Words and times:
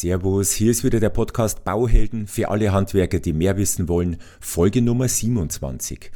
Servus, 0.00 0.52
hier 0.52 0.70
ist 0.70 0.84
wieder 0.84 1.00
der 1.00 1.10
Podcast 1.10 1.64
Bauhelden 1.64 2.28
für 2.28 2.50
alle 2.50 2.70
Handwerker, 2.70 3.18
die 3.18 3.32
mehr 3.32 3.56
wissen 3.56 3.88
wollen, 3.88 4.18
Folge 4.38 4.80
Nummer 4.80 5.08
27. 5.08 6.12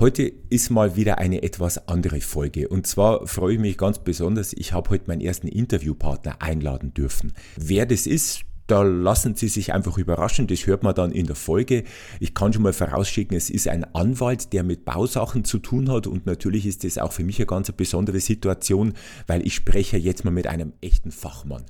Heute 0.00 0.32
ist 0.50 0.70
mal 0.70 0.96
wieder 0.96 1.18
eine 1.18 1.44
etwas 1.44 1.86
andere 1.86 2.20
Folge 2.20 2.66
und 2.66 2.84
zwar 2.88 3.24
freue 3.28 3.54
ich 3.54 3.60
mich 3.60 3.78
ganz 3.78 4.00
besonders, 4.00 4.52
ich 4.54 4.72
habe 4.72 4.90
heute 4.90 5.04
meinen 5.06 5.20
ersten 5.20 5.46
Interviewpartner 5.46 6.42
einladen 6.42 6.94
dürfen. 6.94 7.32
Wer 7.56 7.86
das 7.86 8.08
ist, 8.08 8.40
da 8.66 8.82
lassen 8.82 9.36
Sie 9.36 9.46
sich 9.46 9.72
einfach 9.72 9.98
überraschen, 9.98 10.48
das 10.48 10.66
hört 10.66 10.82
man 10.82 10.96
dann 10.96 11.12
in 11.12 11.26
der 11.26 11.36
Folge. 11.36 11.84
Ich 12.18 12.34
kann 12.34 12.52
schon 12.52 12.62
mal 12.62 12.72
vorausschicken, 12.72 13.36
es 13.36 13.50
ist 13.50 13.68
ein 13.68 13.84
Anwalt, 13.94 14.52
der 14.52 14.64
mit 14.64 14.84
Bausachen 14.84 15.44
zu 15.44 15.60
tun 15.60 15.92
hat 15.92 16.08
und 16.08 16.26
natürlich 16.26 16.66
ist 16.66 16.82
das 16.82 16.98
auch 16.98 17.12
für 17.12 17.22
mich 17.22 17.38
eine 17.38 17.46
ganz 17.46 17.70
besondere 17.70 18.18
Situation, 18.18 18.94
weil 19.28 19.46
ich 19.46 19.54
spreche 19.54 19.96
jetzt 19.96 20.24
mal 20.24 20.32
mit 20.32 20.48
einem 20.48 20.72
echten 20.80 21.12
Fachmann. 21.12 21.66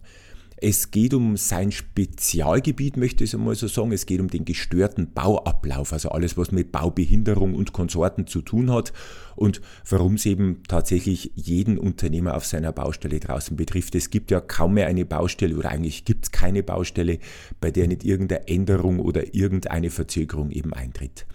Es 0.59 0.91
geht 0.91 1.12
um 1.12 1.36
sein 1.36 1.70
Spezialgebiet, 1.70 2.96
möchte 2.96 3.25
ich 3.25 3.36
mal 3.36 3.54
so 3.54 3.68
sagen. 3.68 3.93
Es 3.93 4.07
geht 4.07 4.21
um 4.21 4.29
den 4.29 4.46
gestörten 4.46 5.12
Bauablauf, 5.12 5.93
also 5.93 6.08
alles, 6.08 6.39
was 6.39 6.50
mit 6.50 6.72
Baubehinderung 6.72 7.54
und 7.54 7.75
Konsorten 7.75 8.26
zu 8.26 8.40
tun 8.40 8.72
hat 8.72 8.95
und 9.34 9.61
warum 9.89 10.14
es 10.14 10.25
eben 10.25 10.62
tatsächlich 10.67 11.32
jeden 11.34 11.76
Unternehmer 11.76 12.34
auf 12.34 12.46
seiner 12.46 12.72
Baustelle 12.72 13.21
draußen 13.21 13.54
betrifft. 13.54 13.95
Es 13.95 14.08
gibt 14.08 14.31
ja 14.31 14.40
kaum 14.40 14.75
mehr 14.75 14.86
eine 14.86 15.04
Baustelle 15.04 15.57
oder 15.57 15.71
eigentlich 15.71 16.07
gibt 16.07 16.25
es 16.25 16.31
keine 16.32 16.62
Baustelle, 16.62 17.18
bei 17.61 17.70
der 17.70 17.86
nicht 17.86 18.04
irgendeine 18.04 18.48
Änderung 18.48 18.98
oder 19.00 19.34
irgendeine 19.34 19.90
Verzögerung 19.90 20.50
eben 20.50 20.73
eintritt. 20.73 21.26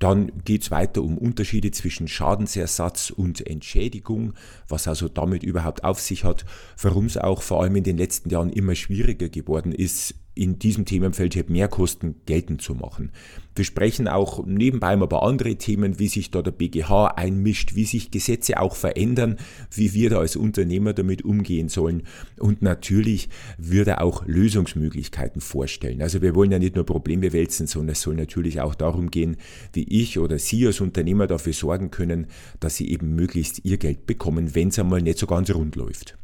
Dann 0.00 0.32
geht 0.44 0.62
es 0.62 0.70
weiter 0.70 1.02
um 1.02 1.18
Unterschiede 1.18 1.70
zwischen 1.70 2.08
Schadensersatz 2.08 3.10
und 3.10 3.46
Entschädigung, 3.46 4.32
was 4.66 4.88
also 4.88 5.08
damit 5.08 5.42
überhaupt 5.42 5.84
auf 5.84 6.00
sich 6.00 6.24
hat, 6.24 6.46
warum 6.80 7.04
es 7.04 7.18
auch 7.18 7.42
vor 7.42 7.62
allem 7.62 7.76
in 7.76 7.84
den 7.84 7.98
letzten 7.98 8.30
Jahren 8.30 8.50
immer 8.50 8.74
schwieriger 8.74 9.28
geworden 9.28 9.72
ist, 9.72 10.14
in 10.34 10.58
diesem 10.58 10.84
Themenfeld 10.84 11.34
halt 11.34 11.50
Mehrkosten 11.50 12.14
geltend 12.24 12.62
zu 12.62 12.74
machen. 12.74 13.10
Wir 13.54 13.64
sprechen 13.64 14.08
auch 14.08 14.46
nebenbei 14.46 14.94
über 14.94 15.22
andere 15.22 15.56
Themen, 15.56 15.98
wie 15.98 16.08
sich 16.08 16.30
da 16.30 16.40
der 16.40 16.52
BGH 16.52 17.08
einmischt, 17.16 17.74
wie 17.74 17.84
sich 17.84 18.10
Gesetze 18.10 18.60
auch 18.60 18.76
verändern, 18.76 19.36
wie 19.72 19.92
wir 19.92 20.08
da 20.08 20.18
als 20.18 20.36
Unternehmer 20.36 20.92
damit 20.92 21.24
umgehen 21.24 21.68
sollen. 21.68 22.04
Und 22.38 22.62
natürlich 22.62 23.28
wird 23.58 23.88
er 23.88 24.02
auch 24.02 24.24
Lösungsmöglichkeiten 24.26 25.40
vorstellen. 25.40 26.00
Also 26.00 26.22
wir 26.22 26.34
wollen 26.34 26.52
ja 26.52 26.58
nicht 26.58 26.76
nur 26.76 26.86
Probleme 26.86 27.32
wälzen, 27.32 27.66
sondern 27.66 27.92
es 27.92 28.02
soll 28.02 28.14
natürlich 28.14 28.60
auch 28.60 28.74
darum 28.74 29.10
gehen, 29.10 29.36
wie 29.72 29.84
ich 29.84 30.18
oder 30.18 30.38
Sie 30.38 30.66
als 30.66 30.80
Unternehmer 30.80 31.26
dafür 31.26 31.52
sorgen 31.52 31.90
können, 31.90 32.28
dass 32.60 32.76
Sie 32.76 32.90
eben 32.90 33.14
möglichst 33.14 33.64
Ihr 33.64 33.78
Geld 33.78 34.06
bekommen, 34.06 34.54
wenn 34.54 34.68
es 34.68 34.78
einmal 34.78 35.02
nicht 35.02 35.18
so 35.18 35.26
ganz 35.26 35.50
rund 35.50 35.76
läuft. 35.76 36.16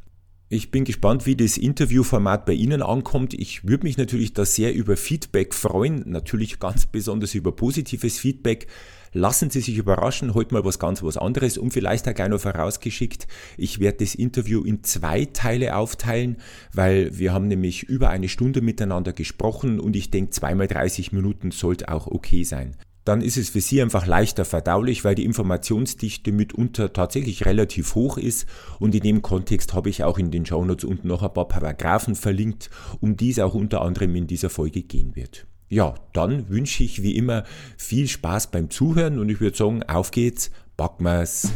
Ich 0.49 0.71
bin 0.71 0.85
gespannt, 0.85 1.27
wie 1.27 1.35
das 1.35 1.57
Interviewformat 1.57 2.47
bei 2.47 2.53
Ihnen 2.53 2.81
ankommt. 2.81 3.35
Ich 3.35 3.67
würde 3.67 3.85
mich 3.85 3.99
natürlich 3.99 4.33
da 4.33 4.45
sehr 4.45 4.73
über 4.73 4.97
Feedback 4.97 5.53
freuen, 5.53 6.05
natürlich 6.07 6.61
ganz 6.61 6.87
besonders 6.87 7.35
über 7.35 7.51
positives 7.51 8.21
Feedback. 8.21 8.69
Lassen 9.13 9.51
Sie 9.51 9.61
sich 9.61 9.77
überraschen, 9.77 10.35
heute 10.35 10.55
mal 10.55 10.65
was 10.65 10.79
ganz 10.79 11.03
was 11.03 11.17
anderes 11.17 11.59
und 11.59 11.73
vielleicht 11.73 12.09
auch 12.09 12.15
gleich 12.15 12.29
noch 12.29 12.39
vorausgeschickt. 12.39 13.27
Ich 13.57 13.81
werde 13.81 14.05
das 14.05 14.15
Interview 14.15 14.63
in 14.63 14.85
zwei 14.85 15.25
Teile 15.25 15.75
aufteilen, 15.75 16.37
weil 16.73 17.19
wir 17.19 17.33
haben 17.33 17.49
nämlich 17.49 17.83
über 17.83 18.11
eine 18.11 18.29
Stunde 18.29 18.61
miteinander 18.61 19.13
gesprochen 19.13 19.81
und 19.81 19.97
ich 19.97 20.13
denke, 20.13 20.31
zweimal 20.31 20.69
30 20.69 21.11
Minuten 21.11 21.51
sollte 21.51 21.89
auch 21.89 22.07
okay 22.07 22.45
sein 22.45 22.77
dann 23.07 23.21
ist 23.21 23.37
es 23.37 23.51
für 23.51 23.61
Sie 23.61 23.81
einfach 23.81 24.05
leichter 24.07 24.45
verdaulich, 24.45 25.05
weil 25.05 25.15
die 25.15 25.25
Informationsdichte 25.25 26.33
mitunter 26.33 26.93
tatsächlich 26.93 27.47
relativ 27.47 27.95
hoch 27.95 28.19
ist 28.19 28.47
und 28.81 28.95
in 28.95 29.01
dem 29.01 29.23
Kontext 29.23 29.75
habe 29.75 29.89
ich 29.89 30.03
auch 30.03 30.19
in 30.19 30.33
den 30.33 30.45
Shownotes 30.45 30.85
unten 30.85 31.09
noch 31.09 31.23
ein 31.23 31.33
paar 31.33 31.49
Paragraphen 31.49 32.17
verlinkt, 32.17 32.69
um 33.01 33.17
die 33.17 33.31
es 33.31 33.39
auch 33.39 33.55
unter 33.55 33.81
anderem 33.81 34.15
in 34.17 34.27
dieser 34.27 34.51
Folge 34.51 34.83
gehen 34.83 35.15
wird. 35.15 35.47
Ja, 35.69 35.95
dann 36.13 36.49
wünsche 36.49 36.83
ich 36.83 37.03
wie 37.03 37.17
immer 37.17 37.45
viel 37.77 38.09
Spaß 38.09 38.49
beim 38.49 38.71
Zuhören 38.71 39.21
und 39.21 39.29
ich 39.29 39.41
würde 39.41 39.57
sagen, 39.57 39.85
auf 39.85 40.11
geht's, 40.11 40.51
backen 40.77 41.05
wir's. 41.05 41.53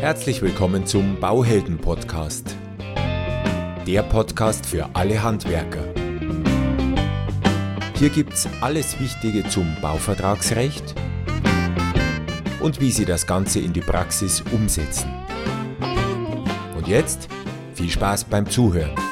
Herzlich 0.00 0.42
willkommen 0.42 0.84
zum 0.84 1.20
Bauhelden 1.20 1.78
Podcast. 1.78 2.56
Der 3.86 4.02
Podcast 4.02 4.66
für 4.66 4.94
alle 4.94 5.22
Handwerker. 5.22 6.07
Hier 7.98 8.10
gibt's 8.10 8.48
alles 8.60 9.00
Wichtige 9.00 9.48
zum 9.48 9.74
Bauvertragsrecht 9.82 10.94
und 12.60 12.80
wie 12.80 12.92
Sie 12.92 13.04
das 13.04 13.26
Ganze 13.26 13.58
in 13.58 13.72
die 13.72 13.80
Praxis 13.80 14.40
umsetzen. 14.52 15.10
Und 16.76 16.86
jetzt 16.86 17.26
viel 17.74 17.90
Spaß 17.90 18.22
beim 18.22 18.48
Zuhören. 18.48 19.07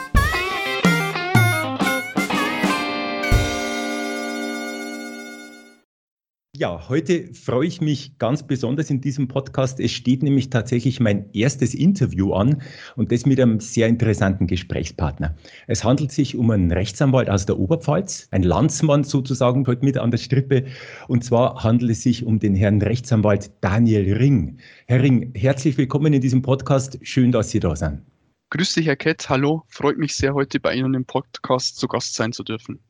Ja, 6.58 6.88
heute 6.88 7.34
freue 7.34 7.66
ich 7.66 7.82
mich 7.82 8.16
ganz 8.18 8.42
besonders 8.42 8.88
in 8.88 9.02
diesem 9.02 9.28
Podcast. 9.28 9.78
Es 9.78 9.92
steht 9.92 10.22
nämlich 10.22 10.48
tatsächlich 10.48 11.00
mein 11.00 11.28
erstes 11.34 11.74
Interview 11.74 12.32
an 12.32 12.62
und 12.96 13.12
das 13.12 13.26
mit 13.26 13.38
einem 13.38 13.60
sehr 13.60 13.88
interessanten 13.88 14.46
Gesprächspartner. 14.46 15.36
Es 15.66 15.84
handelt 15.84 16.12
sich 16.12 16.34
um 16.34 16.50
einen 16.50 16.72
Rechtsanwalt 16.72 17.28
aus 17.28 17.44
der 17.44 17.58
Oberpfalz, 17.58 18.28
ein 18.30 18.42
Landsmann 18.42 19.04
sozusagen 19.04 19.66
heute 19.66 19.84
mit 19.84 19.98
an 19.98 20.10
der 20.10 20.16
Strippe. 20.16 20.64
Und 21.08 21.24
zwar 21.24 21.62
handelt 21.62 21.90
es 21.90 22.02
sich 22.02 22.24
um 22.24 22.38
den 22.38 22.54
Herrn 22.54 22.80
Rechtsanwalt 22.80 23.50
Daniel 23.60 24.14
Ring. 24.14 24.56
Herr 24.86 25.02
Ring, 25.02 25.34
herzlich 25.34 25.76
willkommen 25.76 26.14
in 26.14 26.22
diesem 26.22 26.40
Podcast. 26.40 26.98
Schön, 27.02 27.32
dass 27.32 27.50
Sie 27.50 27.60
da 27.60 27.76
sind. 27.76 28.00
Grüß 28.48 28.72
dich, 28.72 28.86
Herr 28.86 28.96
Kett. 28.96 29.28
Hallo. 29.28 29.64
Freut 29.68 29.98
mich 29.98 30.14
sehr, 30.14 30.32
heute 30.32 30.58
bei 30.58 30.74
Ihnen 30.74 30.94
im 30.94 31.04
Podcast 31.04 31.76
zu 31.76 31.86
Gast 31.86 32.14
sein 32.14 32.32
zu 32.32 32.42
dürfen. 32.42 32.80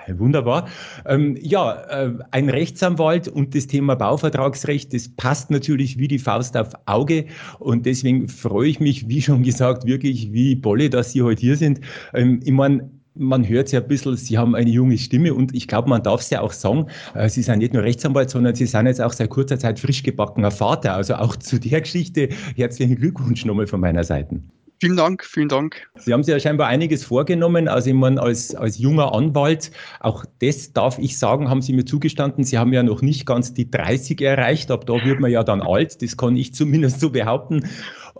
Wunderbar. 0.18 0.68
Ähm, 1.06 1.36
ja, 1.40 1.82
äh, 1.88 2.12
ein 2.30 2.48
Rechtsanwalt 2.48 3.28
und 3.28 3.54
das 3.54 3.66
Thema 3.66 3.94
Bauvertragsrecht, 3.94 4.92
das 4.92 5.08
passt 5.08 5.50
natürlich 5.50 5.98
wie 5.98 6.08
die 6.08 6.18
Faust 6.18 6.56
auf 6.56 6.70
Auge. 6.86 7.26
Und 7.58 7.86
deswegen 7.86 8.28
freue 8.28 8.68
ich 8.68 8.80
mich, 8.80 9.08
wie 9.08 9.22
schon 9.22 9.42
gesagt, 9.42 9.86
wirklich 9.86 10.32
wie 10.32 10.54
Bolle, 10.54 10.90
dass 10.90 11.12
Sie 11.12 11.22
heute 11.22 11.40
hier 11.40 11.56
sind. 11.56 11.80
Ähm, 12.12 12.40
ich 12.44 12.52
meine, 12.52 12.88
man 13.16 13.48
hört 13.48 13.70
ja 13.72 13.80
ein 13.80 13.88
bisschen, 13.88 14.16
Sie 14.16 14.36
haben 14.38 14.54
eine 14.54 14.70
junge 14.70 14.98
Stimme 14.98 15.34
und 15.34 15.54
ich 15.54 15.68
glaube, 15.68 15.88
man 15.88 16.02
darf 16.02 16.20
es 16.20 16.30
ja 16.30 16.40
auch 16.40 16.52
sagen, 16.52 16.86
äh, 17.14 17.28
Sie 17.28 17.42
sind 17.42 17.58
nicht 17.58 17.72
nur 17.72 17.82
Rechtsanwalt, 17.82 18.30
sondern 18.30 18.54
Sie 18.54 18.66
sind 18.66 18.86
jetzt 18.86 19.00
auch 19.00 19.12
seit 19.12 19.30
kurzer 19.30 19.58
Zeit 19.58 19.78
frisch 19.78 20.02
gebackener 20.02 20.50
Vater. 20.50 20.94
Also 20.94 21.14
auch 21.14 21.36
zu 21.36 21.58
der 21.60 21.80
Geschichte 21.80 22.28
herzlichen 22.56 22.96
Glückwunsch 22.96 23.44
nochmal 23.44 23.66
von 23.66 23.80
meiner 23.80 24.04
Seite. 24.04 24.40
Vielen 24.84 24.98
Dank, 24.98 25.24
vielen 25.24 25.48
Dank. 25.48 25.88
Sie 25.96 26.12
haben 26.12 26.22
sich 26.22 26.34
ja 26.34 26.38
scheinbar 26.38 26.66
einiges 26.66 27.04
vorgenommen. 27.04 27.68
Also 27.68 27.88
ich 27.88 27.96
meine, 27.96 28.20
als, 28.20 28.54
als 28.54 28.76
junger 28.76 29.14
Anwalt, 29.14 29.70
auch 30.00 30.26
das 30.42 30.74
darf 30.74 30.98
ich 30.98 31.16
sagen, 31.16 31.48
haben 31.48 31.62
Sie 31.62 31.72
mir 31.72 31.86
zugestanden. 31.86 32.44
Sie 32.44 32.58
haben 32.58 32.70
ja 32.74 32.82
noch 32.82 33.00
nicht 33.00 33.24
ganz 33.24 33.54
die 33.54 33.70
30 33.70 34.20
erreicht, 34.20 34.70
ab 34.70 34.84
da 34.84 35.02
wird 35.02 35.20
man 35.20 35.30
ja 35.30 35.42
dann 35.42 35.62
alt, 35.62 36.02
das 36.02 36.18
kann 36.18 36.36
ich 36.36 36.52
zumindest 36.52 37.00
so 37.00 37.08
behaupten. 37.08 37.66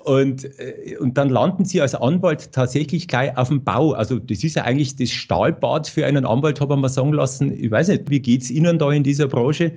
Und, 0.05 0.47
äh, 0.59 0.97
und 0.99 1.19
dann 1.19 1.29
landen 1.29 1.67
Sie 1.67 1.83
als 1.83 1.95
Anwalt 1.95 2.53
tatsächlich 2.53 3.09
gleich 3.09 3.37
auf 3.37 3.49
dem 3.49 3.63
Bau. 3.63 3.93
Also 3.93 4.19
das 4.19 4.43
ist 4.43 4.57
ja 4.57 4.63
eigentlich 4.63 4.97
das 4.97 5.11
Stahlbad 5.11 5.87
für 5.87 6.07
einen 6.07 6.25
Anwalt, 6.25 6.63
habe 6.63 6.73
ich 6.73 6.81
mal 6.81 6.89
sagen 6.89 7.13
lassen. 7.13 7.53
Ich 7.63 7.71
weiß 7.71 7.89
nicht, 7.89 8.09
wie 8.09 8.21
geht 8.21 8.41
es 8.41 8.51
Ihnen 8.51 8.79
da 8.79 8.91
in 8.91 9.03
dieser 9.03 9.29
Branche? 9.29 9.73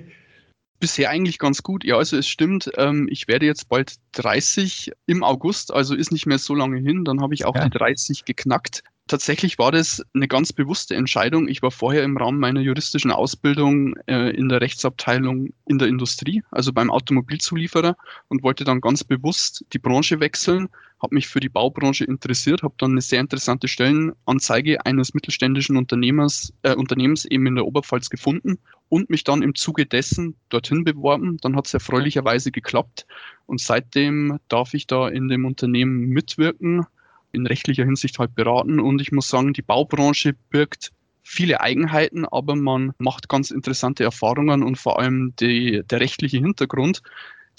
Bisher 0.80 1.10
eigentlich 1.10 1.38
ganz 1.38 1.62
gut. 1.62 1.84
Ja, 1.84 1.96
also 1.96 2.16
es 2.16 2.28
stimmt, 2.28 2.70
ähm, 2.76 3.08
ich 3.10 3.26
werde 3.26 3.46
jetzt 3.46 3.68
bald 3.68 3.94
30 4.12 4.92
im 5.06 5.24
August, 5.24 5.72
also 5.72 5.94
ist 5.94 6.12
nicht 6.12 6.26
mehr 6.26 6.38
so 6.38 6.54
lange 6.54 6.78
hin. 6.78 7.04
Dann 7.04 7.20
habe 7.20 7.34
ich 7.34 7.44
auch 7.44 7.54
ja. 7.54 7.64
die 7.68 7.76
30 7.76 8.24
geknackt. 8.24 8.82
Tatsächlich 9.08 9.58
war 9.58 9.72
das 9.72 10.02
eine 10.14 10.28
ganz 10.28 10.52
bewusste 10.52 10.94
Entscheidung. 10.94 11.48
Ich 11.48 11.62
war 11.62 11.70
vorher 11.70 12.04
im 12.04 12.16
Rahmen 12.16 12.38
meiner 12.38 12.60
juristischen 12.60 13.10
Ausbildung 13.10 13.96
äh, 14.06 14.30
in 14.30 14.48
der 14.48 14.60
Rechtsabteilung 14.60 15.48
in 15.66 15.78
der 15.78 15.88
Industrie, 15.88 16.42
also 16.50 16.72
beim 16.72 16.90
Automobilzulieferer 16.90 17.96
und 18.28 18.42
wollte 18.42 18.64
dann 18.64 18.80
ganz 18.80 19.04
bewusst 19.04 19.64
die 19.72 19.78
Branche 19.78 20.20
wechseln 20.20 20.68
habe 21.00 21.14
mich 21.14 21.28
für 21.28 21.40
die 21.40 21.48
Baubranche 21.48 22.04
interessiert, 22.04 22.62
habe 22.62 22.74
dann 22.78 22.92
eine 22.92 23.00
sehr 23.00 23.20
interessante 23.20 23.68
Stellenanzeige 23.68 24.84
eines 24.84 25.14
mittelständischen 25.14 25.76
Unternehmers, 25.76 26.52
äh, 26.62 26.74
Unternehmens 26.74 27.24
eben 27.24 27.46
in 27.46 27.54
der 27.54 27.66
Oberpfalz 27.66 28.10
gefunden 28.10 28.58
und 28.88 29.10
mich 29.10 29.24
dann 29.24 29.42
im 29.42 29.54
Zuge 29.54 29.86
dessen 29.86 30.34
dorthin 30.48 30.84
beworben. 30.84 31.38
Dann 31.40 31.56
hat 31.56 31.66
es 31.66 31.74
erfreulicherweise 31.74 32.50
geklappt 32.50 33.06
und 33.46 33.60
seitdem 33.60 34.38
darf 34.48 34.74
ich 34.74 34.86
da 34.86 35.08
in 35.08 35.28
dem 35.28 35.44
Unternehmen 35.44 36.08
mitwirken, 36.08 36.84
in 37.32 37.46
rechtlicher 37.46 37.84
Hinsicht 37.84 38.18
halt 38.18 38.34
beraten 38.34 38.80
und 38.80 39.00
ich 39.00 39.12
muss 39.12 39.28
sagen, 39.28 39.52
die 39.52 39.62
Baubranche 39.62 40.34
birgt 40.50 40.92
viele 41.22 41.60
Eigenheiten, 41.60 42.24
aber 42.24 42.56
man 42.56 42.92
macht 42.98 43.28
ganz 43.28 43.50
interessante 43.50 44.02
Erfahrungen 44.02 44.62
und 44.62 44.78
vor 44.78 44.98
allem 44.98 45.34
die, 45.38 45.82
der 45.88 46.00
rechtliche 46.00 46.38
Hintergrund, 46.38 47.02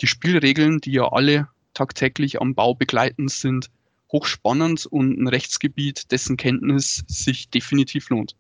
die 0.01 0.07
Spielregeln, 0.07 0.79
die 0.81 0.93
ja 0.93 1.11
alle 1.11 1.47
tagtäglich 1.73 2.41
am 2.41 2.55
Bau 2.55 2.73
begleiten, 2.73 3.27
sind 3.27 3.69
hochspannend 4.11 4.87
und 4.87 5.19
ein 5.19 5.27
Rechtsgebiet, 5.27 6.11
dessen 6.11 6.35
Kenntnis 6.35 7.03
sich 7.07 7.49
definitiv 7.49 8.09
lohnt. 8.09 8.35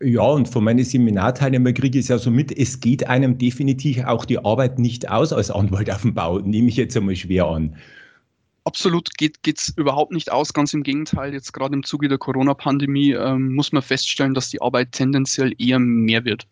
Ja, 0.00 0.22
und 0.22 0.48
von 0.48 0.64
meinen 0.64 0.84
Seminarteilnehmern 0.84 1.74
kriege 1.74 1.98
ich 1.98 2.04
es 2.04 2.08
ja 2.08 2.18
so 2.18 2.30
mit, 2.30 2.56
es 2.56 2.80
geht 2.80 3.06
einem 3.06 3.38
definitiv 3.38 4.04
auch 4.04 4.24
die 4.24 4.38
Arbeit 4.38 4.78
nicht 4.78 5.08
aus 5.08 5.32
als 5.32 5.50
Anwalt 5.50 5.90
auf 5.90 6.02
dem 6.02 6.14
Bau, 6.14 6.38
nehme 6.38 6.68
ich 6.68 6.76
jetzt 6.76 6.96
einmal 6.96 7.16
schwer 7.16 7.46
an. 7.46 7.76
Absolut 8.66 9.16
geht 9.16 9.38
es 9.46 9.72
überhaupt 9.76 10.12
nicht 10.12 10.30
aus. 10.30 10.52
Ganz 10.52 10.74
im 10.74 10.82
Gegenteil, 10.82 11.32
jetzt 11.32 11.52
gerade 11.52 11.74
im 11.74 11.84
Zuge 11.84 12.08
der 12.08 12.18
Corona-Pandemie 12.18 13.12
ähm, 13.12 13.54
muss 13.54 13.72
man 13.72 13.82
feststellen, 13.82 14.34
dass 14.34 14.50
die 14.50 14.60
Arbeit 14.60 14.92
tendenziell 14.92 15.54
eher 15.58 15.78
mehr 15.78 16.24
wird. 16.24 16.46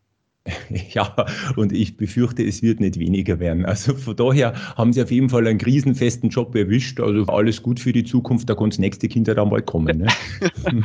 Ja, 0.92 1.14
und 1.56 1.72
ich 1.72 1.96
befürchte, 1.96 2.44
es 2.44 2.62
wird 2.62 2.80
nicht 2.80 2.98
weniger 2.98 3.38
werden. 3.40 3.64
Also 3.64 3.94
von 3.94 4.16
daher 4.16 4.54
haben 4.76 4.92
Sie 4.92 5.02
auf 5.02 5.10
jeden 5.10 5.28
Fall 5.28 5.46
einen 5.46 5.58
krisenfesten 5.58 6.30
Job 6.30 6.54
erwischt. 6.54 7.00
Also 7.00 7.24
alles 7.26 7.62
gut 7.62 7.80
für 7.80 7.92
die 7.92 8.04
Zukunft, 8.04 8.48
da 8.48 8.54
kann 8.54 8.70
das 8.70 8.78
nächste 8.78 9.08
Kind 9.08 9.28
dann 9.28 9.48
mal 9.48 9.62
kommen. 9.62 9.98
Ne? 9.98 10.06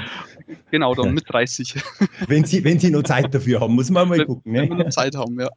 genau, 0.72 0.96
dann 0.96 1.14
mit 1.14 1.26
30. 1.28 1.76
Wenn 2.28 2.44
Sie, 2.44 2.64
wenn 2.64 2.80
Sie 2.80 2.90
noch 2.90 3.04
Zeit 3.04 3.34
dafür 3.34 3.60
haben, 3.60 3.76
muss 3.76 3.90
man 3.90 4.08
mal 4.10 4.26
gucken. 4.26 4.52
Ne? 4.52 4.62
Wenn 4.62 4.70
wir 4.70 4.86
noch 4.86 4.90
Zeit 4.90 5.16
haben, 5.16 5.40
ja. 5.40 5.50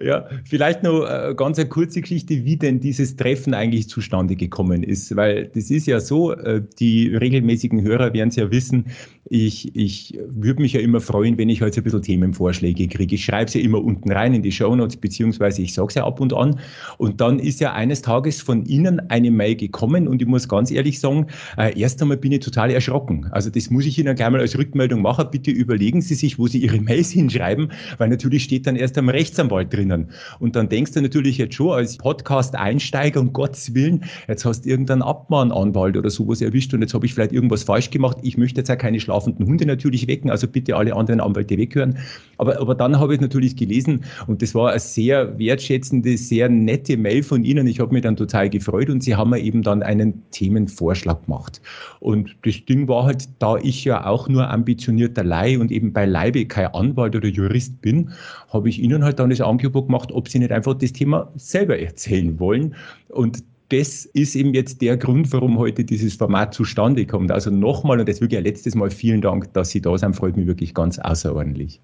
Ja, 0.00 0.28
vielleicht 0.44 0.82
noch 0.82 1.04
äh, 1.04 1.34
ganz 1.36 1.58
eine 1.58 1.68
kurze 1.68 2.00
Geschichte, 2.00 2.44
wie 2.44 2.56
denn 2.56 2.80
dieses 2.80 3.16
Treffen 3.16 3.54
eigentlich 3.54 3.88
zustande 3.88 4.36
gekommen 4.36 4.82
ist. 4.82 5.14
Weil 5.16 5.46
das 5.54 5.70
ist 5.70 5.86
ja 5.86 6.00
so, 6.00 6.32
äh, 6.32 6.62
die 6.78 7.14
regelmäßigen 7.14 7.82
Hörer 7.82 8.12
werden 8.12 8.28
es 8.28 8.36
ja 8.36 8.50
wissen, 8.50 8.86
ich, 9.30 9.74
ich 9.74 10.18
würde 10.28 10.60
mich 10.62 10.74
ja 10.74 10.80
immer 10.80 11.00
freuen, 11.00 11.38
wenn 11.38 11.48
ich 11.48 11.60
heute 11.60 11.76
halt 11.76 11.78
ein 11.78 11.84
bisschen 11.84 12.02
Themenvorschläge 12.02 12.88
kriege. 12.88 13.13
Ich 13.14 13.24
schreibe 13.24 13.50
sie 13.50 13.58
ja 13.60 13.64
immer 13.64 13.82
unten 13.82 14.12
rein 14.12 14.34
in 14.34 14.42
die 14.42 14.52
Shownotes, 14.52 14.96
beziehungsweise 14.98 15.62
ich 15.62 15.72
sage 15.72 15.88
es 15.88 15.94
ja 15.94 16.04
ab 16.04 16.20
und 16.20 16.34
an. 16.34 16.60
Und 16.98 17.20
dann 17.20 17.38
ist 17.38 17.60
ja 17.60 17.72
eines 17.72 18.02
Tages 18.02 18.42
von 18.42 18.66
Ihnen 18.66 19.00
eine 19.10 19.30
Mail 19.30 19.56
gekommen 19.56 20.06
und 20.06 20.20
ich 20.20 20.28
muss 20.28 20.48
ganz 20.48 20.70
ehrlich 20.70 21.00
sagen, 21.00 21.26
äh, 21.56 21.78
erst 21.80 22.02
einmal 22.02 22.18
bin 22.18 22.32
ich 22.32 22.40
total 22.40 22.70
erschrocken. 22.70 23.26
Also 23.30 23.50
das 23.50 23.70
muss 23.70 23.86
ich 23.86 23.98
Ihnen 23.98 24.14
gleich 24.14 24.30
mal 24.30 24.40
als 24.40 24.58
Rückmeldung 24.58 25.00
machen. 25.00 25.26
Bitte 25.30 25.50
überlegen 25.50 26.02
Sie 26.02 26.14
sich, 26.14 26.38
wo 26.38 26.46
Sie 26.46 26.58
Ihre 26.58 26.80
Mails 26.80 27.10
hinschreiben, 27.12 27.72
weil 27.96 28.10
natürlich 28.10 28.44
steht 28.44 28.66
dann 28.66 28.76
erst 28.76 28.98
am 28.98 29.08
Rechtsanwalt 29.08 29.72
drinnen. 29.72 30.10
Und 30.38 30.56
dann 30.56 30.68
denkst 30.68 30.92
du 30.92 31.00
natürlich 31.00 31.38
jetzt 31.38 31.54
schon 31.54 31.70
als 31.70 31.96
Podcast-Einsteiger, 31.96 33.20
um 33.20 33.32
Gottes 33.32 33.74
Willen, 33.74 34.04
jetzt 34.28 34.44
hast 34.44 34.66
du 34.66 34.68
irgendeinen 34.68 35.02
Abmahnanwalt 35.02 35.96
oder 35.96 36.10
sowas 36.10 36.42
erwischt 36.42 36.74
und 36.74 36.82
jetzt 36.82 36.92
habe 36.92 37.06
ich 37.06 37.14
vielleicht 37.14 37.32
irgendwas 37.32 37.62
falsch 37.62 37.90
gemacht. 37.90 38.18
Ich 38.22 38.36
möchte 38.36 38.60
jetzt 38.60 38.70
auch 38.70 38.76
keine 38.76 39.00
Schla 39.00 39.14
schlafenden 39.14 39.46
Hunde 39.46 39.66
natürlich 39.66 40.08
wecken, 40.08 40.30
also 40.30 40.48
bitte 40.48 40.76
alle 40.76 40.94
anderen 40.94 41.20
Anwälte 41.20 41.56
weghören. 41.56 41.98
Aber, 42.38 42.60
aber 42.60 42.74
dann 42.74 42.98
habe 43.04 43.14
ich 43.14 43.20
natürlich 43.20 43.56
gelesen 43.56 44.04
und 44.26 44.42
das 44.42 44.54
war 44.54 44.70
eine 44.70 44.80
sehr 44.80 45.38
wertschätzende, 45.38 46.16
sehr 46.16 46.48
nette 46.48 46.96
Mail 46.96 47.22
von 47.22 47.44
Ihnen. 47.44 47.66
Ich 47.66 47.80
habe 47.80 47.92
mich 47.92 48.02
dann 48.02 48.16
total 48.16 48.50
gefreut 48.50 48.90
und 48.90 49.02
Sie 49.02 49.14
haben 49.14 49.30
mir 49.30 49.38
eben 49.38 49.62
dann 49.62 49.82
einen 49.82 50.22
Themenvorschlag 50.32 51.24
gemacht. 51.26 51.60
Und 52.00 52.34
das 52.44 52.64
Ding 52.64 52.88
war 52.88 53.04
halt, 53.04 53.28
da 53.38 53.56
ich 53.58 53.84
ja 53.84 54.04
auch 54.04 54.28
nur 54.28 54.48
ambitionierter 54.48 55.22
Laie 55.22 55.58
und 55.60 55.70
eben 55.70 55.92
beileibe 55.92 56.44
kein 56.46 56.66
Anwalt 56.74 57.14
oder 57.14 57.28
Jurist 57.28 57.80
bin, 57.80 58.10
habe 58.48 58.68
ich 58.68 58.80
Ihnen 58.80 59.04
halt 59.04 59.18
dann 59.18 59.30
das 59.30 59.40
Angebot 59.40 59.86
gemacht, 59.86 60.10
ob 60.12 60.28
Sie 60.28 60.38
nicht 60.38 60.52
einfach 60.52 60.74
das 60.74 60.92
Thema 60.92 61.30
selber 61.36 61.78
erzählen 61.78 62.38
wollen. 62.40 62.74
Und 63.08 63.44
das 63.70 64.04
ist 64.06 64.36
eben 64.36 64.54
jetzt 64.54 64.82
der 64.82 64.96
Grund, 64.96 65.32
warum 65.32 65.58
heute 65.58 65.84
dieses 65.84 66.14
Format 66.14 66.54
zustande 66.54 67.06
kommt. 67.06 67.32
Also 67.32 67.50
nochmal 67.50 67.98
und 67.98 68.08
das 68.08 68.20
wirklich 68.20 68.38
ein 68.38 68.44
letztes 68.44 68.74
Mal 68.74 68.90
vielen 68.90 69.20
Dank, 69.20 69.52
dass 69.54 69.70
Sie 69.70 69.80
da 69.80 69.96
sind, 69.96 70.14
freut 70.14 70.36
mich 70.36 70.46
wirklich 70.46 70.74
ganz 70.74 70.98
außerordentlich. 70.98 71.80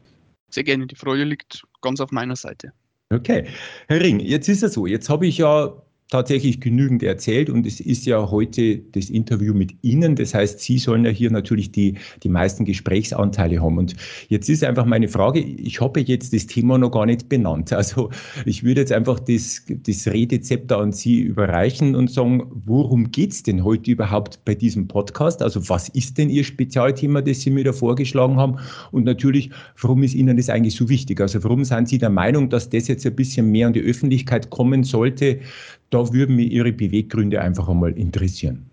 Sehr 0.50 0.64
gerne, 0.64 0.86
die 0.86 0.96
Freude 0.96 1.24
liegt 1.24 1.62
ganz 1.80 2.00
auf 2.00 2.10
meiner 2.10 2.36
Seite. 2.36 2.72
Okay. 3.12 3.46
Herr 3.88 4.00
Ring, 4.00 4.20
jetzt 4.20 4.48
ist 4.48 4.62
es 4.62 4.74
so, 4.74 4.86
jetzt 4.86 5.08
habe 5.08 5.26
ich 5.26 5.38
ja 5.38 5.82
tatsächlich 6.10 6.60
genügend 6.60 7.04
erzählt 7.04 7.48
und 7.48 7.64
es 7.66 7.78
ist 7.78 8.04
ja 8.04 8.30
heute 8.30 8.78
das 8.78 9.10
Interview 9.10 9.54
mit 9.54 9.72
Ihnen. 9.82 10.16
Das 10.16 10.34
heißt, 10.34 10.58
Sie 10.58 10.78
sollen 10.78 11.04
ja 11.04 11.10
hier 11.10 11.30
natürlich 11.30 11.70
die, 11.70 11.94
die 12.24 12.28
meisten 12.28 12.64
Gesprächsanteile 12.64 13.62
haben. 13.62 13.78
Und 13.78 13.94
jetzt 14.28 14.48
ist 14.48 14.64
einfach 14.64 14.84
meine 14.84 15.06
Frage, 15.06 15.38
ich 15.38 15.80
habe 15.80 16.00
jetzt 16.00 16.34
das 16.34 16.48
Thema 16.48 16.78
noch 16.78 16.90
gar 16.90 17.06
nicht 17.06 17.28
benannt. 17.28 17.72
Also 17.80 18.10
ich 18.44 18.62
würde 18.62 18.82
jetzt 18.82 18.92
einfach 18.92 19.18
das, 19.18 19.62
das 19.66 20.06
Redezepter 20.06 20.78
an 20.78 20.92
Sie 20.92 21.20
überreichen 21.20 21.94
und 21.94 22.10
sagen, 22.10 22.42
worum 22.66 23.10
geht 23.10 23.32
es 23.32 23.42
denn 23.42 23.64
heute 23.64 23.92
überhaupt 23.92 24.44
bei 24.44 24.54
diesem 24.54 24.86
Podcast? 24.86 25.40
Also 25.40 25.66
was 25.70 25.88
ist 25.88 26.18
denn 26.18 26.28
Ihr 26.28 26.44
Spezialthema, 26.44 27.22
das 27.22 27.40
Sie 27.40 27.48
mir 27.48 27.64
da 27.64 27.72
vorgeschlagen 27.72 28.36
haben? 28.36 28.58
Und 28.92 29.04
natürlich, 29.04 29.50
warum 29.80 30.02
ist 30.02 30.14
Ihnen 30.14 30.36
das 30.36 30.50
eigentlich 30.50 30.74
so 30.76 30.90
wichtig? 30.90 31.22
Also 31.22 31.42
warum 31.42 31.64
sind 31.64 31.88
Sie 31.88 31.96
der 31.96 32.10
Meinung, 32.10 32.50
dass 32.50 32.68
das 32.68 32.86
jetzt 32.86 33.06
ein 33.06 33.16
bisschen 33.16 33.50
mehr 33.50 33.68
an 33.68 33.72
die 33.72 33.80
Öffentlichkeit 33.80 34.50
kommen 34.50 34.84
sollte? 34.84 35.40
Da 35.90 36.12
würden 36.12 36.36
mich 36.36 36.50
Ihre 36.50 36.72
Beweggründe 36.72 37.40
einfach 37.40 37.68
einmal 37.68 37.92
interessieren. 37.98 38.70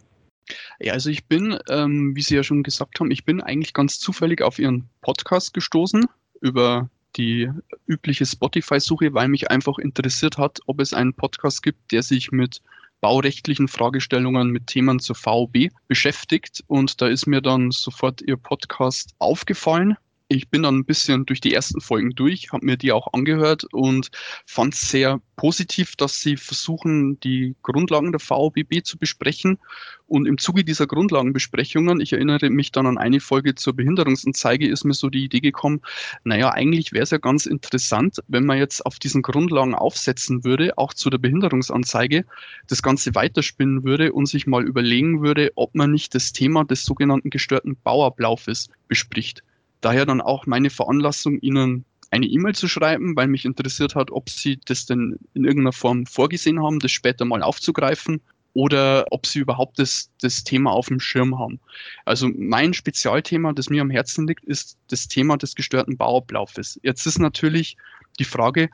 Ja, 0.80 0.94
also 0.94 1.10
ich 1.10 1.26
bin, 1.26 1.58
ähm, 1.70 2.16
wie 2.16 2.22
Sie 2.22 2.36
ja 2.36 2.44
schon 2.44 2.64
gesagt 2.64 3.00
haben, 3.00 3.12
ich 3.12 3.26
bin 3.26 3.42
eigentlich 3.42 3.74
ganz 3.74 4.00
zufällig 4.00 4.42
auf 4.42 4.60
Ihren 4.60 4.88
Podcast 5.02 5.54
gestoßen 5.54 6.06
über 6.42 6.90
die 7.16 7.50
übliche 7.88 8.26
Spotify-Suche, 8.26 9.14
weil 9.14 9.28
mich 9.28 9.50
einfach 9.50 9.80
interessiert 9.80 10.38
hat, 10.38 10.60
ob 10.68 10.80
es 10.80 10.94
einen 10.94 11.14
Podcast 11.14 11.64
gibt, 11.64 11.92
der 11.92 12.04
sich 12.04 12.32
mit 12.32 12.62
baurechtlichen 13.02 13.68
Fragestellungen, 13.68 14.52
mit 14.52 14.68
Themen 14.68 15.00
zur 15.00 15.16
VOB 15.16 15.70
beschäftigt. 15.88 16.64
Und 16.68 17.02
da 17.02 17.08
ist 17.08 17.26
mir 17.26 17.42
dann 17.42 17.72
sofort 17.72 18.22
Ihr 18.22 18.38
Podcast 18.38 19.16
aufgefallen 19.20 19.98
ich 20.30 20.50
bin 20.50 20.64
dann 20.64 20.80
ein 20.80 20.86
bisschen 20.86 21.26
durch 21.26 21.40
die 21.40 21.54
ersten 21.54 21.80
Folgen 21.80 22.12
durch, 22.12 22.52
habe 22.52 22.66
mir 22.66 22.76
die 22.76 22.92
auch 22.92 23.14
angehört 23.14 23.64
und 23.72 24.10
fand 24.46 24.74
es 24.74 24.82
sehr 24.82 25.22
positiv, 25.38 25.96
dass 25.96 26.20
sie 26.20 26.36
versuchen, 26.36 27.18
die 27.22 27.56
Grundlagen 27.64 28.12
der 28.12 28.20
VOBB 28.20 28.84
zu 28.84 28.98
besprechen. 28.98 29.58
Und 30.06 30.26
im 30.26 30.38
Zuge 30.38 30.66
dieser 30.66 30.86
Grundlagenbesprechungen, 30.86 32.02
ich 32.02 32.12
erinnere 32.12 32.50
mich 32.50 32.74
dann 32.74 32.88
an 32.88 32.98
eine 32.98 33.22
Folge 33.22 33.56
zur 33.56 33.74
Behinderungsanzeige, 33.74 34.68
ist 34.68 34.84
mir 34.84 34.94
so 34.94 35.10
die 35.10 35.24
Idee 35.24 35.40
gekommen, 35.40 35.82
naja, 36.26 36.52
eigentlich 36.52 36.92
wäre 36.92 37.04
es 37.04 37.12
ja 37.12 37.20
ganz 37.20 37.46
interessant, 37.46 38.18
wenn 38.28 38.46
man 38.46 38.58
jetzt 38.58 38.86
auf 38.86 39.00
diesen 39.00 39.22
Grundlagen 39.22 39.76
aufsetzen 39.76 40.44
würde, 40.44 40.78
auch 40.78 40.94
zu 40.94 41.10
der 41.10 41.20
Behinderungsanzeige, 41.20 42.26
das 42.68 42.84
Ganze 42.84 43.16
weiterspinnen 43.16 43.86
würde 43.86 44.12
und 44.12 44.26
sich 44.26 44.46
mal 44.46 44.66
überlegen 44.66 45.22
würde, 45.22 45.52
ob 45.56 45.74
man 45.74 45.92
nicht 45.92 46.16
das 46.16 46.34
Thema 46.34 46.66
des 46.66 46.84
sogenannten 46.84 47.30
gestörten 47.30 47.78
Bauablaufes 47.82 48.70
bespricht. 48.90 49.44
Daher 49.82 50.06
dann 50.06 50.22
auch 50.22 50.46
meine 50.46 50.70
Veranlassung, 50.70 51.40
Ihnen 51.40 51.86
eine 52.12 52.26
E-Mail 52.26 52.56
zu 52.56 52.68
schreiben, 52.68 53.16
weil 53.16 53.28
mich 53.28 53.46
interessiert 53.46 53.96
hat, 53.96 54.12
ob 54.12 54.30
Sie 54.30 54.60
das 54.66 54.86
denn 54.86 55.18
in 55.34 55.44
irgendeiner 55.44 55.74
Form 55.74 56.06
vorgesehen 56.06 56.62
haben, 56.64 56.80
das 56.80 56.92
später 56.92 57.26
mal 57.26 57.44
aufzugreifen 57.44 58.22
oder 58.54 59.06
ob 59.12 59.26
Sie 59.28 59.40
überhaupt 59.40 59.78
das, 59.78 60.10
das 60.22 60.44
Thema 60.44 60.72
auf 60.72 60.88
dem 60.88 61.00
Schirm 61.00 61.38
haben. 61.38 61.60
Also 62.06 62.30
mein 62.36 62.74
Spezialthema, 62.74 63.54
das 63.54 63.70
mir 63.70 63.82
am 63.82 63.90
Herzen 63.90 64.28
liegt, 64.28 64.46
ist 64.46 64.78
das 64.88 65.08
Thema 65.08 65.38
des 65.38 65.54
gestörten 65.54 65.98
Bauablaufes. 65.98 66.80
Jetzt 66.82 67.06
ist 67.06 67.20
natürlich 67.20 67.78
die 68.20 68.24
Frage, 68.24 68.70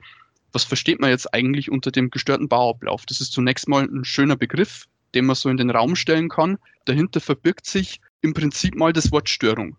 was 0.54 0.64
versteht 0.64 1.02
man 1.02 1.10
jetzt 1.10 1.34
eigentlich 1.34 1.70
unter 1.72 1.92
dem 1.92 2.12
gestörten 2.12 2.48
Bauablauf? 2.48 3.06
Das 3.08 3.20
ist 3.20 3.34
zunächst 3.34 3.68
mal 3.68 3.84
ein 3.84 4.06
schöner 4.06 4.38
Begriff, 4.38 4.88
den 5.16 5.26
man 5.26 5.36
so 5.36 5.50
in 5.50 5.58
den 5.58 5.72
Raum 5.72 5.96
stellen 5.96 6.30
kann. 6.30 6.60
Dahinter 6.86 7.20
verbirgt 7.20 7.66
sich 7.66 8.00
im 8.22 8.34
Prinzip 8.34 8.76
mal 8.76 8.94
das 8.94 9.12
Wort 9.12 9.28
Störung. 9.28 9.76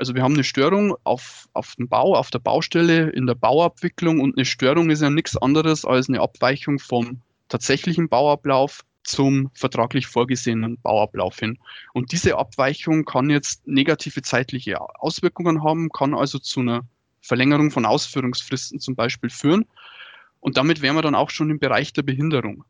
Also 0.00 0.14
wir 0.14 0.22
haben 0.22 0.32
eine 0.32 0.44
Störung 0.44 0.96
auf, 1.04 1.46
auf 1.52 1.76
dem 1.76 1.86
Bau, 1.86 2.16
auf 2.16 2.30
der 2.30 2.38
Baustelle, 2.38 3.10
in 3.10 3.26
der 3.26 3.34
Bauabwicklung 3.34 4.20
und 4.20 4.34
eine 4.34 4.46
Störung 4.46 4.88
ist 4.88 5.02
ja 5.02 5.10
nichts 5.10 5.36
anderes 5.36 5.84
als 5.84 6.08
eine 6.08 6.22
Abweichung 6.22 6.78
vom 6.78 7.20
tatsächlichen 7.50 8.08
Bauablauf 8.08 8.80
zum 9.02 9.50
vertraglich 9.52 10.06
vorgesehenen 10.06 10.78
Bauablauf 10.80 11.38
hin. 11.38 11.58
Und 11.92 12.12
diese 12.12 12.38
Abweichung 12.38 13.04
kann 13.04 13.28
jetzt 13.28 13.68
negative 13.68 14.22
zeitliche 14.22 14.80
Auswirkungen 14.80 15.62
haben, 15.62 15.90
kann 15.90 16.14
also 16.14 16.38
zu 16.38 16.60
einer 16.60 16.80
Verlängerung 17.20 17.70
von 17.70 17.84
Ausführungsfristen 17.84 18.80
zum 18.80 18.96
Beispiel 18.96 19.28
führen. 19.28 19.66
Und 20.40 20.56
damit 20.56 20.80
wären 20.80 20.96
wir 20.96 21.02
dann 21.02 21.14
auch 21.14 21.28
schon 21.28 21.50
im 21.50 21.58
Bereich 21.58 21.92
der 21.92 22.04
Behinderung. 22.04 22.64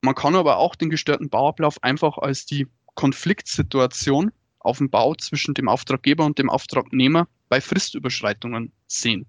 Man 0.00 0.16
kann 0.16 0.34
aber 0.34 0.56
auch 0.56 0.74
den 0.74 0.90
gestörten 0.90 1.28
Bauablauf 1.30 1.80
einfach 1.84 2.18
als 2.18 2.44
die 2.44 2.66
Konfliktsituation 2.96 4.32
auf 4.64 4.78
dem 4.78 4.90
Bau 4.90 5.14
zwischen 5.14 5.54
dem 5.54 5.68
Auftraggeber 5.68 6.24
und 6.24 6.38
dem 6.38 6.50
Auftragnehmer 6.50 7.28
bei 7.48 7.60
Fristüberschreitungen 7.60 8.72
sehen. 8.86 9.26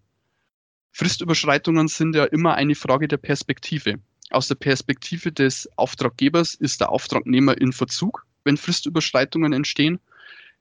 Fristüberschreitungen 0.92 1.88
sind 1.88 2.16
ja 2.16 2.26
immer 2.26 2.56
eine 2.56 2.76
Frage 2.76 3.08
der 3.08 3.18
Perspektive. 3.18 3.96
Aus 4.30 4.48
der 4.48 4.56
Perspektive 4.56 5.32
des 5.32 5.68
Auftraggebers 5.78 6.54
ist 6.56 6.82
der 6.82 6.92
Auftragnehmer 6.92 7.60
in 7.60 7.74
Verzug, 7.74 8.26
wenn 8.44 8.58
Fristüberschreitungen 8.58 9.54
entstehen. 9.54 10.00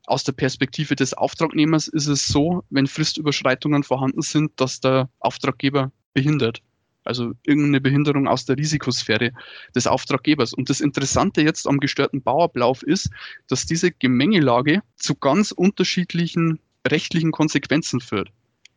Aus 0.07 0.25
der 0.25 0.33
Perspektive 0.33 0.97
des 0.97 1.15
Auftragnehmers 1.15 1.87
ist 1.89 2.07
es 2.07 2.27
so, 2.27 2.65
wenn 2.71 2.87
Fristüberschreitungen 2.87 3.83
vorhanden 3.83 4.23
sind, 4.23 4.53
dass 4.61 4.81
der 4.81 5.09
Auftraggeber 5.21 5.93
behindert 6.13 6.63
also 7.05 7.33
irgendeine 7.45 7.81
Behinderung 7.81 8.29
aus 8.29 8.45
der 8.45 8.57
Risikosphäre 8.57 9.33
des 9.75 9.87
Auftraggebers. 9.87 10.53
Und 10.53 10.71
das 10.71 10.81
Interessante 10.81 11.43
jetzt 11.43 11.67
am 11.67 11.81
gestörten 11.81 12.23
Bauablauf 12.23 12.83
ist, 12.83 13.11
dass 13.49 13.67
diese 13.67 13.91
Gemengelage 13.91 14.83
zu 14.97 15.15
ganz 15.15 15.53
unterschiedlichen 15.53 16.61
rechtlichen 16.87 17.33
Konsequenzen 17.33 18.01
führt. 18.01 18.31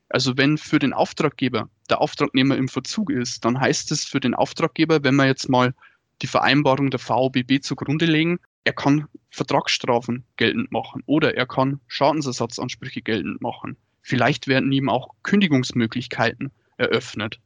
Also 0.10 0.38
wenn 0.38 0.58
für 0.58 0.79
den 0.79 0.94
Auftraggeber 0.94 1.70
der 1.89 2.01
Auftragnehmer 2.01 2.55
im 2.58 2.67
Verzug 2.67 3.10
ist, 3.10 3.44
dann 3.44 3.60
heißt 3.60 3.91
es 3.91 4.05
für 4.05 4.20
den 4.20 4.36
Auftraggeber, 4.36 5.03
wenn 5.03 5.15
wir 5.15 5.25
jetzt 5.25 5.50
mal 5.50 5.74
die 6.22 6.27
Vereinbarung 6.27 6.89
der 6.91 7.00
VOBB 7.00 7.62
zugrunde 7.62 8.05
legen, 8.05 8.39
er 8.63 8.74
kann 8.74 9.08
Vertragsstrafen 9.29 10.24
geltend 10.38 10.72
machen 10.72 11.03
oder 11.05 11.36
er 11.36 11.46
kann 11.46 11.79
Schadensersatzansprüche 11.88 13.01
geltend 13.01 13.41
machen. 13.41 13.77
Vielleicht 14.01 14.48
werden 14.48 14.72
ihm 14.72 14.89
auch 14.89 15.10
Kündigungsmöglichkeiten 15.24 16.51
eröffnet. 16.77 17.39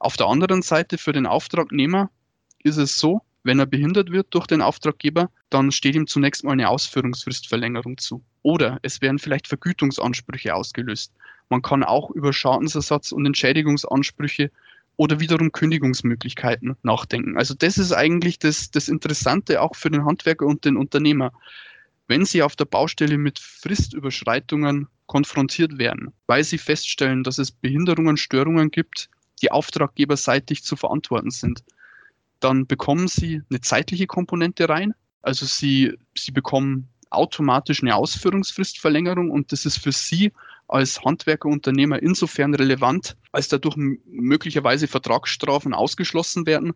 Auf 0.00 0.16
der 0.16 0.26
anderen 0.26 0.62
Seite 0.62 0.98
für 0.98 1.12
den 1.12 1.26
Auftragnehmer 1.26 2.10
ist 2.62 2.76
es 2.76 2.96
so, 2.96 3.22
Wenn 3.46 3.60
er 3.60 3.66
behindert 3.66 4.10
wird 4.10 4.26
durch 4.34 4.48
den 4.48 4.60
Auftraggeber, 4.60 5.30
dann 5.50 5.70
steht 5.70 5.94
ihm 5.94 6.08
zunächst 6.08 6.42
mal 6.42 6.50
eine 6.50 6.68
Ausführungsfristverlängerung 6.68 7.96
zu. 7.96 8.24
Oder 8.42 8.80
es 8.82 9.00
werden 9.00 9.20
vielleicht 9.20 9.46
Vergütungsansprüche 9.46 10.52
ausgelöst. 10.52 11.12
Man 11.48 11.62
kann 11.62 11.84
auch 11.84 12.10
über 12.10 12.32
Schadensersatz 12.32 13.12
und 13.12 13.24
Entschädigungsansprüche 13.24 14.50
oder 14.96 15.20
wiederum 15.20 15.52
Kündigungsmöglichkeiten 15.52 16.74
nachdenken. 16.82 17.38
Also 17.38 17.54
das 17.54 17.78
ist 17.78 17.92
eigentlich 17.92 18.40
das, 18.40 18.72
das 18.72 18.88
Interessante 18.88 19.62
auch 19.62 19.76
für 19.76 19.90
den 19.90 20.04
Handwerker 20.04 20.46
und 20.46 20.64
den 20.64 20.76
Unternehmer. 20.76 21.32
Wenn 22.08 22.24
sie 22.24 22.42
auf 22.42 22.56
der 22.56 22.64
Baustelle 22.64 23.16
mit 23.16 23.38
Fristüberschreitungen 23.38 24.88
konfrontiert 25.06 25.78
werden, 25.78 26.12
weil 26.26 26.42
sie 26.42 26.58
feststellen, 26.58 27.22
dass 27.22 27.38
es 27.38 27.52
Behinderungen, 27.52 28.16
Störungen 28.16 28.72
gibt, 28.72 29.08
die 29.42 29.50
auftraggeberseitig 29.50 30.64
zu 30.64 30.76
verantworten 30.76 31.30
sind, 31.30 31.62
dann 32.40 32.66
bekommen 32.66 33.08
sie 33.08 33.42
eine 33.50 33.60
zeitliche 33.60 34.06
Komponente 34.06 34.68
rein. 34.68 34.94
Also 35.22 35.46
sie, 35.46 35.94
sie 36.16 36.32
bekommen 36.32 36.88
automatisch 37.10 37.82
eine 37.82 37.96
Ausführungsfristverlängerung 37.96 39.30
und 39.30 39.52
das 39.52 39.64
ist 39.66 39.78
für 39.78 39.92
sie 39.92 40.32
als 40.68 41.02
Handwerkerunternehmer 41.04 42.02
insofern 42.02 42.54
relevant, 42.54 43.16
als 43.32 43.48
dadurch 43.48 43.76
möglicherweise 43.76 44.88
Vertragsstrafen 44.88 45.74
ausgeschlossen 45.74 46.46
werden, 46.46 46.72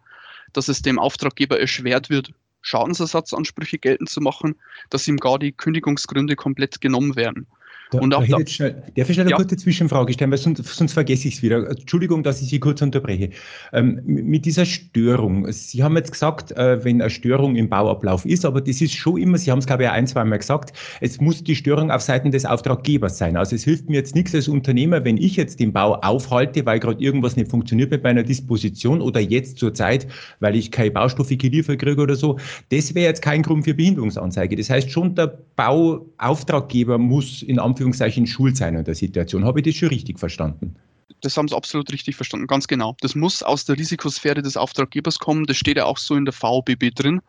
dass 0.53 0.69
es 0.69 0.83
dem 0.83 0.99
Auftraggeber 0.99 1.59
erschwert 1.59 2.11
wird, 2.11 2.33
Schadensersatzansprüche 2.63 3.79
geltend 3.79 4.11
zu 4.11 4.21
machen, 4.21 4.57
dass 4.91 5.09
ihm 5.09 5.17
gar 5.17 5.39
die 5.39 5.53
Kündigungsgründe 5.53 6.37
komplett 6.37 6.81
genommen 6.81 7.17
werden. 7.17 7.47
Da, 7.91 7.99
und 7.99 8.15
auch 8.15 8.25
da, 8.27 8.39
da 8.39 8.47
schnell, 8.47 8.83
darf 8.97 9.09
ich 9.09 9.15
schnell 9.15 9.27
eine 9.27 9.31
ja. 9.31 9.37
kurze 9.37 9.57
Zwischenfrage 9.57 10.13
stellen, 10.13 10.31
weil 10.31 10.39
sonst, 10.39 10.65
sonst 10.65 10.93
vergesse 10.93 11.27
ich 11.29 11.37
es 11.37 11.43
wieder. 11.43 11.69
Entschuldigung, 11.69 12.23
dass 12.23 12.41
ich 12.41 12.49
Sie 12.49 12.61
kurz 12.61 12.81
unterbreche. 12.83 13.31
Ähm, 13.73 14.01
mit 14.05 14.45
dieser 14.45 14.65
Störung, 14.65 15.51
Sie 15.51 15.83
haben 15.83 15.97
jetzt 15.97 16.13
gesagt, 16.13 16.53
äh, 16.53 16.85
wenn 16.85 17.01
eine 17.01 17.11
Störung 17.11 17.57
im 17.57 17.69
Bauablauf 17.69 18.25
ist, 18.25 18.45
aber 18.45 18.61
das 18.61 18.81
ist 18.81 18.95
schon 18.95 19.21
immer, 19.21 19.39
Sie 19.39 19.51
haben 19.51 19.59
es 19.59 19.67
glaube 19.67 19.85
ich 19.85 19.91
ein, 19.91 20.07
zwei 20.07 20.25
Mal 20.25 20.39
gesagt, 20.39 20.73
es 21.01 21.21
muss 21.21 21.43
die 21.43 21.57
Störung 21.57 21.91
auf 21.91 22.03
Seiten 22.03 22.31
des 22.31 22.45
Auftraggebers 22.45 23.19
sein. 23.19 23.37
Also 23.37 23.57
es 23.57 23.65
hilft 23.65 23.89
mir 23.91 23.97
jetzt 23.97 24.15
nichts 24.15 24.35
als 24.35 24.47
Unternehmer, 24.47 25.05
wenn 25.05 25.17
ich 25.17 25.37
jetzt 25.37 25.59
den 25.59 25.73
Bau 25.73 25.95
aufhalte, 25.97 26.65
weil 26.67 26.79
gerade 26.79 27.03
irgendwas 27.03 27.37
nicht 27.37 27.51
funktioniert 27.51 27.91
mit 27.91 28.05
meiner 28.05 28.23
Disposition 28.23 29.01
oder 29.01 29.21
jetzt 29.21 29.59
zur 29.59 29.75
Zeit, 29.75 30.07
weil 30.39 30.55
ich 30.55 30.71
keine 30.71 30.93
Baustoffe 30.93 31.37
geliefert 31.37 31.81
kriege 31.81 32.01
oder 32.01 32.15
so. 32.15 32.39
Das 32.71 32.95
wäre 32.95 33.07
jetzt 33.07 33.23
kein 33.23 33.43
Grund 33.43 33.65
für 33.65 33.75
Behinderungsanzeige. 33.75 34.55
Das 34.55 34.71
heißt 34.71 34.91
schon, 34.91 35.15
der 35.17 35.39
Bauauftraggeber 35.57 36.97
muss 36.99 37.43
in 37.43 37.59
Anführungszeichen 37.59 37.80
Anführungszeichen 37.81 38.27
schuld 38.27 38.59
sein 38.59 38.75
in 38.75 38.85
der 38.85 38.95
Situation. 38.95 39.47
Habe 39.47 39.61
ich 39.61 39.65
das 39.65 39.75
schon 39.75 39.89
richtig 39.89 40.19
verstanden? 40.19 40.77
Das 41.23 41.37
haben 41.37 41.49
Sie 41.49 41.57
absolut 41.57 41.91
richtig 41.93 42.15
verstanden, 42.15 42.47
ganz 42.47 42.69
genau. 42.69 42.95
Das 43.01 43.15
muss 43.15 43.43
aus 43.43 43.65
der 43.65 43.79
Risikosphäre 43.79 44.43
des 44.43 44.59
Auftraggebers 44.59 45.19
kommen. 45.19 45.47
Das 45.47 45.57
steht 45.57 45.79
ja 45.79 45.87
auch 45.87 45.97
so 45.97 46.15
in 46.15 46.27
der 46.27 46.35
VBB 46.35 46.95
drin. 46.95 47.21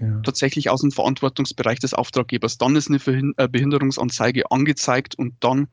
Ja. 0.00 0.20
Tatsächlich 0.22 0.68
aus 0.68 0.80
dem 0.80 0.90
Verantwortungsbereich 0.90 1.78
des 1.78 1.94
Auftraggebers. 1.94 2.58
Dann 2.58 2.74
ist 2.74 2.88
eine 2.88 2.98
äh, 3.36 3.48
Behinderungsanzeige 3.48 4.50
angezeigt 4.50 5.14
und 5.16 5.34
dann 5.38 5.68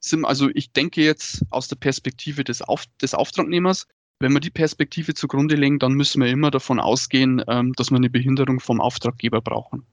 sind, 0.00 0.24
also 0.24 0.48
ich 0.54 0.72
denke 0.72 1.02
jetzt 1.02 1.44
aus 1.50 1.68
der 1.68 1.76
Perspektive 1.76 2.44
des, 2.44 2.62
Auf, 2.62 2.84
des 3.02 3.12
Auftragnehmers, 3.12 3.86
wenn 4.20 4.32
wir 4.32 4.40
die 4.40 4.50
Perspektive 4.50 5.12
zugrunde 5.12 5.56
legen, 5.56 5.78
dann 5.78 5.92
müssen 5.92 6.22
wir 6.22 6.30
immer 6.30 6.50
davon 6.50 6.80
ausgehen, 6.80 7.42
ähm, 7.46 7.74
dass 7.74 7.90
wir 7.90 7.98
eine 7.98 8.08
Behinderung 8.08 8.60
vom 8.60 8.80
Auftraggeber 8.80 9.42
brauchen. 9.42 9.84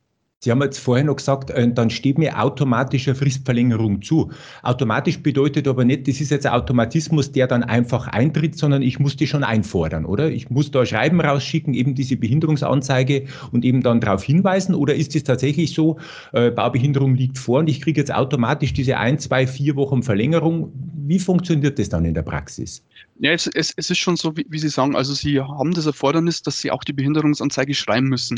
Sie 0.43 0.51
haben 0.51 0.61
jetzt 0.61 0.79
vorher 0.79 1.05
noch 1.05 1.15
gesagt, 1.15 1.51
äh, 1.51 1.71
dann 1.71 1.89
steht 1.89 2.17
mir 2.17 2.37
automatisch 2.37 3.07
eine 3.07 3.15
Fristverlängerung 3.15 4.01
zu. 4.01 4.29
Automatisch 4.61 5.19
bedeutet 5.19 5.69
aber 5.69 5.85
nicht, 5.85 6.05
das 6.05 6.19
ist 6.19 6.31
jetzt 6.31 6.45
ein 6.45 6.51
Automatismus, 6.51 7.31
der 7.31 7.47
dann 7.47 7.63
einfach 7.63 8.07
eintritt, 8.07 8.57
sondern 8.57 8.81
ich 8.81 8.99
muss 8.99 9.15
die 9.15 9.25
schon 9.25 9.45
einfordern, 9.45 10.03
oder? 10.03 10.29
Ich 10.29 10.49
muss 10.49 10.69
da 10.69 10.85
Schreiben 10.85 11.21
rausschicken, 11.21 11.73
eben 11.73 11.95
diese 11.95 12.17
Behinderungsanzeige 12.17 13.23
und 13.53 13.63
eben 13.63 13.81
dann 13.81 14.01
darauf 14.01 14.21
hinweisen. 14.21 14.75
Oder 14.75 14.95
ist 14.95 15.15
es 15.15 15.23
tatsächlich 15.23 15.73
so, 15.73 15.97
äh, 16.33 16.51
Baubehinderung 16.51 17.15
liegt 17.15 17.37
vor 17.37 17.59
und 17.59 17.69
ich 17.69 17.79
kriege 17.79 18.01
jetzt 18.01 18.13
automatisch 18.13 18.73
diese 18.73 18.97
ein, 18.97 19.19
zwei, 19.19 19.47
vier 19.47 19.77
Wochen 19.77 20.03
Verlängerung? 20.03 20.73
Wie 21.07 21.19
funktioniert 21.19 21.79
das 21.79 21.87
dann 21.87 22.03
in 22.03 22.15
der 22.15 22.23
Praxis? 22.23 22.83
Ja, 23.19 23.31
es, 23.31 23.49
es, 23.55 23.71
es 23.77 23.89
ist 23.89 23.99
schon 23.99 24.17
so, 24.17 24.35
wie, 24.35 24.45
wie 24.49 24.59
Sie 24.59 24.67
sagen. 24.67 24.93
Also 24.93 25.13
Sie 25.13 25.39
haben 25.39 25.73
das 25.73 25.85
Erfordernis, 25.85 26.41
dass 26.41 26.57
Sie 26.57 26.69
auch 26.69 26.83
die 26.83 26.91
Behinderungsanzeige 26.91 27.73
schreiben 27.73 28.09
müssen. 28.09 28.37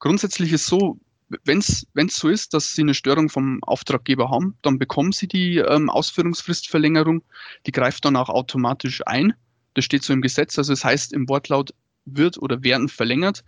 Grundsätzlich 0.00 0.52
ist 0.52 0.66
so, 0.66 0.98
wenn 1.44 1.58
es 1.58 1.86
so 2.08 2.28
ist, 2.28 2.54
dass 2.54 2.74
Sie 2.74 2.82
eine 2.82 2.94
Störung 2.94 3.28
vom 3.28 3.62
Auftraggeber 3.62 4.30
haben, 4.30 4.56
dann 4.62 4.78
bekommen 4.78 5.12
Sie 5.12 5.28
die 5.28 5.58
ähm, 5.58 5.90
Ausführungsfristverlängerung. 5.90 7.22
Die 7.66 7.72
greift 7.72 8.04
dann 8.04 8.16
auch 8.16 8.28
automatisch 8.28 9.02
ein. 9.06 9.34
Das 9.74 9.84
steht 9.84 10.02
so 10.02 10.12
im 10.12 10.22
Gesetz. 10.22 10.58
Also 10.58 10.72
es 10.72 10.80
das 10.80 10.90
heißt 10.90 11.12
im 11.12 11.28
Wortlaut 11.28 11.74
wird 12.06 12.38
oder 12.38 12.62
werden 12.62 12.88
verlängert. 12.88 13.44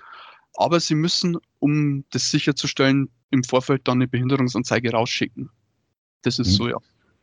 Aber 0.55 0.81
Sie 0.81 0.95
müssen, 0.95 1.39
um 1.59 2.05
das 2.11 2.31
sicherzustellen, 2.31 3.09
im 3.31 3.45
Vorfeld 3.45 3.87
dann 3.87 3.99
eine 3.99 4.09
Behinderungsanzeige 4.09 4.91
rausschicken. 4.91 5.49
Das 6.23 6.39
ist 6.39 6.49
hm. 6.49 6.55
so, 6.55 6.69
ja. 6.69 6.77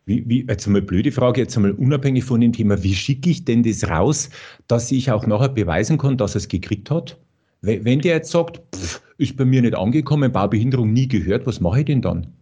Wie, 0.05 0.23
wie, 0.27 0.45
jetzt 0.47 0.65
einmal 0.65 0.81
blöde 0.81 1.11
Frage, 1.11 1.41
jetzt 1.41 1.57
einmal 1.57 1.73
unabhängig 1.73 2.23
von 2.23 2.39
dem 2.39 2.53
Thema, 2.53 2.81
wie 2.81 2.95
schicke 2.95 3.29
ich 3.29 3.43
denn 3.43 3.63
das 3.63 3.89
raus, 3.89 4.29
dass 4.67 4.89
ich 4.89 5.11
auch 5.11 5.27
nachher 5.27 5.49
beweisen 5.49 5.97
kann, 5.97 6.17
dass 6.17 6.33
er 6.33 6.37
es 6.37 6.47
gekriegt 6.47 6.89
hat? 6.89 7.19
Wenn 7.61 8.01
der 8.01 8.15
jetzt 8.15 8.31
sagt, 8.31 8.61
pff, 8.75 9.01
ist 9.17 9.35
bei 9.35 9.45
mir 9.45 9.61
nicht 9.61 9.75
angekommen, 9.75 10.31
Baubehinderung 10.31 10.93
nie 10.93 11.07
gehört, 11.07 11.45
was 11.47 11.59
mache 11.59 11.79
ich 11.79 11.85
denn 11.85 12.01
dann? 12.01 12.33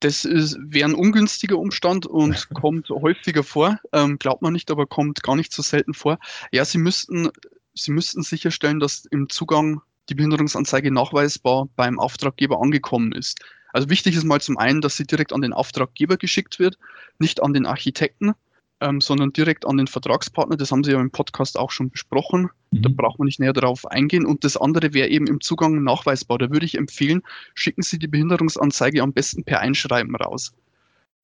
Das 0.00 0.24
wäre 0.24 0.88
ein 0.88 0.94
ungünstiger 0.94 1.58
Umstand 1.58 2.06
und 2.06 2.48
kommt 2.54 2.88
häufiger 2.90 3.42
vor. 3.42 3.78
Ähm, 3.92 4.18
glaubt 4.18 4.42
man 4.42 4.52
nicht, 4.52 4.70
aber 4.70 4.86
kommt 4.86 5.22
gar 5.22 5.36
nicht 5.36 5.52
so 5.52 5.62
selten 5.62 5.94
vor. 5.94 6.18
Ja, 6.52 6.64
Sie 6.64 6.78
müssten, 6.78 7.30
Sie 7.74 7.90
müssten 7.90 8.22
sicherstellen, 8.22 8.80
dass 8.80 9.06
im 9.06 9.28
Zugang 9.28 9.80
die 10.08 10.14
Behinderungsanzeige 10.14 10.90
nachweisbar 10.90 11.68
beim 11.76 11.98
Auftraggeber 11.98 12.60
angekommen 12.60 13.12
ist. 13.12 13.40
Also 13.72 13.90
wichtig 13.90 14.16
ist 14.16 14.24
mal 14.24 14.40
zum 14.40 14.56
einen, 14.56 14.80
dass 14.80 14.96
sie 14.96 15.06
direkt 15.06 15.32
an 15.32 15.42
den 15.42 15.52
Auftraggeber 15.52 16.16
geschickt 16.16 16.58
wird, 16.58 16.78
nicht 17.18 17.42
an 17.42 17.52
den 17.52 17.66
Architekten 17.66 18.32
ähm, 18.80 19.00
sondern 19.00 19.32
direkt 19.32 19.66
an 19.66 19.78
den 19.78 19.86
Vertragspartner. 19.86 20.56
Das 20.56 20.70
haben 20.70 20.84
Sie 20.84 20.92
ja 20.92 21.00
im 21.00 21.10
Podcast 21.10 21.58
auch 21.58 21.70
schon 21.70 21.90
besprochen. 21.90 22.50
Mhm. 22.70 22.82
Da 22.82 22.90
braucht 22.92 23.18
man 23.18 23.26
nicht 23.26 23.40
näher 23.40 23.52
darauf 23.52 23.86
eingehen. 23.86 24.26
Und 24.26 24.44
das 24.44 24.56
andere 24.56 24.92
wäre 24.92 25.08
eben 25.08 25.26
im 25.26 25.40
Zugang 25.40 25.82
nachweisbar. 25.82 26.38
Da 26.38 26.50
würde 26.50 26.66
ich 26.66 26.76
empfehlen, 26.76 27.22
schicken 27.54 27.82
Sie 27.82 27.98
die 27.98 28.08
Behinderungsanzeige 28.08 29.02
am 29.02 29.12
besten 29.12 29.44
per 29.44 29.60
Einschreiben 29.60 30.14
raus. 30.14 30.52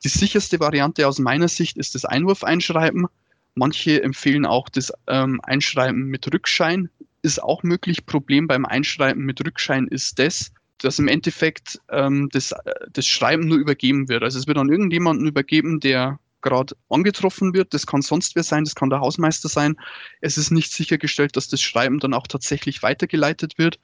Die 0.05 0.09
sicherste 0.09 0.61
Variante 0.61 1.07
aus 1.07 1.19
meiner 1.19 1.49
Sicht 1.49 1.77
ist 1.77 1.95
das 1.95 2.05
Einwurfeinschreiben. 2.05 3.07
Manche 3.55 4.03
empfehlen 4.03 4.47
auch 4.47 4.69
das 4.69 4.93
ähm, 5.07 5.41
Einschreiben 5.43 6.07
mit 6.07 6.33
Rückschein. 6.33 6.89
Ist 7.21 7.43
auch 7.43 7.63
möglich. 7.63 8.07
Problem 8.07 8.47
beim 8.47 8.65
Einschreiben 8.65 9.25
mit 9.25 9.45
Rückschein 9.45 9.87
ist 9.89 10.19
das, 10.19 10.53
dass 10.79 10.99
im 10.99 11.07
Endeffekt 11.07 11.79
ähm, 11.91 12.31
das, 12.33 12.53
äh, 12.53 12.73
das 12.93 13.07
Schreiben 13.07 13.47
nur 13.47 13.59
übergeben 13.59 14.09
wird. 14.09 14.23
Also 14.23 14.39
es 14.39 14.47
wird 14.47 14.59
an 14.59 14.71
irgendjemanden 14.71 15.27
übergeben, 15.27 15.79
der 15.79 16.19
gerade 16.43 16.77
angetroffen 16.89 17.55
wird. 17.55 17.73
Das 17.75 17.87
kann 17.87 18.03
sonst 18.03 18.37
wer 18.37 18.43
sein, 18.43 18.65
das 18.65 18.75
kann 18.75 18.91
der 18.91 19.01
Hausmeister 19.01 19.49
sein. 19.49 19.77
Es 20.21 20.37
ist 20.37 20.51
nicht 20.51 20.73
sichergestellt, 20.73 21.37
dass 21.37 21.49
das 21.49 21.63
Schreiben 21.63 21.99
dann 21.99 22.15
auch 22.15 22.27
tatsächlich 22.27 22.83
weitergeleitet 22.83 23.59
wird. 23.59 23.79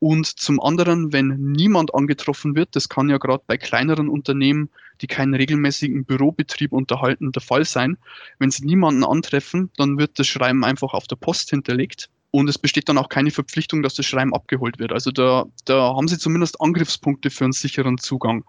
Und 0.00 0.26
zum 0.26 0.60
anderen, 0.60 1.12
wenn 1.12 1.28
niemand 1.52 1.94
angetroffen 1.94 2.56
wird, 2.56 2.76
das 2.76 2.88
kann 2.88 3.08
ja 3.08 3.18
gerade 3.18 3.44
bei 3.46 3.56
kleineren 3.56 4.08
Unternehmen, 4.08 4.68
die 5.00 5.06
keinen 5.06 5.34
regelmäßigen 5.34 6.04
Bürobetrieb 6.04 6.72
unterhalten, 6.72 7.32
der 7.32 7.42
Fall 7.42 7.64
sein. 7.64 7.96
Wenn 8.38 8.50
sie 8.50 8.64
niemanden 8.64 9.04
antreffen, 9.04 9.70
dann 9.76 9.96
wird 9.96 10.18
das 10.18 10.26
Schreiben 10.26 10.64
einfach 10.64 10.92
auf 10.92 11.06
der 11.06 11.16
Post 11.16 11.50
hinterlegt 11.50 12.10
und 12.34 12.48
es 12.48 12.58
besteht 12.58 12.88
dann 12.88 12.98
auch 12.98 13.08
keine 13.08 13.30
Verpflichtung, 13.30 13.84
dass 13.84 13.94
das 13.94 14.06
Schreiben 14.06 14.34
abgeholt 14.34 14.80
wird. 14.80 14.90
Also 14.90 15.12
da, 15.12 15.44
da 15.66 15.94
haben 15.94 16.08
Sie 16.08 16.18
zumindest 16.18 16.60
Angriffspunkte 16.60 17.30
für 17.30 17.44
einen 17.44 17.52
sicheren 17.52 17.96
Zugang. 17.96 18.42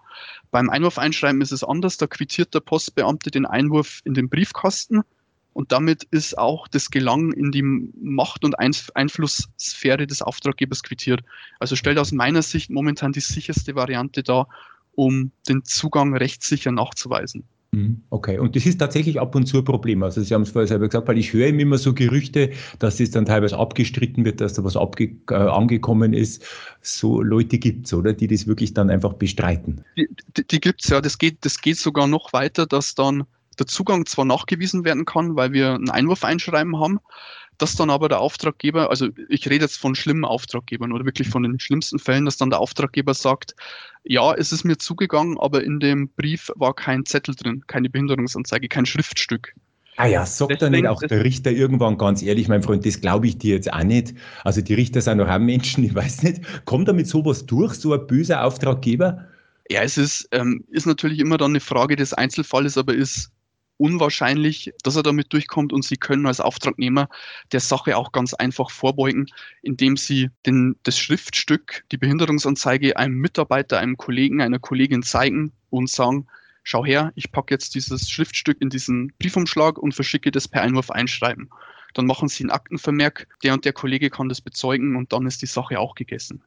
Beim 0.50 0.70
Einwurfeinschreiben 0.70 1.40
ist 1.40 1.52
es 1.52 1.62
anders. 1.62 1.96
Da 1.96 2.08
quittiert 2.08 2.52
der 2.52 2.58
Postbeamte 2.58 3.30
den 3.30 3.46
Einwurf 3.46 4.00
in 4.02 4.14
den 4.14 4.28
Briefkasten 4.28 5.02
und 5.52 5.70
damit 5.70 6.02
ist 6.10 6.36
auch 6.36 6.66
das 6.66 6.90
Gelangen 6.90 7.32
in 7.32 7.52
die 7.52 7.62
Macht- 7.62 8.44
und 8.44 8.58
Einflusssphäre 8.58 10.08
des 10.08 10.20
Auftraggebers 10.20 10.82
quittiert. 10.82 11.20
Also 11.60 11.76
stellt 11.76 12.00
aus 12.00 12.10
meiner 12.10 12.42
Sicht 12.42 12.70
momentan 12.70 13.12
die 13.12 13.20
sicherste 13.20 13.76
Variante 13.76 14.24
dar, 14.24 14.48
um 14.96 15.30
den 15.48 15.62
Zugang 15.62 16.12
rechtssicher 16.16 16.72
nachzuweisen. 16.72 17.44
Mhm. 17.72 18.02
Okay, 18.10 18.38
und 18.38 18.56
das 18.56 18.64
ist 18.66 18.78
tatsächlich 18.78 19.20
ab 19.20 19.34
und 19.34 19.46
zu 19.46 19.58
ein 19.58 19.64
Problem. 19.64 20.02
Also 20.02 20.22
Sie 20.22 20.32
haben 20.32 20.42
es 20.42 20.50
vorher 20.50 20.68
selber 20.68 20.88
gesagt, 20.88 21.08
weil 21.08 21.18
ich 21.18 21.32
höre 21.32 21.48
immer 21.48 21.78
so 21.78 21.92
Gerüchte, 21.92 22.50
dass 22.78 22.96
das 22.98 23.10
dann 23.10 23.26
teilweise 23.26 23.58
abgestritten 23.58 24.24
wird, 24.24 24.40
dass 24.40 24.54
da 24.54 24.64
was 24.64 24.76
abge 24.76 25.16
äh, 25.30 25.34
angekommen 25.34 26.12
ist. 26.12 26.44
So 26.80 27.20
Leute 27.20 27.58
gibt 27.58 27.86
es, 27.86 27.94
oder? 27.94 28.12
Die 28.12 28.28
das 28.28 28.46
wirklich 28.46 28.74
dann 28.74 28.90
einfach 28.90 29.14
bestreiten. 29.14 29.84
Die, 29.96 30.08
die, 30.36 30.46
die 30.46 30.60
gibt 30.60 30.84
es, 30.84 30.90
ja. 30.90 31.00
Das 31.00 31.18
geht, 31.18 31.44
das 31.44 31.60
geht 31.60 31.76
sogar 31.76 32.06
noch 32.06 32.32
weiter, 32.32 32.66
dass 32.66 32.94
dann 32.94 33.24
der 33.58 33.66
Zugang 33.66 34.06
zwar 34.06 34.24
nachgewiesen 34.24 34.84
werden 34.84 35.04
kann, 35.04 35.36
weil 35.36 35.52
wir 35.52 35.74
ein 35.74 35.90
Einwurfeinschreiben 35.90 36.78
haben, 36.78 37.00
dass 37.58 37.74
dann 37.76 37.90
aber 37.90 38.08
der 38.08 38.20
Auftraggeber, 38.20 38.90
also 38.90 39.08
ich 39.28 39.48
rede 39.48 39.64
jetzt 39.64 39.78
von 39.78 39.94
schlimmen 39.94 40.24
Auftraggebern 40.24 40.92
oder 40.92 41.04
wirklich 41.04 41.28
von 41.28 41.42
den 41.42 41.58
schlimmsten 41.58 41.98
Fällen, 41.98 42.24
dass 42.24 42.36
dann 42.36 42.50
der 42.50 42.60
Auftraggeber 42.60 43.14
sagt, 43.14 43.54
ja, 44.04 44.34
es 44.34 44.52
ist 44.52 44.64
mir 44.64 44.78
zugegangen, 44.78 45.38
aber 45.38 45.64
in 45.64 45.80
dem 45.80 46.08
Brief 46.10 46.50
war 46.56 46.74
kein 46.74 47.04
Zettel 47.04 47.34
drin, 47.34 47.64
keine 47.66 47.90
Behinderungsanzeige, 47.90 48.68
kein 48.68 48.86
Schriftstück. 48.86 49.54
Ah 49.96 50.06
ja, 50.06 50.26
sagt 50.26 50.50
Deswegen, 50.50 50.72
da 50.72 50.78
nicht 50.78 50.88
auch 50.88 51.00
der 51.00 51.24
Richter 51.24 51.50
irgendwann 51.50 51.96
ganz 51.96 52.22
ehrlich, 52.22 52.48
mein 52.48 52.62
Freund, 52.62 52.84
das 52.84 53.00
glaube 53.00 53.26
ich 53.26 53.38
dir 53.38 53.54
jetzt 53.54 53.72
auch 53.72 53.82
nicht. 53.82 54.14
Also 54.44 54.60
die 54.60 54.74
Richter 54.74 55.00
sind 55.00 55.18
doch 55.18 55.28
auch 55.28 55.38
Menschen, 55.38 55.84
ich 55.84 55.94
weiß 55.94 56.22
nicht. 56.22 56.42
Kommt 56.66 56.88
da 56.88 56.92
mit 56.92 57.06
sowas 57.06 57.46
durch, 57.46 57.74
so 57.74 57.94
ein 57.94 58.06
böser 58.06 58.44
Auftraggeber? 58.44 59.26
Ja, 59.70 59.82
es 59.82 59.96
ist, 59.96 60.28
ähm, 60.32 60.64
ist 60.70 60.86
natürlich 60.86 61.18
immer 61.18 61.38
dann 61.38 61.52
eine 61.52 61.60
Frage 61.60 61.96
des 61.96 62.12
Einzelfalles, 62.12 62.76
aber 62.78 62.94
ist 62.94 63.32
unwahrscheinlich, 63.78 64.72
dass 64.82 64.96
er 64.96 65.02
damit 65.02 65.32
durchkommt 65.32 65.72
und 65.72 65.84
Sie 65.84 65.96
können 65.96 66.26
als 66.26 66.40
Auftragnehmer 66.40 67.08
der 67.52 67.60
Sache 67.60 67.96
auch 67.96 68.12
ganz 68.12 68.34
einfach 68.34 68.70
vorbeugen, 68.70 69.26
indem 69.62 69.96
Sie 69.96 70.30
den, 70.46 70.76
das 70.82 70.98
Schriftstück, 70.98 71.84
die 71.92 71.98
Behinderungsanzeige 71.98 72.96
einem 72.96 73.16
Mitarbeiter, 73.16 73.78
einem 73.78 73.96
Kollegen, 73.96 74.40
einer 74.40 74.58
Kollegin 74.58 75.02
zeigen 75.02 75.52
und 75.70 75.90
sagen, 75.90 76.26
schau 76.62 76.84
her, 76.84 77.12
ich 77.14 77.30
packe 77.32 77.54
jetzt 77.54 77.74
dieses 77.74 78.10
Schriftstück 78.10 78.60
in 78.60 78.70
diesen 78.70 79.12
Briefumschlag 79.18 79.78
und 79.78 79.94
verschicke 79.94 80.30
das 80.30 80.48
per 80.48 80.62
Einwurf 80.62 80.90
einschreiben. 80.90 81.50
Dann 81.94 82.06
machen 82.06 82.28
Sie 82.28 82.44
einen 82.44 82.50
Aktenvermerk, 82.50 83.26
der 83.42 83.54
und 83.54 83.64
der 83.64 83.72
Kollege 83.72 84.10
kann 84.10 84.28
das 84.28 84.40
bezeugen 84.40 84.96
und 84.96 85.12
dann 85.12 85.26
ist 85.26 85.42
die 85.42 85.46
Sache 85.46 85.78
auch 85.78 85.94
gegessen. 85.94 86.42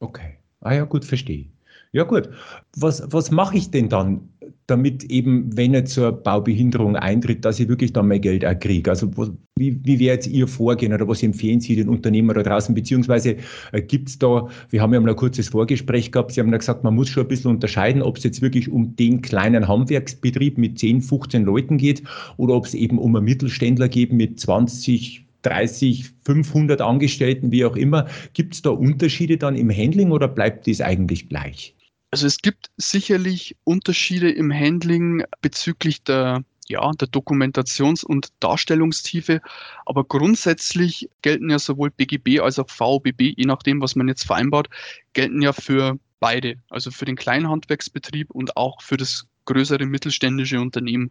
Okay. 0.00 0.38
Ah 0.60 0.72
ja, 0.72 0.84
gut, 0.84 1.04
verstehe. 1.04 1.50
Ja 1.92 2.02
gut, 2.02 2.28
was, 2.74 3.04
was 3.12 3.30
mache 3.30 3.56
ich 3.56 3.70
denn 3.70 3.88
dann, 3.88 4.33
damit 4.66 5.04
eben, 5.04 5.56
wenn 5.56 5.86
so 5.86 6.04
eine 6.04 6.12
Baubehinderung 6.12 6.96
eintritt, 6.96 7.44
dass 7.44 7.60
ich 7.60 7.68
wirklich 7.68 7.92
dann 7.92 8.08
mein 8.08 8.20
Geld 8.20 8.44
auch 8.44 8.58
kriege? 8.58 8.90
Also 8.90 9.10
wie, 9.56 9.78
wie 9.84 9.98
wäre 9.98 10.14
jetzt 10.14 10.26
Ihr 10.26 10.48
Vorgehen 10.48 10.92
oder 10.92 11.06
was 11.06 11.22
empfehlen 11.22 11.60
Sie 11.60 11.76
den 11.76 11.88
Unternehmern 11.88 12.36
da 12.36 12.42
draußen? 12.42 12.74
Beziehungsweise 12.74 13.36
äh, 13.72 13.82
gibt 13.82 14.08
es 14.08 14.18
da, 14.18 14.48
wir 14.70 14.80
haben 14.80 14.94
ja 14.94 15.00
mal 15.00 15.10
ein 15.10 15.16
kurzes 15.16 15.48
Vorgespräch 15.48 16.12
gehabt, 16.12 16.32
Sie 16.32 16.40
haben 16.40 16.50
ja 16.50 16.56
gesagt, 16.56 16.82
man 16.82 16.94
muss 16.94 17.08
schon 17.08 17.24
ein 17.24 17.28
bisschen 17.28 17.50
unterscheiden, 17.50 18.02
ob 18.02 18.16
es 18.16 18.24
jetzt 18.24 18.40
wirklich 18.40 18.70
um 18.70 18.96
den 18.96 19.20
kleinen 19.20 19.68
Handwerksbetrieb 19.68 20.56
mit 20.56 20.78
10, 20.78 21.02
15 21.02 21.44
Leuten 21.44 21.76
geht 21.76 22.02
oder 22.38 22.54
ob 22.54 22.66
es 22.66 22.74
eben 22.74 22.98
um 22.98 23.14
einen 23.16 23.24
Mittelständler 23.26 23.88
geht 23.88 24.12
mit 24.12 24.40
20, 24.40 25.24
30, 25.42 26.10
500 26.24 26.80
Angestellten, 26.80 27.52
wie 27.52 27.64
auch 27.64 27.76
immer. 27.76 28.06
Gibt 28.32 28.54
es 28.54 28.62
da 28.62 28.70
Unterschiede 28.70 29.36
dann 29.36 29.56
im 29.56 29.70
Handling 29.70 30.10
oder 30.10 30.26
bleibt 30.26 30.66
das 30.66 30.80
eigentlich 30.80 31.28
gleich? 31.28 31.74
Also 32.14 32.28
es 32.28 32.38
gibt 32.38 32.70
sicherlich 32.76 33.56
Unterschiede 33.64 34.30
im 34.30 34.52
Handling 34.52 35.24
bezüglich 35.40 36.04
der, 36.04 36.44
ja, 36.68 36.88
der 36.92 37.08
Dokumentations- 37.08 38.04
und 38.04 38.28
Darstellungstiefe, 38.38 39.40
aber 39.84 40.04
grundsätzlich 40.04 41.10
gelten 41.22 41.50
ja 41.50 41.58
sowohl 41.58 41.90
BGB 41.90 42.38
als 42.38 42.60
auch 42.60 42.70
VOBB, 42.70 43.34
je 43.36 43.46
nachdem, 43.46 43.80
was 43.80 43.96
man 43.96 44.06
jetzt 44.06 44.26
vereinbart, 44.26 44.68
gelten 45.12 45.42
ja 45.42 45.52
für 45.52 45.98
beide, 46.20 46.62
also 46.70 46.92
für 46.92 47.04
den 47.04 47.16
kleinen 47.16 47.48
Handwerksbetrieb 47.48 48.30
und 48.30 48.56
auch 48.56 48.80
für 48.80 48.96
das 48.96 49.26
größere 49.44 49.86
mittelständische 49.86 50.60
Unternehmen. 50.60 51.10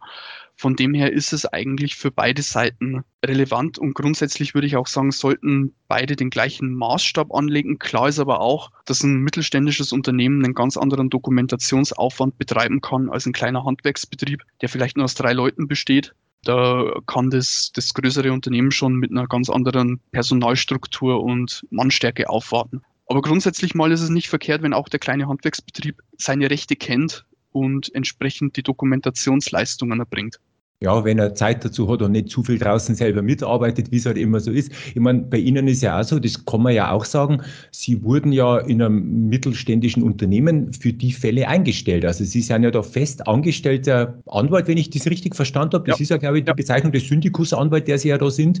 Von 0.56 0.76
dem 0.76 0.94
her 0.94 1.12
ist 1.12 1.32
es 1.32 1.46
eigentlich 1.46 1.96
für 1.96 2.10
beide 2.10 2.42
Seiten 2.42 3.04
relevant 3.24 3.78
und 3.78 3.94
grundsätzlich 3.94 4.54
würde 4.54 4.66
ich 4.66 4.76
auch 4.76 4.86
sagen, 4.86 5.10
sollten 5.10 5.74
beide 5.88 6.16
den 6.16 6.30
gleichen 6.30 6.74
Maßstab 6.74 7.34
anlegen. 7.34 7.78
Klar 7.78 8.08
ist 8.08 8.18
aber 8.18 8.40
auch, 8.40 8.70
dass 8.84 9.02
ein 9.02 9.20
mittelständisches 9.20 9.92
Unternehmen 9.92 10.44
einen 10.44 10.54
ganz 10.54 10.76
anderen 10.76 11.10
Dokumentationsaufwand 11.10 12.38
betreiben 12.38 12.80
kann 12.80 13.10
als 13.10 13.26
ein 13.26 13.32
kleiner 13.32 13.64
Handwerksbetrieb, 13.64 14.42
der 14.60 14.68
vielleicht 14.68 14.96
nur 14.96 15.04
aus 15.04 15.14
drei 15.14 15.32
Leuten 15.32 15.66
besteht. 15.68 16.14
Da 16.44 16.92
kann 17.06 17.30
das, 17.30 17.72
das 17.74 17.94
größere 17.94 18.32
Unternehmen 18.32 18.70
schon 18.70 18.94
mit 18.96 19.10
einer 19.10 19.26
ganz 19.26 19.48
anderen 19.48 20.00
Personalstruktur 20.12 21.22
und 21.22 21.66
Mannstärke 21.70 22.28
aufwarten. 22.28 22.82
Aber 23.06 23.22
grundsätzlich 23.22 23.74
mal 23.74 23.92
ist 23.92 24.00
es 24.00 24.10
nicht 24.10 24.28
verkehrt, 24.28 24.62
wenn 24.62 24.72
auch 24.72 24.88
der 24.88 25.00
kleine 25.00 25.28
Handwerksbetrieb 25.28 26.02
seine 26.16 26.50
Rechte 26.50 26.76
kennt 26.76 27.24
und 27.54 27.94
entsprechend 27.94 28.56
die 28.56 28.62
Dokumentationsleistungen 28.62 30.00
erbringt. 30.00 30.40
Ja, 30.80 31.02
wenn 31.04 31.18
er 31.18 31.34
Zeit 31.34 31.64
dazu 31.64 31.88
hat 31.88 32.02
und 32.02 32.12
nicht 32.12 32.28
zu 32.28 32.42
viel 32.42 32.58
draußen 32.58 32.94
selber 32.94 33.22
mitarbeitet, 33.22 33.90
wie 33.90 33.96
es 33.96 34.06
halt 34.06 34.18
immer 34.18 34.40
so 34.40 34.50
ist. 34.50 34.70
Ich 34.88 35.00
meine, 35.00 35.20
bei 35.20 35.38
Ihnen 35.38 35.66
ist 35.68 35.82
ja 35.82 35.98
auch 35.98 36.04
so, 36.04 36.18
das 36.18 36.44
kann 36.44 36.62
man 36.62 36.74
ja 36.74 36.90
auch 36.90 37.04
sagen, 37.04 37.40
Sie 37.70 38.02
wurden 38.02 38.32
ja 38.32 38.58
in 38.58 38.82
einem 38.82 39.28
mittelständischen 39.28 40.02
Unternehmen 40.02 40.72
für 40.74 40.92
die 40.92 41.12
Fälle 41.12 41.48
eingestellt. 41.48 42.04
Also 42.04 42.24
Sie 42.24 42.42
sind 42.42 42.64
ja 42.64 42.70
da 42.70 42.82
fest 42.82 43.26
angestellter 43.26 44.18
Anwalt, 44.26 44.66
wenn 44.68 44.76
ich 44.76 44.90
das 44.90 45.06
richtig 45.06 45.36
verstanden 45.36 45.74
habe. 45.74 45.88
Das 45.88 46.00
ja. 46.00 46.02
ist 46.02 46.08
ja, 46.10 46.16
glaube 46.18 46.40
ich, 46.40 46.44
die 46.44 46.52
Bezeichnung 46.52 46.92
des 46.92 47.08
Syndikusanwalt, 47.08 47.88
der 47.88 47.96
Sie 47.96 48.08
ja 48.08 48.18
da 48.18 48.30
sind. 48.30 48.60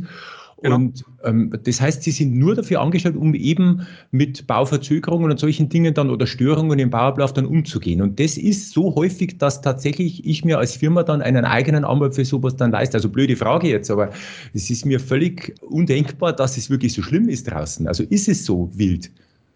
Genau. 0.62 0.76
Und 0.76 1.04
ähm, 1.24 1.52
das 1.64 1.80
heißt, 1.80 2.02
sie 2.02 2.10
sind 2.10 2.34
nur 2.34 2.54
dafür 2.54 2.80
angestellt, 2.80 3.16
um 3.16 3.34
eben 3.34 3.86
mit 4.10 4.46
Bauverzögerungen 4.46 5.30
und 5.30 5.38
solchen 5.38 5.68
Dingen 5.68 5.94
dann 5.94 6.10
oder 6.10 6.26
Störungen 6.26 6.78
im 6.78 6.90
Bauablauf 6.90 7.32
dann 7.32 7.46
umzugehen. 7.46 8.00
Und 8.00 8.18
das 8.20 8.36
ist 8.36 8.72
so 8.72 8.94
häufig, 8.94 9.38
dass 9.38 9.60
tatsächlich 9.60 10.24
ich 10.24 10.44
mir 10.44 10.58
als 10.58 10.76
Firma 10.76 11.02
dann 11.02 11.22
einen 11.22 11.44
eigenen 11.44 11.84
Anwalt 11.84 12.14
für 12.14 12.24
sowas 12.24 12.56
dann 12.56 12.70
leiste. 12.70 12.96
Also 12.96 13.08
blöde 13.08 13.36
Frage 13.36 13.68
jetzt, 13.68 13.90
aber 13.90 14.10
es 14.52 14.70
ist 14.70 14.86
mir 14.86 15.00
völlig 15.00 15.54
undenkbar, 15.62 16.32
dass 16.32 16.56
es 16.56 16.70
wirklich 16.70 16.92
so 16.92 17.02
schlimm 17.02 17.28
ist 17.28 17.50
draußen. 17.50 17.86
Also 17.88 18.04
ist 18.04 18.28
es 18.28 18.44
so 18.44 18.70
wild? 18.74 19.10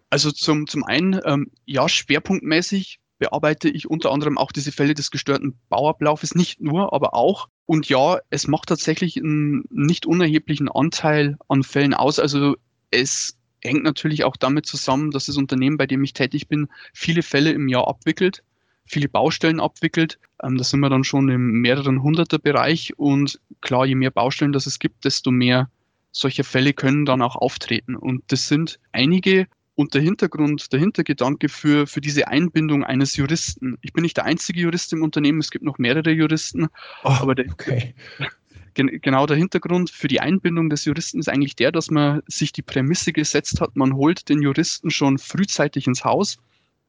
Also 0.09 0.31
zum, 0.31 0.67
zum 0.67 0.83
einen, 0.83 1.19
ähm, 1.25 1.47
ja, 1.65 1.87
schwerpunktmäßig 1.87 2.99
bearbeite 3.19 3.69
ich 3.69 3.89
unter 3.89 4.11
anderem 4.11 4.37
auch 4.37 4.51
diese 4.51 4.71
Fälle 4.71 4.95
des 4.95 5.11
gestörten 5.11 5.59
Bauablaufes, 5.69 6.33
nicht 6.33 6.59
nur, 6.59 6.93
aber 6.93 7.13
auch. 7.13 7.49
Und 7.65 7.87
ja, 7.87 8.17
es 8.29 8.47
macht 8.47 8.69
tatsächlich 8.69 9.17
einen 9.17 9.65
nicht 9.69 10.05
unerheblichen 10.05 10.69
Anteil 10.69 11.37
an 11.47 11.61
Fällen 11.61 11.93
aus. 11.93 12.17
Also 12.17 12.55
es 12.89 13.37
hängt 13.61 13.83
natürlich 13.83 14.23
auch 14.23 14.37
damit 14.37 14.65
zusammen, 14.65 15.11
dass 15.11 15.25
das 15.25 15.37
Unternehmen, 15.37 15.77
bei 15.77 15.85
dem 15.85 16.03
ich 16.03 16.13
tätig 16.13 16.47
bin, 16.47 16.69
viele 16.93 17.21
Fälle 17.21 17.51
im 17.51 17.67
Jahr 17.67 17.87
abwickelt, 17.87 18.43
viele 18.85 19.09
Baustellen 19.09 19.59
abwickelt. 19.59 20.17
Ähm, 20.41 20.57
da 20.57 20.63
sind 20.63 20.79
wir 20.79 20.89
dann 20.89 21.03
schon 21.03 21.29
im 21.29 21.61
mehreren 21.61 22.01
hunderter 22.01 22.39
Bereich. 22.39 22.97
Und 22.97 23.39
klar, 23.61 23.85
je 23.85 23.95
mehr 23.95 24.11
Baustellen 24.11 24.53
das 24.53 24.65
es 24.65 24.79
gibt, 24.79 25.05
desto 25.05 25.29
mehr 25.29 25.69
solche 26.11 26.43
Fälle 26.43 26.73
können 26.73 27.05
dann 27.05 27.21
auch 27.21 27.35
auftreten. 27.35 27.95
Und 27.95 28.23
das 28.27 28.47
sind 28.47 28.79
einige, 28.93 29.47
und 29.79 29.93
der 29.93 30.01
Hintergrund, 30.01 30.73
der 30.73 30.79
Hintergedanke 30.81 31.47
für, 31.47 31.87
für 31.87 32.01
diese 32.01 32.27
Einbindung 32.27 32.83
eines 32.83 33.15
Juristen. 33.15 33.77
Ich 33.81 33.93
bin 33.93 34.01
nicht 34.01 34.17
der 34.17 34.25
einzige 34.25 34.59
Jurist 34.59 34.91
im 34.91 35.03
Unternehmen, 35.03 35.39
es 35.39 35.51
gibt 35.51 35.63
noch 35.63 35.77
mehrere 35.77 36.11
Juristen. 36.11 36.67
Oh, 37.05 37.11
aber 37.11 37.33
der, 37.33 37.49
okay. 37.49 37.95
genau 38.73 39.25
der 39.25 39.37
Hintergrund 39.37 39.89
für 39.89 40.09
die 40.09 40.19
Einbindung 40.19 40.69
des 40.69 40.83
Juristen 40.83 41.19
ist 41.19 41.29
eigentlich 41.29 41.55
der, 41.55 41.71
dass 41.71 41.89
man 41.91 42.21
sich 42.27 42.51
die 42.51 42.61
Prämisse 42.61 43.13
gesetzt 43.13 43.61
hat, 43.61 43.77
man 43.77 43.95
holt 43.95 44.27
den 44.27 44.41
Juristen 44.41 44.91
schon 44.91 45.17
frühzeitig 45.17 45.87
ins 45.87 46.03
Haus, 46.03 46.39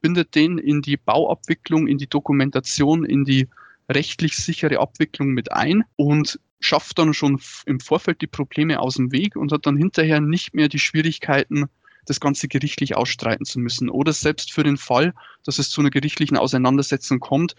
bindet 0.01 0.35
den 0.35 0.57
in 0.57 0.81
die 0.81 0.97
Bauabwicklung, 0.97 1.87
in 1.87 1.97
die 1.97 2.09
Dokumentation, 2.09 3.05
in 3.05 3.23
die 3.23 3.47
rechtlich 3.89 4.35
sichere 4.35 4.81
Abwicklung 4.81 5.29
mit 5.29 5.53
ein 5.53 5.85
und 5.95 6.41
schafft 6.59 6.99
dann 6.99 7.13
schon 7.13 7.39
im 7.65 7.79
Vorfeld 7.79 8.21
die 8.21 8.27
Probleme 8.27 8.81
aus 8.81 8.95
dem 8.95 9.13
Weg 9.13 9.37
und 9.37 9.53
hat 9.53 9.65
dann 9.65 9.77
hinterher 9.77 10.19
nicht 10.19 10.53
mehr 10.53 10.67
die 10.67 10.79
Schwierigkeiten, 10.79 11.69
das 12.05 12.19
Ganze 12.19 12.47
gerichtlich 12.47 12.95
ausstreiten 12.95 13.45
zu 13.45 13.59
müssen. 13.59 13.89
Oder 13.89 14.13
selbst 14.13 14.51
für 14.51 14.63
den 14.63 14.77
Fall, 14.77 15.13
dass 15.45 15.59
es 15.59 15.69
zu 15.69 15.81
einer 15.81 15.89
gerichtlichen 15.89 16.37
Auseinandersetzung 16.37 17.19
kommt, 17.19 17.55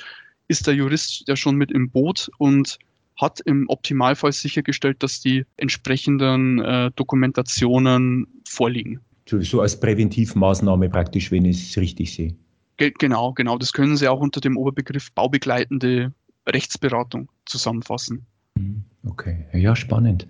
ist 0.48 0.66
der 0.66 0.74
Jurist 0.74 1.24
ja 1.26 1.36
schon 1.36 1.56
mit 1.56 1.70
im 1.70 1.90
Boot 1.90 2.30
und 2.38 2.78
hat 3.16 3.40
im 3.40 3.68
Optimalfall 3.68 4.32
sichergestellt, 4.32 5.02
dass 5.02 5.20
die 5.20 5.44
entsprechenden 5.56 6.60
äh, 6.60 6.90
Dokumentationen 6.96 8.26
vorliegen. 8.48 9.00
So 9.26 9.60
als 9.60 9.78
Präventivmaßnahme 9.78 10.90
praktisch, 10.90 11.30
wenn 11.30 11.44
ich 11.44 11.70
es 11.70 11.78
richtig 11.78 12.12
sehe. 12.12 12.34
Ge 12.76 12.92
genau, 12.98 13.32
genau. 13.32 13.58
Das 13.58 13.72
können 13.72 13.96
Sie 13.96 14.08
auch 14.08 14.20
unter 14.20 14.40
dem 14.40 14.56
Oberbegriff 14.56 15.12
baubegleitende 15.12 16.12
Rechtsberatung 16.46 17.28
zusammenfassen. 17.46 18.26
Mhm, 18.56 18.84
okay, 19.06 19.46
ja, 19.52 19.76
spannend. 19.76 20.26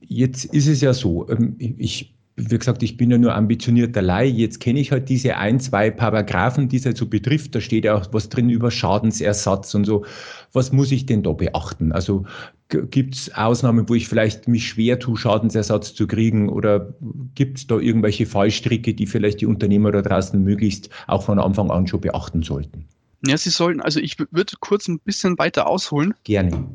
Jetzt 0.00 0.46
ist 0.46 0.66
es 0.66 0.80
ja 0.80 0.92
so, 0.94 1.28
ähm, 1.28 1.56
ich 1.58 2.14
wie 2.36 2.58
gesagt, 2.58 2.82
ich 2.82 2.96
bin 2.96 3.10
ja 3.10 3.18
nur 3.18 3.34
ambitionierter 3.34 4.00
Laie. 4.00 4.28
Jetzt 4.28 4.60
kenne 4.60 4.80
ich 4.80 4.90
halt 4.90 5.08
diese 5.08 5.36
ein, 5.36 5.60
zwei 5.60 5.90
Paragraphen, 5.90 6.68
die 6.68 6.76
es 6.76 6.86
halt 6.86 6.96
so 6.96 7.06
betrifft. 7.06 7.54
Da 7.54 7.60
steht 7.60 7.84
ja 7.84 7.94
auch 7.94 8.06
was 8.12 8.28
drin 8.28 8.48
über 8.48 8.70
Schadensersatz 8.70 9.74
und 9.74 9.84
so. 9.84 10.04
Was 10.52 10.72
muss 10.72 10.92
ich 10.92 11.04
denn 11.06 11.22
da 11.22 11.32
beachten? 11.32 11.92
Also 11.92 12.24
gibt 12.68 13.14
es 13.14 13.34
Ausnahmen, 13.34 13.86
wo 13.88 13.94
ich 13.94 14.08
vielleicht 14.08 14.48
mich 14.48 14.66
schwer 14.66 14.98
tue, 14.98 15.16
Schadensersatz 15.16 15.94
zu 15.94 16.06
kriegen? 16.06 16.48
Oder 16.48 16.94
gibt 17.34 17.58
es 17.58 17.66
da 17.66 17.78
irgendwelche 17.78 18.24
Fallstricke, 18.24 18.94
die 18.94 19.06
vielleicht 19.06 19.42
die 19.42 19.46
Unternehmer 19.46 19.92
da 19.92 20.00
draußen 20.00 20.42
möglichst 20.42 20.88
auch 21.08 21.22
von 21.22 21.38
Anfang 21.38 21.70
an 21.70 21.86
schon 21.86 22.00
beachten 22.00 22.42
sollten? 22.42 22.86
Ja, 23.26 23.36
Sie 23.36 23.50
sollten, 23.50 23.80
also 23.80 24.00
ich 24.00 24.18
würde 24.18 24.54
kurz 24.58 24.88
ein 24.88 24.98
bisschen 24.98 25.38
weiter 25.38 25.66
ausholen. 25.68 26.14
Gerne 26.24 26.66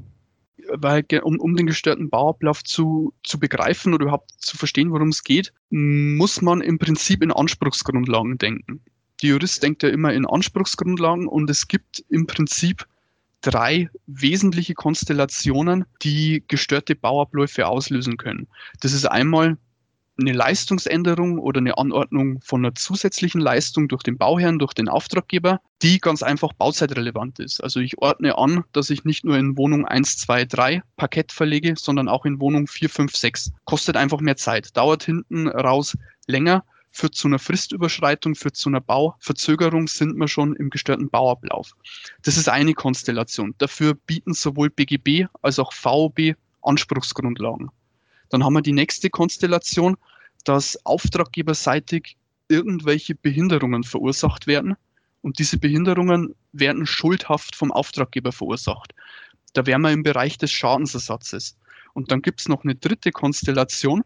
weil 0.73 1.05
um, 1.23 1.39
um 1.39 1.55
den 1.55 1.67
gestörten 1.67 2.09
Bauablauf 2.09 2.63
zu, 2.63 3.13
zu 3.23 3.39
begreifen 3.39 3.93
oder 3.93 4.03
überhaupt 4.03 4.31
zu 4.37 4.57
verstehen, 4.57 4.91
worum 4.91 5.09
es 5.09 5.23
geht, 5.23 5.53
muss 5.69 6.41
man 6.41 6.61
im 6.61 6.79
Prinzip 6.79 7.23
in 7.23 7.31
Anspruchsgrundlagen 7.31 8.37
denken. 8.37 8.81
Die 9.21 9.27
Jurist 9.27 9.63
denkt 9.63 9.83
ja 9.83 9.89
immer 9.89 10.13
in 10.13 10.25
Anspruchsgrundlagen 10.25 11.27
und 11.27 11.49
es 11.49 11.67
gibt 11.67 12.03
im 12.09 12.27
Prinzip 12.27 12.85
drei 13.41 13.89
wesentliche 14.05 14.73
Konstellationen, 14.73 15.85
die 16.03 16.43
gestörte 16.47 16.95
Bauabläufe 16.95 17.67
auslösen 17.67 18.17
können. 18.17 18.47
Das 18.81 18.93
ist 18.93 19.05
einmal 19.05 19.57
eine 20.19 20.33
Leistungsänderung 20.33 21.39
oder 21.39 21.59
eine 21.59 21.77
Anordnung 21.77 22.39
von 22.41 22.65
einer 22.65 22.75
zusätzlichen 22.75 23.41
Leistung 23.41 23.87
durch 23.87 24.03
den 24.03 24.17
Bauherrn, 24.17 24.59
durch 24.59 24.73
den 24.73 24.89
Auftraggeber, 24.89 25.61
die 25.81 25.99
ganz 25.99 26.23
einfach 26.23 26.53
bauzeitrelevant 26.53 27.39
ist. 27.39 27.63
Also 27.63 27.79
ich 27.79 27.97
ordne 27.99 28.37
an, 28.37 28.63
dass 28.73 28.89
ich 28.89 29.05
nicht 29.05 29.25
nur 29.25 29.37
in 29.37 29.57
Wohnung 29.57 29.85
1, 29.85 30.17
2, 30.17 30.45
3 30.45 30.83
Parkett 30.95 31.31
verlege, 31.31 31.75
sondern 31.77 32.07
auch 32.07 32.25
in 32.25 32.39
Wohnung 32.39 32.67
4, 32.67 32.89
5, 32.89 33.15
6. 33.15 33.51
Kostet 33.65 33.95
einfach 33.97 34.19
mehr 34.19 34.37
Zeit, 34.37 34.75
dauert 34.75 35.03
hinten 35.03 35.47
raus 35.47 35.97
länger, 36.25 36.63
führt 36.91 37.15
zu 37.15 37.27
einer 37.27 37.39
Fristüberschreitung, 37.39 38.35
führt 38.35 38.55
zu 38.55 38.69
einer 38.69 38.81
Bauverzögerung, 38.81 39.87
sind 39.87 40.17
wir 40.17 40.27
schon 40.27 40.55
im 40.55 40.69
gestörten 40.69 41.09
Bauablauf. 41.09 41.71
Das 42.23 42.37
ist 42.37 42.49
eine 42.49 42.73
Konstellation. 42.73 43.53
Dafür 43.59 43.93
bieten 43.93 44.33
sowohl 44.33 44.69
BGB 44.69 45.27
als 45.41 45.59
auch 45.59 45.73
VOB 45.73 46.35
Anspruchsgrundlagen. 46.63 47.69
Dann 48.29 48.43
haben 48.43 48.53
wir 48.53 48.61
die 48.61 48.73
nächste 48.73 49.09
Konstellation, 49.09 49.97
dass 50.43 50.85
auftraggeberseitig 50.85 52.17
irgendwelche 52.47 53.15
Behinderungen 53.15 53.83
verursacht 53.83 54.47
werden 54.47 54.75
und 55.21 55.39
diese 55.39 55.57
Behinderungen 55.57 56.35
werden 56.53 56.85
schuldhaft 56.85 57.55
vom 57.55 57.71
Auftraggeber 57.71 58.31
verursacht. 58.31 58.93
Da 59.53 59.65
wären 59.65 59.81
wir 59.81 59.91
im 59.91 60.03
Bereich 60.03 60.37
des 60.37 60.51
Schadensersatzes. 60.51 61.57
Und 61.93 62.11
dann 62.11 62.21
gibt 62.21 62.41
es 62.41 62.47
noch 62.47 62.63
eine 62.63 62.75
dritte 62.75 63.11
Konstellation, 63.11 64.03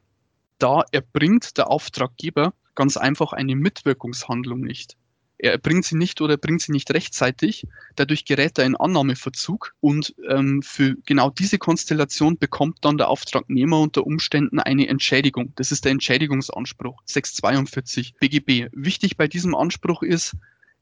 da 0.59 0.83
erbringt 0.91 1.57
der 1.57 1.69
Auftraggeber 1.69 2.53
ganz 2.75 2.95
einfach 2.95 3.33
eine 3.33 3.55
Mitwirkungshandlung 3.55 4.61
nicht. 4.61 4.95
Er 5.43 5.53
erbringt 5.53 5.85
sie 5.85 5.97
nicht 5.97 6.21
oder 6.21 6.37
bringt 6.37 6.61
sie 6.61 6.71
nicht 6.71 6.91
rechtzeitig. 6.91 7.65
Dadurch 7.95 8.25
gerät 8.25 8.59
er 8.59 8.65
in 8.65 8.75
Annahmeverzug 8.75 9.73
und 9.79 10.13
ähm, 10.29 10.61
für 10.61 10.95
genau 11.07 11.31
diese 11.31 11.57
Konstellation 11.57 12.37
bekommt 12.37 12.77
dann 12.81 12.99
der 12.99 13.09
Auftragnehmer 13.09 13.79
unter 13.79 14.05
Umständen 14.05 14.59
eine 14.59 14.87
Entschädigung. 14.87 15.51
Das 15.55 15.71
ist 15.71 15.83
der 15.83 15.93
Entschädigungsanspruch 15.93 17.01
642 17.05 18.13
BGB. 18.19 18.69
Wichtig 18.71 19.17
bei 19.17 19.27
diesem 19.27 19.55
Anspruch 19.55 20.03
ist, 20.03 20.37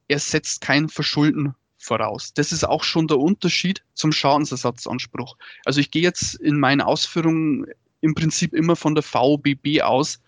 er 0.10 0.20
setzt 0.20 0.60
kein 0.60 0.90
Verschulden 0.90 1.56
voraus. 1.78 2.34
Das 2.34 2.52
ist 2.52 2.66
auch 2.66 2.84
schon 2.84 3.08
der 3.08 3.18
Unterschied 3.18 3.82
zum 3.94 4.12
Schadensersatzanspruch. 4.12 5.38
Also 5.64 5.80
ich 5.80 5.90
gehe 5.90 6.02
jetzt 6.02 6.36
in 6.36 6.60
meinen 6.60 6.82
Ausführungen 6.82 7.66
im 8.02 8.14
Prinzip 8.14 8.54
immer 8.54 8.76
von 8.76 8.94
der 8.94 9.04
VBB 9.04 9.84
aus, 9.84 10.20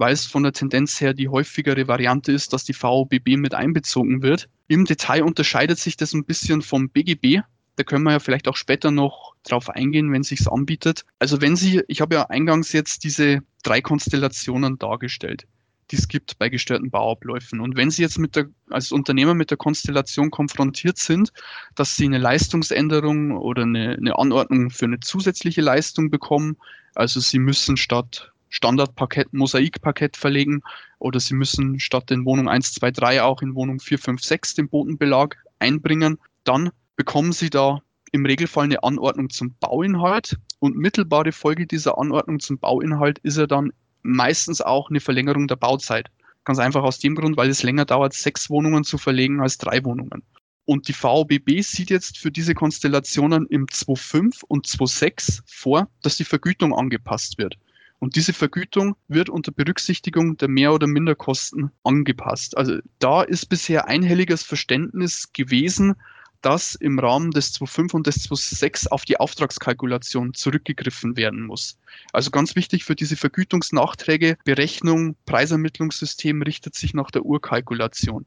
weil 0.00 0.14
es 0.14 0.24
von 0.24 0.42
der 0.42 0.54
Tendenz 0.54 0.98
her 1.02 1.12
die 1.12 1.28
häufigere 1.28 1.86
Variante 1.86 2.32
ist, 2.32 2.54
dass 2.54 2.64
die 2.64 2.72
VOBB 2.72 3.36
mit 3.36 3.52
einbezogen 3.52 4.22
wird. 4.22 4.48
Im 4.66 4.86
Detail 4.86 5.22
unterscheidet 5.22 5.78
sich 5.78 5.98
das 5.98 6.14
ein 6.14 6.24
bisschen 6.24 6.62
vom 6.62 6.88
BGB. 6.88 7.42
Da 7.76 7.84
können 7.84 8.04
wir 8.04 8.12
ja 8.12 8.18
vielleicht 8.18 8.48
auch 8.48 8.56
später 8.56 8.90
noch 8.90 9.34
drauf 9.42 9.68
eingehen, 9.68 10.10
wenn 10.10 10.22
es 10.22 10.28
sich 10.28 10.50
anbietet. 10.50 11.04
Also 11.18 11.42
wenn 11.42 11.54
Sie, 11.54 11.82
ich 11.86 12.00
habe 12.00 12.14
ja 12.14 12.30
eingangs 12.30 12.72
jetzt 12.72 13.04
diese 13.04 13.40
drei 13.62 13.82
Konstellationen 13.82 14.78
dargestellt, 14.78 15.46
die 15.90 15.96
es 15.96 16.08
gibt 16.08 16.38
bei 16.38 16.48
gestörten 16.48 16.90
Bauabläufen. 16.90 17.60
Und 17.60 17.76
wenn 17.76 17.90
Sie 17.90 18.00
jetzt 18.00 18.18
mit 18.18 18.36
der, 18.36 18.46
als 18.70 18.92
Unternehmer 18.92 19.34
mit 19.34 19.50
der 19.50 19.58
Konstellation 19.58 20.30
konfrontiert 20.30 20.96
sind, 20.96 21.30
dass 21.74 21.94
Sie 21.94 22.06
eine 22.06 22.18
Leistungsänderung 22.18 23.32
oder 23.32 23.64
eine, 23.64 23.96
eine 23.98 24.18
Anordnung 24.18 24.70
für 24.70 24.86
eine 24.86 25.00
zusätzliche 25.00 25.60
Leistung 25.60 26.08
bekommen, 26.08 26.56
also 26.94 27.20
Sie 27.20 27.38
müssen 27.38 27.76
statt 27.76 28.32
Standardparkett, 28.50 29.32
Mosaikparkett 29.32 30.16
verlegen 30.16 30.62
oder 30.98 31.18
Sie 31.18 31.34
müssen 31.34 31.80
statt 31.80 32.10
in 32.10 32.24
Wohnung 32.24 32.48
1, 32.48 32.74
2, 32.74 32.90
3 32.90 33.22
auch 33.22 33.42
in 33.42 33.54
Wohnung 33.54 33.80
4, 33.80 33.98
5, 33.98 34.22
6 34.22 34.54
den 34.54 34.68
Bodenbelag 34.68 35.36
einbringen. 35.58 36.18
Dann 36.44 36.70
bekommen 36.96 37.32
Sie 37.32 37.48
da 37.48 37.80
im 38.12 38.26
Regelfall 38.26 38.64
eine 38.64 38.82
Anordnung 38.82 39.30
zum 39.30 39.54
Bauinhalt 39.60 40.36
und 40.58 40.76
mittelbare 40.76 41.32
Folge 41.32 41.66
dieser 41.66 41.96
Anordnung 41.96 42.40
zum 42.40 42.58
Bauinhalt 42.58 43.18
ist 43.20 43.38
ja 43.38 43.46
dann 43.46 43.72
meistens 44.02 44.60
auch 44.60 44.90
eine 44.90 45.00
Verlängerung 45.00 45.46
der 45.46 45.56
Bauzeit. 45.56 46.10
Ganz 46.44 46.58
einfach 46.58 46.82
aus 46.82 46.98
dem 46.98 47.14
Grund, 47.14 47.36
weil 47.36 47.50
es 47.50 47.62
länger 47.62 47.84
dauert, 47.84 48.14
sechs 48.14 48.50
Wohnungen 48.50 48.82
zu 48.84 48.98
verlegen 48.98 49.40
als 49.40 49.58
drei 49.58 49.84
Wohnungen. 49.84 50.22
Und 50.64 50.88
die 50.88 50.92
VOBB 50.92 51.62
sieht 51.62 51.90
jetzt 51.90 52.18
für 52.18 52.30
diese 52.30 52.54
Konstellationen 52.54 53.46
im 53.46 53.66
2.5 53.66 54.42
und 54.46 54.66
2.6 54.66 55.40
vor, 55.46 55.88
dass 56.02 56.16
die 56.16 56.24
Vergütung 56.24 56.74
angepasst 56.74 57.38
wird. 57.38 57.58
Und 58.00 58.16
diese 58.16 58.32
Vergütung 58.32 58.96
wird 59.08 59.28
unter 59.28 59.52
Berücksichtigung 59.52 60.38
der 60.38 60.48
Mehr- 60.48 60.72
oder 60.72 60.86
Minderkosten 60.86 61.70
angepasst. 61.84 62.56
Also 62.56 62.78
da 62.98 63.22
ist 63.22 63.46
bisher 63.46 63.88
einhelliges 63.88 64.42
Verständnis 64.42 65.32
gewesen, 65.34 65.94
dass 66.40 66.74
im 66.74 66.98
Rahmen 66.98 67.30
des 67.30 67.52
2.5 67.54 67.94
und 67.94 68.06
des 68.06 68.28
2.6 68.28 68.88
auf 68.88 69.04
die 69.04 69.20
Auftragskalkulation 69.20 70.32
zurückgegriffen 70.32 71.18
werden 71.18 71.42
muss. 71.42 71.78
Also 72.14 72.30
ganz 72.30 72.56
wichtig 72.56 72.84
für 72.84 72.96
diese 72.96 73.16
Vergütungsnachträge, 73.16 74.38
Berechnung, 74.44 75.16
Preisermittlungssystem 75.26 76.40
richtet 76.40 76.74
sich 76.74 76.94
nach 76.94 77.10
der 77.10 77.26
Urkalkulation. 77.26 78.24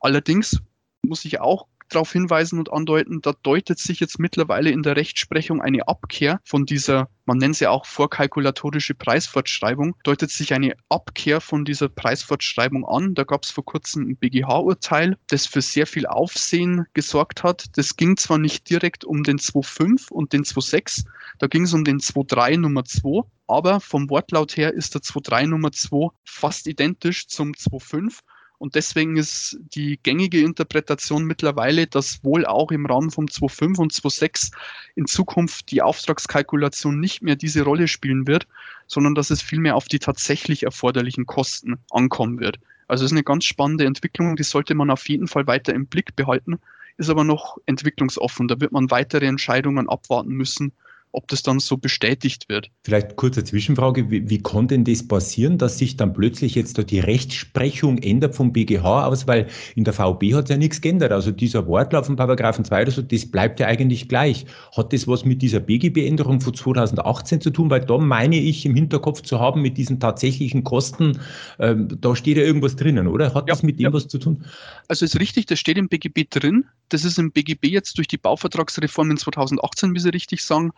Allerdings 0.00 0.60
muss 1.02 1.24
ich 1.24 1.40
auch 1.40 1.68
darauf 1.94 2.12
hinweisen 2.12 2.58
und 2.58 2.72
andeuten, 2.72 3.20
da 3.22 3.32
deutet 3.42 3.78
sich 3.78 4.00
jetzt 4.00 4.18
mittlerweile 4.18 4.70
in 4.70 4.82
der 4.82 4.96
Rechtsprechung 4.96 5.60
eine 5.60 5.88
Abkehr 5.88 6.40
von 6.44 6.66
dieser, 6.66 7.08
man 7.24 7.38
nennt 7.38 7.56
sie 7.56 7.66
auch 7.66 7.86
vorkalkulatorische 7.86 8.94
Preisfortschreibung, 8.94 9.94
deutet 10.04 10.30
sich 10.30 10.54
eine 10.54 10.74
Abkehr 10.88 11.40
von 11.40 11.64
dieser 11.64 11.88
Preisfortschreibung 11.88 12.84
an. 12.86 13.14
Da 13.14 13.24
gab 13.24 13.44
es 13.44 13.50
vor 13.50 13.64
kurzem 13.64 14.08
ein 14.08 14.16
BGH-Urteil, 14.16 15.16
das 15.28 15.46
für 15.46 15.62
sehr 15.62 15.86
viel 15.86 16.06
Aufsehen 16.06 16.86
gesorgt 16.94 17.42
hat. 17.42 17.66
Das 17.76 17.96
ging 17.96 18.16
zwar 18.16 18.38
nicht 18.38 18.68
direkt 18.68 19.04
um 19.04 19.22
den 19.22 19.38
2.5 19.38 20.10
und 20.10 20.32
den 20.32 20.44
2.6, 20.44 21.04
da 21.38 21.46
ging 21.46 21.64
es 21.64 21.74
um 21.74 21.84
den 21.84 21.98
2.3 21.98 22.58
Nummer 22.58 22.84
2, 22.84 23.22
aber 23.46 23.80
vom 23.80 24.08
Wortlaut 24.10 24.56
her 24.56 24.72
ist 24.72 24.94
der 24.94 25.02
2.3 25.02 25.46
Nummer 25.46 25.72
2 25.72 26.08
fast 26.24 26.66
identisch 26.66 27.28
zum 27.28 27.52
2.5 27.52 28.20
und 28.62 28.76
deswegen 28.76 29.16
ist 29.16 29.58
die 29.74 29.98
gängige 30.04 30.40
Interpretation 30.40 31.24
mittlerweile, 31.24 31.88
dass 31.88 32.22
wohl 32.22 32.46
auch 32.46 32.70
im 32.70 32.86
Rahmen 32.86 33.10
vom 33.10 33.24
2.5 33.26 33.78
und 33.80 33.92
2.6 33.92 34.52
in 34.94 35.06
Zukunft 35.06 35.72
die 35.72 35.82
Auftragskalkulation 35.82 37.00
nicht 37.00 37.22
mehr 37.22 37.34
diese 37.34 37.62
Rolle 37.62 37.88
spielen 37.88 38.28
wird, 38.28 38.46
sondern 38.86 39.16
dass 39.16 39.30
es 39.30 39.42
vielmehr 39.42 39.74
auf 39.74 39.88
die 39.88 39.98
tatsächlich 39.98 40.62
erforderlichen 40.62 41.26
Kosten 41.26 41.74
ankommen 41.90 42.38
wird. 42.38 42.60
Also 42.86 43.04
es 43.04 43.10
ist 43.10 43.16
eine 43.16 43.24
ganz 43.24 43.46
spannende 43.46 43.84
Entwicklung, 43.84 44.36
die 44.36 44.44
sollte 44.44 44.76
man 44.76 44.90
auf 44.90 45.08
jeden 45.08 45.26
Fall 45.26 45.48
weiter 45.48 45.74
im 45.74 45.86
Blick 45.86 46.14
behalten, 46.14 46.60
ist 46.98 47.10
aber 47.10 47.24
noch 47.24 47.58
entwicklungsoffen. 47.66 48.46
Da 48.46 48.60
wird 48.60 48.70
man 48.70 48.92
weitere 48.92 49.26
Entscheidungen 49.26 49.88
abwarten 49.88 50.34
müssen, 50.34 50.70
ob 51.12 51.28
das 51.28 51.42
dann 51.42 51.60
so 51.60 51.76
bestätigt 51.76 52.48
wird. 52.48 52.70
Vielleicht 52.84 53.16
kurze 53.16 53.44
Zwischenfrage, 53.44 54.10
wie, 54.10 54.28
wie 54.28 54.38
konnte 54.38 54.74
denn 54.74 54.84
das 54.84 55.06
passieren, 55.06 55.58
dass 55.58 55.78
sich 55.78 55.96
dann 55.96 56.14
plötzlich 56.14 56.54
jetzt 56.54 56.78
da 56.78 56.82
die 56.82 57.00
Rechtsprechung 57.00 57.98
ändert 57.98 58.34
vom 58.34 58.52
BGH 58.52 59.06
aus, 59.06 59.26
weil 59.26 59.46
in 59.76 59.84
der 59.84 59.92
VB 59.92 60.34
hat 60.34 60.48
ja 60.48 60.56
nichts 60.56 60.80
geändert. 60.80 61.12
Also 61.12 61.30
dieser 61.30 61.66
Wortlauf 61.66 62.06
von 62.06 62.16
Paragraphen 62.16 62.64
2 62.64 62.82
oder 62.82 62.90
so, 62.90 63.02
das 63.02 63.26
bleibt 63.26 63.60
ja 63.60 63.66
eigentlich 63.66 64.08
gleich. 64.08 64.46
Hat 64.74 64.92
das 64.92 65.06
was 65.06 65.24
mit 65.24 65.42
dieser 65.42 65.60
BGB-Änderung 65.60 66.40
von 66.40 66.54
2018 66.54 67.40
zu 67.42 67.50
tun? 67.50 67.68
Weil 67.70 67.84
da 67.84 67.98
meine 67.98 68.36
ich 68.36 68.64
im 68.64 68.74
Hinterkopf 68.74 69.20
zu 69.22 69.38
haben 69.38 69.60
mit 69.60 69.76
diesen 69.76 70.00
tatsächlichen 70.00 70.64
Kosten, 70.64 71.20
ähm, 71.58 71.88
da 72.00 72.16
steht 72.16 72.38
ja 72.38 72.42
irgendwas 72.42 72.76
drinnen, 72.76 73.06
oder? 73.06 73.34
Hat 73.34 73.48
ja, 73.48 73.54
das 73.54 73.62
mit 73.62 73.78
dem 73.78 73.84
ja. 73.84 73.92
was 73.92 74.08
zu 74.08 74.18
tun? 74.18 74.44
Also 74.88 75.04
ist 75.04 75.20
richtig, 75.20 75.46
das 75.46 75.58
steht 75.58 75.76
im 75.76 75.88
BGB 75.88 76.24
drin. 76.30 76.64
Das 76.88 77.04
ist 77.04 77.18
im 77.18 77.32
BGB 77.32 77.66
jetzt 77.66 77.98
durch 77.98 78.08
die 78.08 78.18
Bauvertragsreform 78.18 79.10
in 79.10 79.16
2018, 79.16 79.94
wie 79.94 80.00
Sie 80.00 80.10
richtig 80.10 80.44
sagen, 80.44 80.72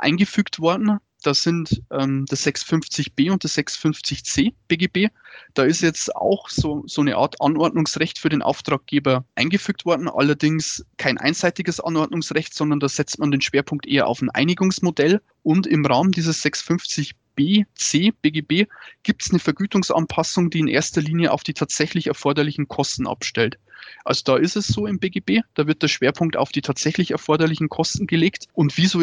eingefügt 0.00 0.60
worden. 0.60 0.98
Das 1.22 1.42
sind 1.42 1.82
ähm, 1.90 2.24
das 2.28 2.46
650b 2.46 3.30
und 3.30 3.44
das 3.44 3.56
650c 3.56 4.54
BGB. 4.68 5.08
Da 5.54 5.64
ist 5.64 5.82
jetzt 5.82 6.14
auch 6.16 6.48
so, 6.48 6.82
so 6.86 7.02
eine 7.02 7.16
Art 7.16 7.40
Anordnungsrecht 7.40 8.18
für 8.18 8.30
den 8.30 8.42
Auftraggeber 8.42 9.24
eingefügt 9.34 9.84
worden, 9.84 10.08
allerdings 10.08 10.84
kein 10.96 11.18
einseitiges 11.18 11.78
Anordnungsrecht, 11.78 12.54
sondern 12.54 12.80
da 12.80 12.88
setzt 12.88 13.18
man 13.18 13.30
den 13.30 13.42
Schwerpunkt 13.42 13.86
eher 13.86 14.06
auf 14.06 14.22
ein 14.22 14.30
Einigungsmodell. 14.30 15.20
Und 15.42 15.66
im 15.66 15.84
Rahmen 15.84 16.12
dieses 16.12 16.42
650 16.42 17.14
B, 17.40 17.64
C, 17.74 18.12
BGB 18.20 18.66
gibt 19.02 19.22
es 19.22 19.30
eine 19.30 19.38
Vergütungsanpassung, 19.38 20.50
die 20.50 20.58
in 20.58 20.68
erster 20.68 21.00
Linie 21.00 21.32
auf 21.32 21.42
die 21.42 21.54
tatsächlich 21.54 22.08
erforderlichen 22.08 22.68
Kosten 22.68 23.06
abstellt. 23.06 23.58
Also 24.04 24.24
da 24.26 24.36
ist 24.36 24.56
es 24.56 24.66
so 24.66 24.86
im 24.86 24.98
BGB, 24.98 25.40
da 25.54 25.66
wird 25.66 25.82
der 25.82 25.88
Schwerpunkt 25.88 26.36
auf 26.36 26.52
die 26.52 26.60
tatsächlich 26.60 27.12
erforderlichen 27.12 27.70
Kosten 27.70 28.06
gelegt. 28.06 28.44
Und 28.52 28.76
wieso 28.76 29.00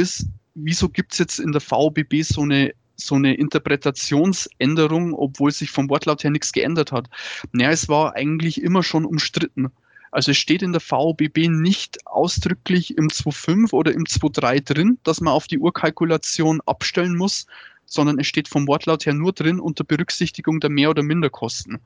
wieso 0.54 0.89
gibt 0.89 1.13
es 1.13 1.17
jetzt 1.17 1.39
in 1.39 1.52
der 1.52 1.62
VBB 1.62 2.21
so 2.21 2.43
eine 2.43 2.76
so 2.95 3.15
eine 3.15 3.34
Interpretationsänderung, 3.34 5.15
obwohl 5.15 5.52
sich 5.52 5.71
vom 5.71 5.89
Wortlaut 5.89 6.23
her 6.23 6.32
nichts 6.32 6.52
geändert 6.52 6.91
hat. 6.91 7.10
Naja, 7.54 7.71
es 7.71 7.89
war 7.89 8.15
eigentlich 8.15 8.62
immer 8.62 8.84
schon 8.84 9.06
umstritten. 9.06 9.71
Also 10.12 10.32
es 10.32 10.38
steht 10.38 10.62
in 10.62 10.71
der 10.71 10.82
VBB 10.82 11.47
nicht 11.50 12.06
ausdrücklich 12.06 12.97
im 12.97 13.08
2.5 13.08 13.73
oder 13.73 13.93
im 13.93 14.06
2.3 14.06 14.63
drin, 14.63 15.00
dass 15.04 15.21
man 15.21 15.34
auf 15.34 15.47
die 15.47 15.60
Urkalkulation 15.60 16.62
abstellen 16.65 17.15
muss, 17.15 17.45
sondern 17.88 18.19
es 18.19 18.28
steht 18.28 18.47
vom 18.47 18.67
Wortlaut 18.67 19.06
her 19.06 19.13
nur 19.13 19.34
drin 19.34 19.60
unter 19.60 19.84
Berücksichtigung 19.84 20.60
der 20.60 20.69
Mehr- 20.69 20.91
oder 20.91 21.04
Minderkosten. 21.04 21.80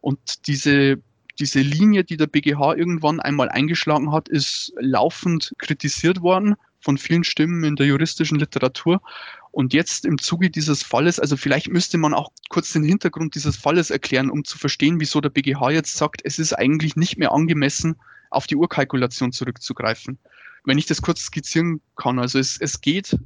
Und 0.00 0.46
diese 0.46 0.98
diese 1.38 1.60
Linie, 1.60 2.04
die 2.04 2.16
der 2.16 2.26
BGH 2.26 2.74
irgendwann 2.76 3.20
einmal 3.20 3.48
eingeschlagen 3.48 4.12
hat, 4.12 4.28
ist 4.28 4.72
laufend 4.80 5.54
kritisiert 5.58 6.22
worden 6.22 6.54
von 6.80 6.98
vielen 6.98 7.24
Stimmen 7.24 7.64
in 7.64 7.76
der 7.76 7.86
juristischen 7.86 8.38
Literatur. 8.38 9.02
Und 9.50 9.72
jetzt 9.74 10.04
im 10.04 10.18
Zuge 10.18 10.50
dieses 10.50 10.82
Falles, 10.82 11.18
also 11.18 11.36
vielleicht 11.36 11.68
müsste 11.68 11.98
man 11.98 12.14
auch 12.14 12.30
kurz 12.48 12.72
den 12.72 12.84
Hintergrund 12.84 13.34
dieses 13.34 13.56
Falles 13.56 13.90
erklären, 13.90 14.30
um 14.30 14.44
zu 14.44 14.58
verstehen, 14.58 15.00
wieso 15.00 15.20
der 15.20 15.30
BGH 15.30 15.70
jetzt 15.70 15.96
sagt, 15.96 16.20
es 16.24 16.38
ist 16.38 16.52
eigentlich 16.52 16.96
nicht 16.96 17.16
mehr 17.18 17.32
angemessen, 17.32 17.96
auf 18.30 18.46
die 18.46 18.56
Urkalkulation 18.56 19.32
zurückzugreifen. 19.32 20.18
Wenn 20.64 20.78
ich 20.78 20.86
das 20.86 21.02
kurz 21.02 21.20
skizzieren 21.20 21.80
kann, 21.96 22.18
also 22.18 22.38
es, 22.38 22.58
es 22.60 22.80
geht 22.80 23.16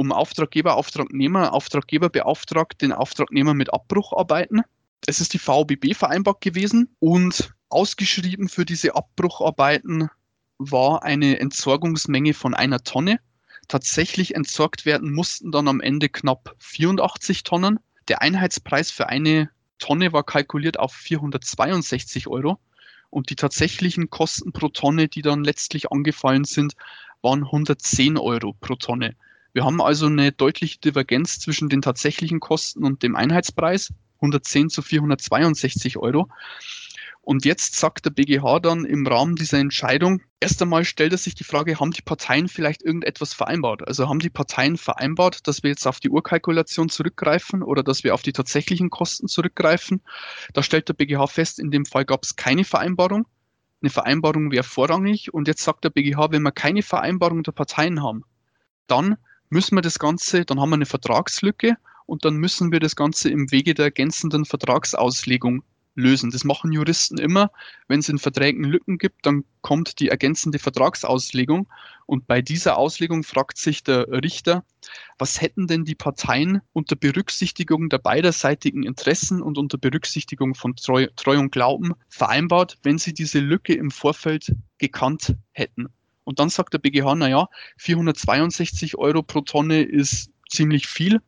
um 0.00 0.12
Auftraggeber, 0.12 0.76
Auftragnehmer. 0.76 1.52
Auftraggeber 1.52 2.08
beauftragt 2.08 2.80
den 2.80 2.90
Auftragnehmer 2.90 3.52
mit 3.52 3.74
Abbrucharbeiten. 3.74 4.62
Es 5.04 5.20
ist 5.20 5.34
die 5.34 5.38
VBB 5.38 5.94
vereinbart 5.94 6.40
gewesen 6.40 6.88
und 7.00 7.52
ausgeschrieben 7.68 8.48
für 8.48 8.64
diese 8.64 8.96
Abbrucharbeiten 8.96 10.08
war 10.56 11.02
eine 11.02 11.38
Entsorgungsmenge 11.38 12.32
von 12.32 12.54
einer 12.54 12.82
Tonne 12.82 13.20
tatsächlich 13.68 14.34
entsorgt 14.34 14.86
werden 14.86 15.12
mussten 15.12 15.52
dann 15.52 15.68
am 15.68 15.82
Ende 15.82 16.08
knapp 16.08 16.56
84 16.60 17.42
Tonnen. 17.42 17.78
Der 18.08 18.22
Einheitspreis 18.22 18.90
für 18.90 19.10
eine 19.10 19.50
Tonne 19.78 20.14
war 20.14 20.24
kalkuliert 20.24 20.78
auf 20.78 20.94
462 20.94 22.26
Euro 22.26 22.58
und 23.10 23.28
die 23.28 23.36
tatsächlichen 23.36 24.08
Kosten 24.08 24.52
pro 24.52 24.68
Tonne, 24.68 25.08
die 25.08 25.20
dann 25.20 25.44
letztlich 25.44 25.92
angefallen 25.92 26.44
sind, 26.44 26.72
waren 27.20 27.44
110 27.44 28.16
Euro 28.16 28.54
pro 28.58 28.76
Tonne. 28.76 29.14
Wir 29.52 29.64
haben 29.64 29.80
also 29.80 30.06
eine 30.06 30.32
deutliche 30.32 30.78
Divergenz 30.78 31.38
zwischen 31.38 31.68
den 31.68 31.82
tatsächlichen 31.82 32.40
Kosten 32.40 32.84
und 32.84 33.02
dem 33.02 33.16
Einheitspreis, 33.16 33.92
110 34.16 34.70
zu 34.70 34.82
462 34.82 35.96
Euro. 35.96 36.28
Und 37.22 37.44
jetzt 37.44 37.76
sagt 37.76 38.06
der 38.06 38.10
BGH 38.10 38.60
dann 38.60 38.84
im 38.84 39.06
Rahmen 39.06 39.36
dieser 39.36 39.58
Entscheidung, 39.58 40.22
erst 40.40 40.60
einmal 40.62 40.84
stellt 40.84 41.12
er 41.12 41.18
sich 41.18 41.34
die 41.34 41.44
Frage, 41.44 41.78
haben 41.78 41.90
die 41.90 42.02
Parteien 42.02 42.48
vielleicht 42.48 42.82
irgendetwas 42.82 43.34
vereinbart? 43.34 43.86
Also 43.86 44.08
haben 44.08 44.20
die 44.20 44.30
Parteien 44.30 44.76
vereinbart, 44.78 45.46
dass 45.46 45.62
wir 45.62 45.70
jetzt 45.70 45.86
auf 45.86 46.00
die 46.00 46.08
Urkalkulation 46.08 46.88
zurückgreifen 46.88 47.62
oder 47.62 47.82
dass 47.82 48.04
wir 48.04 48.14
auf 48.14 48.22
die 48.22 48.32
tatsächlichen 48.32 48.88
Kosten 48.88 49.28
zurückgreifen? 49.28 50.00
Da 50.54 50.62
stellt 50.62 50.88
der 50.88 50.94
BGH 50.94 51.26
fest, 51.26 51.60
in 51.60 51.70
dem 51.70 51.84
Fall 51.84 52.04
gab 52.04 52.24
es 52.24 52.36
keine 52.36 52.64
Vereinbarung. 52.64 53.26
Eine 53.82 53.90
Vereinbarung 53.90 54.50
wäre 54.50 54.64
vorrangig. 54.64 55.32
Und 55.32 55.46
jetzt 55.46 55.62
sagt 55.62 55.84
der 55.84 55.90
BGH, 55.90 56.32
wenn 56.32 56.42
wir 56.42 56.52
keine 56.52 56.82
Vereinbarung 56.82 57.42
der 57.42 57.52
Parteien 57.52 58.02
haben, 58.02 58.24
dann 58.86 59.16
müssen 59.50 59.76
wir 59.76 59.82
das 59.82 59.98
Ganze, 59.98 60.44
dann 60.44 60.60
haben 60.60 60.70
wir 60.70 60.76
eine 60.76 60.86
Vertragslücke 60.86 61.76
und 62.06 62.24
dann 62.24 62.36
müssen 62.36 62.72
wir 62.72 62.80
das 62.80 62.96
Ganze 62.96 63.30
im 63.30 63.50
Wege 63.50 63.74
der 63.74 63.86
ergänzenden 63.86 64.44
Vertragsauslegung 64.44 65.62
lösen. 65.94 66.30
Das 66.30 66.44
machen 66.44 66.72
Juristen 66.72 67.18
immer. 67.18 67.50
Wenn 67.88 68.00
es 68.00 68.08
in 68.08 68.18
Verträgen 68.18 68.64
Lücken 68.64 68.98
gibt, 68.98 69.26
dann 69.26 69.44
kommt 69.60 69.98
die 70.00 70.08
ergänzende 70.08 70.58
Vertragsauslegung. 70.58 71.68
Und 72.06 72.26
bei 72.26 72.42
dieser 72.42 72.76
Auslegung 72.76 73.22
fragt 73.22 73.58
sich 73.58 73.84
der 73.84 74.08
Richter, 74.08 74.64
was 75.18 75.40
hätten 75.40 75.66
denn 75.66 75.84
die 75.84 75.94
Parteien 75.94 76.60
unter 76.72 76.96
Berücksichtigung 76.96 77.88
der 77.88 77.98
beiderseitigen 77.98 78.82
Interessen 78.82 79.42
und 79.42 79.58
unter 79.58 79.78
Berücksichtigung 79.78 80.54
von 80.54 80.76
Treu, 80.76 81.08
Treu 81.16 81.38
und 81.38 81.52
Glauben 81.52 81.92
vereinbart, 82.08 82.78
wenn 82.82 82.98
sie 82.98 83.14
diese 83.14 83.40
Lücke 83.40 83.74
im 83.74 83.90
Vorfeld 83.90 84.54
gekannt 84.78 85.36
hätten. 85.52 85.88
Und 86.30 86.38
dann 86.38 86.48
sagt 86.48 86.72
der 86.72 86.78
BGH, 86.78 87.16
naja, 87.16 87.48
462 87.78 88.96
Euro 88.96 89.24
pro 89.24 89.40
Tonne 89.40 89.82
ist 89.82 90.30
ziemlich 90.48 90.86
viel. 90.86 91.20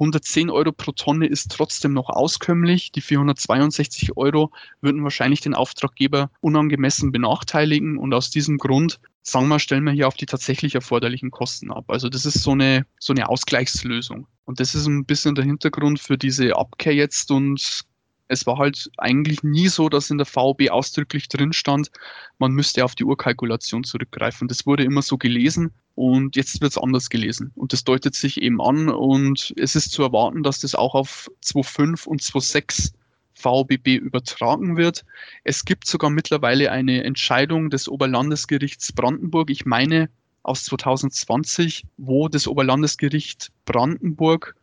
110 0.00 0.50
Euro 0.50 0.72
pro 0.72 0.90
Tonne 0.90 1.26
ist 1.26 1.52
trotzdem 1.52 1.92
noch 1.92 2.08
auskömmlich. 2.08 2.90
Die 2.90 3.00
462 3.00 4.16
Euro 4.16 4.50
würden 4.80 5.04
wahrscheinlich 5.04 5.42
den 5.42 5.54
Auftraggeber 5.54 6.32
unangemessen 6.40 7.12
benachteiligen 7.12 7.98
und 7.98 8.12
aus 8.12 8.30
diesem 8.30 8.58
Grund 8.58 8.98
sagen 9.22 9.46
wir, 9.46 9.60
stellen 9.60 9.84
wir 9.84 9.92
hier 9.92 10.08
auf 10.08 10.16
die 10.16 10.26
tatsächlich 10.26 10.74
erforderlichen 10.74 11.30
Kosten 11.30 11.70
ab. 11.70 11.84
Also 11.86 12.08
das 12.08 12.26
ist 12.26 12.42
so 12.42 12.50
eine, 12.50 12.84
so 12.98 13.12
eine 13.12 13.28
Ausgleichslösung. 13.28 14.26
Und 14.44 14.58
das 14.58 14.74
ist 14.74 14.88
ein 14.88 15.04
bisschen 15.04 15.36
der 15.36 15.44
Hintergrund 15.44 16.00
für 16.00 16.18
diese 16.18 16.56
Abkehr 16.56 16.96
jetzt 16.96 17.30
und 17.30 17.84
es 18.28 18.46
war 18.46 18.58
halt 18.58 18.90
eigentlich 18.98 19.42
nie 19.42 19.68
so, 19.68 19.88
dass 19.88 20.10
in 20.10 20.18
der 20.18 20.26
VOB 20.26 20.70
ausdrücklich 20.70 21.28
drin 21.28 21.52
stand, 21.52 21.90
man 22.38 22.52
müsste 22.52 22.84
auf 22.84 22.94
die 22.94 23.04
Urkalkulation 23.04 23.84
zurückgreifen. 23.84 24.48
Das 24.48 24.66
wurde 24.66 24.84
immer 24.84 25.02
so 25.02 25.16
gelesen 25.16 25.72
und 25.94 26.36
jetzt 26.36 26.60
wird 26.60 26.72
es 26.72 26.78
anders 26.78 27.10
gelesen. 27.10 27.52
Und 27.56 27.72
das 27.72 27.84
deutet 27.84 28.14
sich 28.14 28.40
eben 28.40 28.60
an 28.60 28.88
und 28.88 29.54
es 29.56 29.74
ist 29.74 29.92
zu 29.92 30.02
erwarten, 30.02 30.42
dass 30.42 30.60
das 30.60 30.74
auch 30.74 30.94
auf 30.94 31.30
2.5 31.42 32.06
und 32.06 32.22
2.6 32.22 32.92
VBB 33.34 33.96
übertragen 33.96 34.76
wird. 34.76 35.04
Es 35.44 35.64
gibt 35.64 35.86
sogar 35.86 36.10
mittlerweile 36.10 36.70
eine 36.72 37.04
Entscheidung 37.04 37.70
des 37.70 37.88
Oberlandesgerichts 37.88 38.92
Brandenburg, 38.92 39.50
ich 39.50 39.64
meine 39.64 40.10
aus 40.42 40.64
2020, 40.64 41.84
wo 41.98 42.28
das 42.28 42.48
Oberlandesgericht 42.48 43.52
Brandenburg 43.64 44.56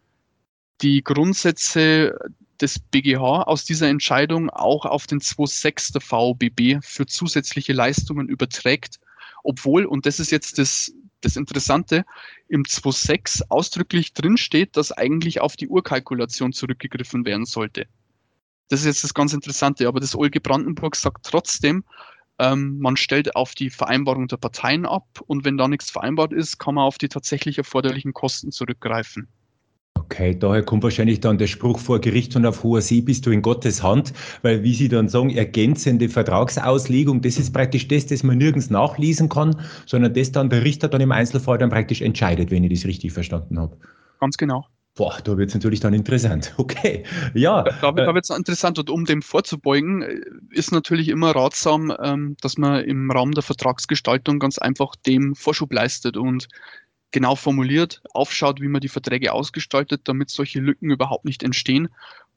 die 0.82 1.04
Grundsätze 1.04 2.18
des 2.62 2.80
BGH 2.80 3.44
aus 3.44 3.66
dieser 3.66 3.88
Entscheidung 3.88 4.50
auch 4.50 4.86
auf 4.86 5.08
den 5.08 5.20
2.6 5.20 5.94
der 5.94 6.02
VBB 6.02 6.84
für 6.86 7.06
zusätzliche 7.06 7.74
Leistungen 7.74 8.28
überträgt, 8.28 9.00
obwohl, 9.44 9.86
und 9.86 10.06
das 10.06 10.20
ist 10.20 10.32
jetzt 10.32 10.58
das, 10.58 10.94
das 11.22 11.36
Interessante, 11.36 12.06
im 12.48 12.64
2.6 12.64 13.44
ausdrücklich 13.50 14.14
drinsteht, 14.14 14.78
dass 14.78 14.92
eigentlich 14.92 15.42
auf 15.42 15.56
die 15.56 15.68
Urkalkulation 15.68 16.54
zurückgegriffen 16.54 17.26
werden 17.26 17.46
sollte. 17.46 17.88
Das 18.70 18.82
ist 18.82 18.86
jetzt 18.86 19.04
das 19.04 19.14
ganz 19.14 19.34
Interessante, 19.34 19.88
aber 19.88 20.00
das 20.00 20.16
OLG 20.16 20.42
Brandenburg 20.42 20.96
sagt 20.96 21.26
trotzdem, 21.26 21.84
ähm, 22.40 22.80
man 22.80 22.98
stellt 22.98 23.36
auf 23.36 23.56
die 23.56 23.70
Vereinbarung 23.70 24.28
der 24.28 24.38
Parteien 24.38 24.86
ab 24.86 25.08
und 25.26 25.46
wenn 25.46 25.58
da 25.58 25.68
nichts 25.68 25.90
vereinbart 25.92 26.34
ist, 26.34 26.58
kann 26.58 26.76
man 26.76 26.84
auf 26.84 26.98
die 26.98 27.08
tatsächlich 27.08 27.58
erforderlichen 27.58 28.14
Kosten 28.14 28.52
zurückgreifen. 28.52 29.30
Okay, 30.06 30.38
daher 30.38 30.62
kommt 30.62 30.84
wahrscheinlich 30.84 31.20
dann 31.20 31.40
der 31.40 31.48
Spruch 31.48 31.80
vor 31.80 32.00
Gericht 32.00 32.36
und 32.36 32.46
auf 32.46 32.64
hoher 32.64 32.82
See 32.82 33.02
bist 33.02 33.26
du 33.26 33.32
in 33.32 33.42
Gottes 33.42 33.82
Hand, 33.82 34.14
weil 34.44 34.62
wie 34.62 34.76
Sie 34.76 34.88
dann 34.88 35.10
sagen, 35.10 35.32
ergänzende 35.32 36.10
Vertragsauslegung, 36.10 37.22
das 37.22 37.40
ist 37.40 37.52
praktisch 37.52 37.88
das, 37.88 38.06
das 38.06 38.22
man 38.22 38.38
nirgends 38.38 38.70
nachlesen 38.70 39.30
kann, 39.30 39.60
sondern 39.88 40.14
das 40.14 40.32
dann 40.32 40.50
der 40.52 40.64
Richter 40.64 40.90
dann 40.90 41.02
im 41.02 41.12
Einzelfall 41.12 41.58
dann 41.58 41.72
praktisch 41.72 42.02
entscheidet, 42.02 42.52
wenn 42.52 42.64
ich 42.64 42.72
das 42.80 42.88
richtig 42.88 43.14
verstanden 43.14 43.60
habe. 43.60 43.76
Ganz 44.20 44.38
genau. 44.38 44.66
Boah, 44.94 45.18
da 45.24 45.38
wird 45.38 45.50
es 45.50 45.56
natürlich 45.56 45.80
dann 45.82 45.94
interessant. 45.94 46.54
Okay, 46.58 47.04
ja. 47.34 47.64
Da, 47.64 47.92
da 47.92 48.14
wird 48.14 48.24
es 48.24 48.30
interessant 48.30 48.78
und 48.78 48.90
um 48.92 49.06
dem 49.06 49.24
vorzubeugen, 49.24 50.04
äh, 50.04 50.22
ist 50.52 50.72
natürlich 50.72 51.10
immer 51.10 51.36
ratsam, 51.36 51.92
ähm, 52.02 52.38
dass 52.42 52.58
man 52.58 52.84
im 52.86 53.10
Rahmen 53.10 53.34
der 53.34 53.44
Vertragsgestaltung 53.44 54.38
ganz 54.40 54.60
einfach 54.60 54.96
dem 54.96 55.36
Vorschub 55.36 55.74
leistet 55.74 56.16
und 56.16 56.48
genau 57.16 57.38
formuliert, 57.38 58.02
aufschaut, 58.14 58.60
wie 58.60 58.68
man 58.68 58.82
die 58.82 58.90
Verträge 58.90 59.32
ausgestaltet, 59.32 60.02
damit 60.04 60.30
solche 60.30 60.60
Lücken 60.60 60.92
überhaupt 60.92 61.24
nicht 61.24 61.44
entstehen 61.44 61.88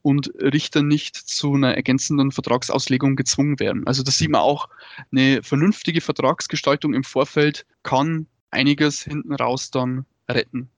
und 0.01 0.31
Richter 0.41 0.83
nicht 0.83 1.17
zu 1.17 1.53
einer 1.53 1.75
ergänzenden 1.75 2.31
Vertragsauslegung 2.31 3.17
gezwungen 3.17 3.59
werden. 3.59 3.85
Also 3.85 4.03
das 4.03 4.17
sieht 4.17 4.29
man 4.29 4.39
auch, 4.39 4.69
eine 5.11 5.43
vernünftige 5.43 5.99
Vertragsgestaltung 5.99 6.93
im 6.93 7.03
Vorfeld 7.03 7.65
kann 7.83 8.27
einiges 8.51 9.03
hinten 9.03 9.35
raus 9.35 9.69
dann 9.69 10.05
retten 10.29 10.69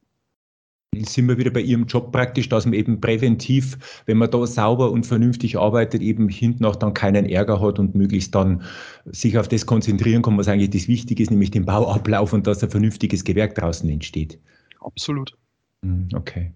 sind 0.94 1.30
wir 1.30 1.38
wieder 1.38 1.52
bei 1.52 1.62
Ihrem 1.62 1.86
Job 1.86 2.12
praktisch, 2.12 2.50
dass 2.50 2.66
man 2.66 2.74
eben 2.74 3.00
präventiv, 3.00 3.78
wenn 4.06 4.18
man 4.18 4.30
da 4.30 4.46
sauber 4.46 4.92
und 4.92 5.06
vernünftig 5.06 5.58
arbeitet, 5.58 6.02
eben 6.02 6.28
hinten 6.28 6.66
auch 6.66 6.76
dann 6.76 6.94
keinen 6.94 7.26
Ärger 7.26 7.62
hat 7.62 7.80
und 7.80 7.96
möglichst 7.96 8.36
dann 8.36 8.64
sich 9.06 9.38
auf 9.38 9.48
das 9.48 9.66
konzentrieren 9.66 10.22
kann, 10.22 10.38
was 10.38 10.50
eigentlich 10.50 10.72
das 10.72 10.90
Wichtige 10.90 11.24
ist, 11.24 11.30
nämlich 11.30 11.52
den 11.52 11.66
Bauablauf 11.66 12.34
und 12.34 12.46
dass 12.46 12.62
ein 12.62 12.70
vernünftiges 12.70 13.24
Gewerk 13.24 13.56
draußen 13.56 13.90
entsteht. 13.90 14.38
Absolut. 14.82 15.32
Hm, 15.84 16.10
okay. 16.14 16.52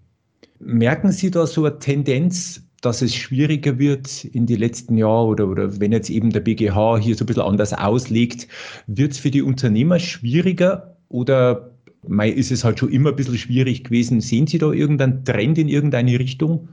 Merken 0.58 1.12
Sie 1.12 1.30
da 1.30 1.46
so 1.46 1.64
eine 1.64 1.78
Tendenz, 1.78 2.62
dass 2.82 3.00
es 3.00 3.14
schwieriger 3.14 3.78
wird 3.78 4.24
in 4.24 4.44
die 4.44 4.56
letzten 4.56 4.98
Jahre 4.98 5.26
oder, 5.26 5.48
oder 5.48 5.80
wenn 5.80 5.92
jetzt 5.92 6.10
eben 6.10 6.30
der 6.30 6.40
BGH 6.40 6.98
hier 6.98 7.16
so 7.16 7.24
ein 7.24 7.26
bisschen 7.26 7.42
anders 7.42 7.72
auslegt, 7.72 8.48
wird 8.86 9.12
es 9.12 9.18
für 9.18 9.30
die 9.30 9.42
Unternehmer 9.42 9.98
schwieriger 9.98 10.98
oder 11.08 11.75
Mei 12.08 12.30
ist 12.30 12.50
es 12.50 12.64
halt 12.64 12.78
schon 12.78 12.90
immer 12.90 13.10
ein 13.10 13.16
bisschen 13.16 13.38
schwierig 13.38 13.84
gewesen. 13.84 14.20
Sehen 14.20 14.46
Sie 14.46 14.58
da 14.58 14.72
irgendeinen 14.72 15.24
Trend 15.24 15.58
in 15.58 15.68
irgendeine 15.68 16.18
Richtung? 16.18 16.68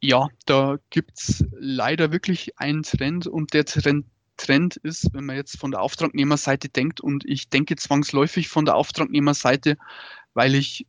Ja, 0.00 0.28
da 0.46 0.78
gibt 0.90 1.18
es 1.18 1.44
leider 1.58 2.12
wirklich 2.12 2.58
einen 2.58 2.82
Trend 2.82 3.26
und 3.26 3.54
der 3.54 3.64
Trend, 3.64 4.06
Trend 4.36 4.76
ist, 4.76 5.14
wenn 5.14 5.24
man 5.24 5.36
jetzt 5.36 5.58
von 5.58 5.70
der 5.70 5.80
Auftragnehmerseite 5.80 6.68
denkt 6.68 7.00
und 7.00 7.24
ich 7.24 7.48
denke 7.48 7.76
zwangsläufig 7.76 8.48
von 8.48 8.64
der 8.64 8.74
Auftragnehmerseite, 8.74 9.76
weil 10.34 10.54
ich 10.54 10.86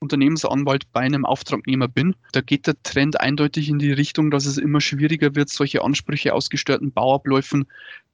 Unternehmensanwalt 0.00 0.90
bei 0.92 1.00
einem 1.00 1.26
Auftragnehmer 1.26 1.86
bin, 1.86 2.16
da 2.32 2.40
geht 2.40 2.66
der 2.66 2.82
Trend 2.82 3.20
eindeutig 3.20 3.68
in 3.68 3.78
die 3.78 3.92
Richtung, 3.92 4.30
dass 4.30 4.46
es 4.46 4.56
immer 4.56 4.80
schwieriger 4.80 5.34
wird, 5.34 5.50
solche 5.50 5.82
Ansprüche 5.82 6.34
aus 6.34 6.50
gestörten 6.50 6.90
Bauabläufen 6.90 7.66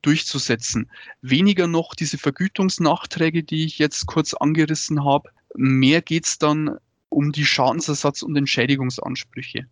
durchzusetzen. 0.03 0.91
Weniger 1.23 1.67
noch 1.67 1.95
diese 1.95 2.19
Vergütungsnachträge, 2.19 3.45
die 3.45 3.65
ich 3.65 3.79
jetzt 3.79 4.07
kurz 4.07 4.35
angerissen 4.35 5.05
habe. 5.05 5.31
Mehr 5.55 6.03
geht 6.03 6.27
es 6.27 6.39
dann 6.39 6.77
um 7.09 7.33
die 7.33 7.47
Schadensersatz- 7.47 8.23
und 8.23 8.37
Entschädigungsansprüche. 8.37 9.67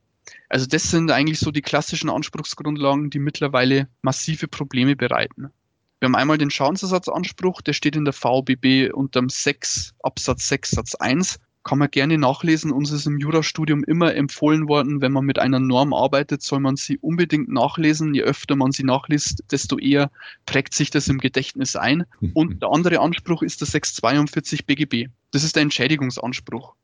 Also 0.49 0.67
das 0.67 0.91
sind 0.91 1.11
eigentlich 1.11 1.41
so 1.41 1.51
die 1.51 1.63
klassischen 1.63 2.09
Anspruchsgrundlagen, 2.09 3.11
die 3.11 3.19
mittlerweile 3.19 3.89
massive 4.03 4.49
Probleme 4.49 4.97
bereiten. 4.97 5.51
Wir 6.01 6.07
haben 6.07 6.15
einmal 6.17 6.39
den 6.39 6.51
Schadensersatzanspruch, 6.51 7.63
der 7.63 7.73
steht 7.73 7.97
in 7.97 8.05
der 8.05 8.13
VBB 8.13 8.93
unter 8.93 9.21
dem 9.21 9.29
6 9.29 9.95
Absatz 10.03 10.49
6 10.49 10.71
Satz 10.71 10.95
1 10.95 11.39
kann 11.65 11.79
man 11.79 11.91
gerne 11.91 12.19
nachlesen. 12.19 12.71
Uns 12.71 12.93
ist 12.93 13.07
im 13.07 13.19
Jurastudium 13.19 13.83
immer 13.85 14.15
empfohlen 14.15 14.69
worden, 14.69 15.01
wenn 15.01 15.13
man 15.13 15.25
mit 15.25 15.39
einer 15.39 15.59
Norm 15.59 15.95
arbeitet, 15.95 16.43
soll 16.43 16.61
man 16.61 16.77
sie 16.77 16.99
unbedingt 16.99 17.49
nachlesen. 17.49 18.15
Je 18.15 18.23
öfter 18.23 18.55
man 18.55 18.71
sie 18.71 18.85
nachliest, 18.85 19.43
desto 19.51 19.79
eher 19.79 20.11
prägt 20.47 20.75
sich 20.75 20.91
das 20.91 21.09
im 21.09 21.19
Gedächtnis 21.19 21.75
ein. 21.75 22.05
Mhm. 22.21 22.31
Und 22.35 22.63
der 22.63 22.71
andere 22.71 23.01
Anspruch 23.01 23.43
ist 23.43 23.63
der 23.63 23.67
642 23.67 24.67
BGB. 24.67 25.09
Das 25.33 25.43
ist 25.43 25.57
der 25.57 25.63
Entschädigungsanspruch. 25.63 26.75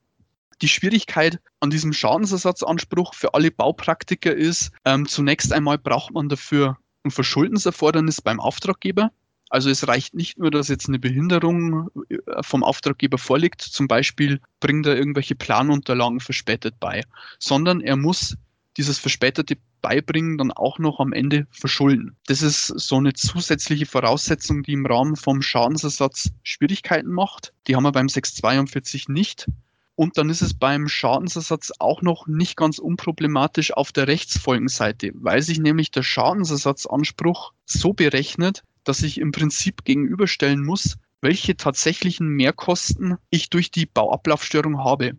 Die 0.62 0.68
Schwierigkeit 0.68 1.40
an 1.60 1.70
diesem 1.70 1.92
Schadensersatzanspruch 1.92 3.14
für 3.14 3.34
alle 3.34 3.50
Baupraktiker 3.50 4.34
ist, 4.34 4.72
ähm, 4.84 5.06
zunächst 5.06 5.52
einmal 5.52 5.78
braucht 5.78 6.12
man 6.12 6.28
dafür 6.28 6.78
ein 7.04 7.10
Verschuldenserfordernis 7.10 8.20
beim 8.20 8.40
Auftraggeber. 8.40 9.10
Also 9.50 9.68
es 9.68 9.86
reicht 9.88 10.14
nicht 10.14 10.38
nur, 10.38 10.50
dass 10.50 10.68
jetzt 10.68 10.88
eine 10.88 11.00
Behinderung 11.00 11.90
äh, 12.08 12.18
vom 12.40 12.62
Auftraggeber 12.62 13.18
vorliegt, 13.18 13.60
zum 13.60 13.88
Beispiel 13.88 14.40
bringt 14.60 14.86
er 14.86 14.96
irgendwelche 14.96 15.34
Planunterlagen 15.34 16.20
verspätet 16.20 16.76
bei, 16.78 17.02
sondern 17.38 17.80
er 17.80 17.96
muss 17.96 18.36
dieses 18.76 18.98
verspätete 18.98 19.56
Beibringen 19.82 20.38
dann 20.38 20.52
auch 20.52 20.78
noch 20.78 21.00
am 21.00 21.12
Ende 21.12 21.46
verschulden. 21.50 22.16
Das 22.26 22.42
ist 22.42 22.66
so 22.66 22.96
eine 22.96 23.12
zusätzliche 23.12 23.86
Voraussetzung, 23.86 24.62
die 24.62 24.72
im 24.72 24.86
Rahmen 24.86 25.16
vom 25.16 25.42
Schadensersatz 25.42 26.30
Schwierigkeiten 26.44 27.10
macht. 27.10 27.52
Die 27.66 27.74
haben 27.74 27.82
wir 27.82 27.92
beim 27.92 28.08
642 28.08 29.08
nicht. 29.08 29.48
Und 29.96 30.16
dann 30.16 30.30
ist 30.30 30.40
es 30.40 30.54
beim 30.54 30.88
Schadensersatz 30.88 31.72
auch 31.78 32.00
noch 32.00 32.26
nicht 32.26 32.56
ganz 32.56 32.78
unproblematisch 32.78 33.72
auf 33.72 33.92
der 33.92 34.06
Rechtsfolgenseite, 34.06 35.10
weil 35.14 35.42
sich 35.42 35.58
nämlich 35.58 35.90
der 35.90 36.02
Schadensersatzanspruch 36.02 37.52
so 37.66 37.92
berechnet, 37.92 38.62
dass 38.90 39.03
ich 39.05 39.20
im 39.20 39.31
Prinzip 39.31 39.85
gegenüberstellen 39.85 40.64
muss, 40.64 40.98
welche 41.20 41.57
tatsächlichen 41.57 42.26
Mehrkosten 42.26 43.18
ich 43.31 43.48
durch 43.48 43.70
die 43.70 43.87
Bauablaufstörung 43.87 44.83
habe. 44.83 45.12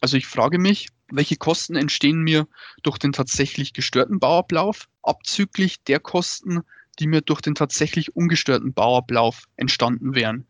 Also 0.00 0.16
ich 0.16 0.28
frage 0.28 0.60
mich, 0.60 0.90
welche 1.10 1.34
Kosten 1.34 1.74
entstehen 1.74 2.20
mir 2.20 2.46
durch 2.84 2.98
den 2.98 3.10
tatsächlich 3.10 3.72
gestörten 3.72 4.20
Bauablauf, 4.20 4.86
abzüglich 5.02 5.82
der 5.82 5.98
Kosten, 5.98 6.60
die 7.00 7.08
mir 7.08 7.20
durch 7.20 7.40
den 7.40 7.56
tatsächlich 7.56 8.14
ungestörten 8.14 8.72
Bauablauf 8.72 9.42
entstanden 9.56 10.14
wären. 10.14 10.46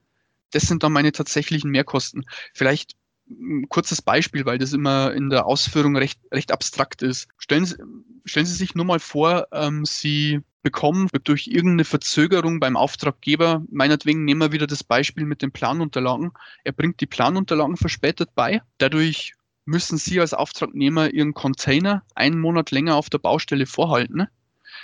Das 0.50 0.64
sind 0.64 0.82
dann 0.82 0.92
meine 0.92 1.12
tatsächlichen 1.12 1.70
Mehrkosten. 1.70 2.26
Vielleicht 2.52 2.94
ein 3.28 3.68
kurzes 3.68 4.02
Beispiel, 4.02 4.46
weil 4.46 4.58
das 4.58 4.72
immer 4.72 5.12
in 5.12 5.30
der 5.30 5.46
Ausführung 5.46 5.96
recht, 5.96 6.20
recht 6.32 6.52
abstrakt 6.52 7.02
ist. 7.02 7.28
Stellen 7.38 7.64
Sie, 7.64 7.76
stellen 8.24 8.46
Sie 8.46 8.54
sich 8.54 8.74
nur 8.74 8.84
mal 8.84 9.00
vor, 9.00 9.48
ähm, 9.52 9.84
Sie 9.84 10.40
bekommen 10.62 11.08
durch 11.24 11.46
irgendeine 11.46 11.84
Verzögerung 11.84 12.58
beim 12.58 12.76
Auftraggeber, 12.76 13.62
meinetwegen 13.70 14.24
nehmen 14.24 14.40
wir 14.40 14.52
wieder 14.52 14.66
das 14.66 14.82
Beispiel 14.82 15.24
mit 15.24 15.42
den 15.42 15.52
Planunterlagen, 15.52 16.32
er 16.64 16.72
bringt 16.72 17.00
die 17.00 17.06
Planunterlagen 17.06 17.76
verspätet 17.76 18.30
bei, 18.34 18.62
dadurch 18.78 19.34
müssen 19.64 19.96
Sie 19.96 20.20
als 20.20 20.34
Auftragnehmer 20.34 21.12
Ihren 21.12 21.34
Container 21.34 22.02
einen 22.14 22.40
Monat 22.40 22.72
länger 22.72 22.96
auf 22.96 23.10
der 23.10 23.18
Baustelle 23.18 23.66
vorhalten. 23.66 24.26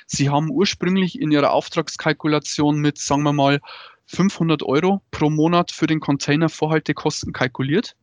Sie 0.06 0.30
haben 0.30 0.50
ursprünglich 0.50 1.20
in 1.20 1.32
Ihrer 1.32 1.52
Auftragskalkulation 1.52 2.78
mit, 2.78 2.98
sagen 2.98 3.22
wir 3.22 3.32
mal, 3.32 3.60
500 4.06 4.62
Euro 4.62 5.02
pro 5.10 5.30
Monat 5.30 5.72
für 5.72 5.86
den 5.86 6.00
Container 6.00 6.48
Vorhaltekosten 6.48 7.32
kalkuliert 7.32 7.96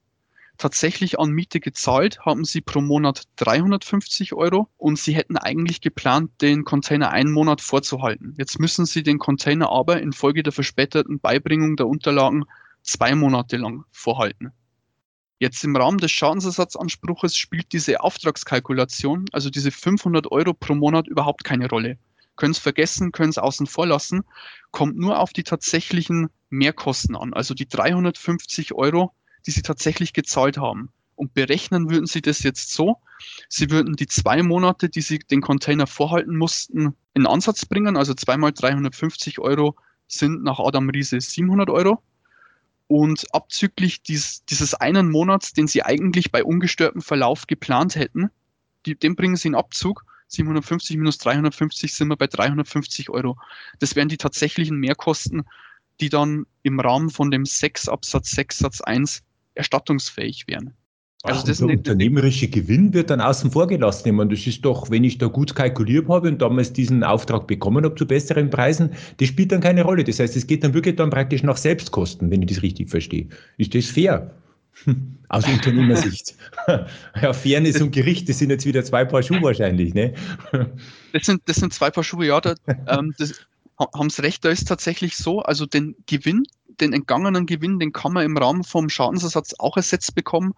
tatsächlich 0.60 1.18
an 1.18 1.32
Miete 1.32 1.60
gezahlt 1.60 2.20
haben 2.26 2.46
sie 2.46 2.62
pro 2.62 2.82
Monat 2.82 3.24
350 3.38 4.34
Euro 4.34 4.68
und 4.78 5.00
sie 5.00 5.16
hätten 5.16 5.38
eigentlich 5.38 5.82
geplant, 5.82 6.30
den 6.42 6.66
Container 6.66 7.10
einen 7.10 7.32
Monat 7.32 7.62
vorzuhalten. 7.62 8.36
Jetzt 8.38 8.60
müssen 8.60 8.86
sie 8.86 9.02
den 9.02 9.18
Container 9.18 9.72
aber 9.72 10.02
infolge 10.02 10.44
der 10.44 10.54
verspäteten 10.54 11.20
Beibringung 11.20 11.78
der 11.78 11.88
Unterlagen 11.88 12.46
zwei 12.84 13.16
Monate 13.16 13.58
lang 13.58 13.86
vorhalten. 13.92 14.52
Jetzt 15.40 15.64
im 15.64 15.76
Rahmen 15.76 16.00
des 16.00 16.12
Schadensersatzanspruches 16.12 17.38
spielt 17.38 17.72
diese 17.72 18.02
Auftragskalkulation, 18.02 19.26
also 19.32 19.50
diese 19.50 19.72
500 19.72 20.30
Euro 20.32 20.54
pro 20.54 20.76
Monat, 20.76 21.08
überhaupt 21.08 21.46
keine 21.46 21.70
Rolle. 21.70 21.98
Können 22.36 22.52
es 22.52 22.60
vergessen, 22.60 23.14
können 23.14 23.30
es 23.30 23.38
außen 23.38 23.66
vor 23.66 23.88
lassen, 23.88 24.24
kommt 24.72 24.98
nur 24.98 25.20
auf 25.20 25.32
die 25.32 25.44
tatsächlichen 25.44 26.30
Mehrkosten 26.50 27.16
an. 27.16 27.34
Also 27.34 27.54
die 27.54 27.68
350 27.68 28.74
Euro 28.74 29.14
die 29.46 29.52
sie 29.52 29.62
tatsächlich 29.62 30.14
gezahlt 30.14 30.58
haben. 30.58 30.92
Und 31.16 31.34
berechnen 31.34 31.90
würden 31.90 32.06
sie 32.06 32.22
das 32.22 32.44
jetzt 32.44 32.72
so, 32.72 32.98
sie 33.50 33.70
würden 33.70 33.96
die 33.96 34.08
zwei 34.08 34.42
Monate, 34.42 34.88
die 34.88 35.02
sie 35.02 35.20
den 35.20 35.42
Container 35.42 35.86
vorhalten 35.86 36.38
mussten, 36.38 36.96
in 37.14 37.28
Ansatz 37.28 37.66
bringen. 37.66 37.98
Also 37.98 38.14
zweimal 38.14 38.54
350 38.54 39.40
Euro 39.40 39.76
sind 40.08 40.44
nach 40.44 40.60
Adam 40.60 40.90
Riese 40.90 41.20
700 41.20 41.70
Euro. 41.70 42.02
Und 42.88 43.26
abzüglich 43.36 44.02
dies, 44.02 44.46
dieses 44.46 44.74
einen 44.74 45.12
Monats, 45.12 45.54
den 45.54 45.68
sie 45.68 45.84
eigentlich 45.84 46.32
bei 46.32 46.44
ungestörtem 46.44 47.02
Verlauf 47.02 47.46
geplant 47.46 47.96
hätten, 47.96 48.30
die, 48.86 48.96
den 48.96 49.16
bringen 49.16 49.36
sie 49.36 49.50
in 49.50 49.56
Abzug. 49.56 50.06
750 50.28 50.98
minus 50.98 51.18
350 51.18 51.94
sind 51.94 52.08
wir 52.08 52.16
bei 52.16 52.28
350 52.28 53.10
Euro. 53.10 53.38
Das 53.80 53.96
wären 53.96 54.10
die 54.10 54.18
tatsächlichen 54.18 54.78
Mehrkosten, 54.78 55.44
die 56.00 56.10
dann 56.10 56.46
im 56.64 56.80
Rahmen 56.80 57.10
von 57.10 57.30
dem 57.30 57.46
6 57.46 57.90
Absatz 57.90 58.32
6 58.32 58.60
Satz 58.60 58.82
1 58.82 59.24
erstattungsfähig 59.56 60.46
wären. 60.48 60.74
Also 61.24 61.42
Ach, 61.42 61.48
das 61.48 61.58
der 61.58 61.68
unternehmerische 61.68 62.48
Gewinn 62.48 62.94
wird 62.94 63.10
dann 63.10 63.20
außen 63.20 63.52
vor 63.52 63.68
gelassen. 63.68 64.08
Ich 64.08 64.14
meine, 64.14 64.34
das 64.34 64.48
ist 64.48 64.64
doch, 64.64 64.90
wenn 64.90 65.04
ich 65.04 65.18
da 65.18 65.28
gut 65.28 65.54
kalkuliert 65.54 66.08
habe 66.08 66.30
und 66.30 66.42
damals 66.42 66.72
diesen 66.72 67.04
Auftrag 67.04 67.46
bekommen 67.46 67.84
habe 67.84 67.96
zu 67.96 68.08
besseren 68.08 68.50
Preisen, 68.50 68.92
das 69.18 69.28
spielt 69.28 69.52
dann 69.52 69.60
keine 69.60 69.84
Rolle. 69.84 70.06
Das 70.06 70.20
heißt, 70.20 70.38
es 70.38 70.48
geht 70.48 70.64
dann 70.64 70.74
wirklich 70.74 70.96
dann 70.96 71.10
praktisch 71.10 71.44
nach 71.44 71.58
Selbstkosten, 71.58 72.32
wenn 72.32 72.42
ich 72.44 72.48
das 72.48 72.64
richtig 72.64 72.90
verstehe. 72.90 73.28
Ist 73.58 73.76
das 73.76 73.88
fair? 73.88 74.34
Aus 75.28 75.46
Unternehmersicht. 75.46 76.36
ja, 77.22 77.34
Fairness 77.34 77.82
und 77.82 77.92
Gericht, 77.92 78.30
das 78.30 78.40
sind 78.40 78.50
jetzt 78.50 78.66
wieder 78.66 78.86
zwei 78.86 79.04
Paar 79.04 79.22
Schuhe 79.22 79.42
wahrscheinlich, 79.42 79.94
ne? 79.94 80.14
Das 81.12 81.26
sind, 81.26 81.42
das 81.48 81.58
sind 81.58 81.74
zwei 81.74 81.90
Paar 81.90 82.04
Schuhe, 82.04 82.28
ja. 82.28 82.40
Da, 82.40 82.56
ähm, 82.88 83.14
das, 83.18 83.34
haben 83.78 84.10
Sie 84.10 84.22
recht, 84.22 84.46
da 84.46 84.50
ist 84.50 84.68
tatsächlich 84.68 85.18
so, 85.18 85.42
also 85.42 85.66
den 85.66 85.96
Gewinn, 86.06 86.44
den 86.82 86.94
entgangenen 86.94 87.46
Gewinn, 87.46 87.80
den 87.80 87.94
kann 87.94 88.14
man 88.14 88.26
im 88.26 88.38
Rahmen 88.38 88.64
vom 88.64 88.90
Schadensersatz 88.90 89.56
auch 89.58 89.78
ersetzt 89.78 90.16
bekommen, 90.16 90.54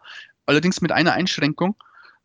allerdings 0.46 0.82
mit 0.82 0.92
einer 0.92 1.14
Einschränkung, 1.14 1.76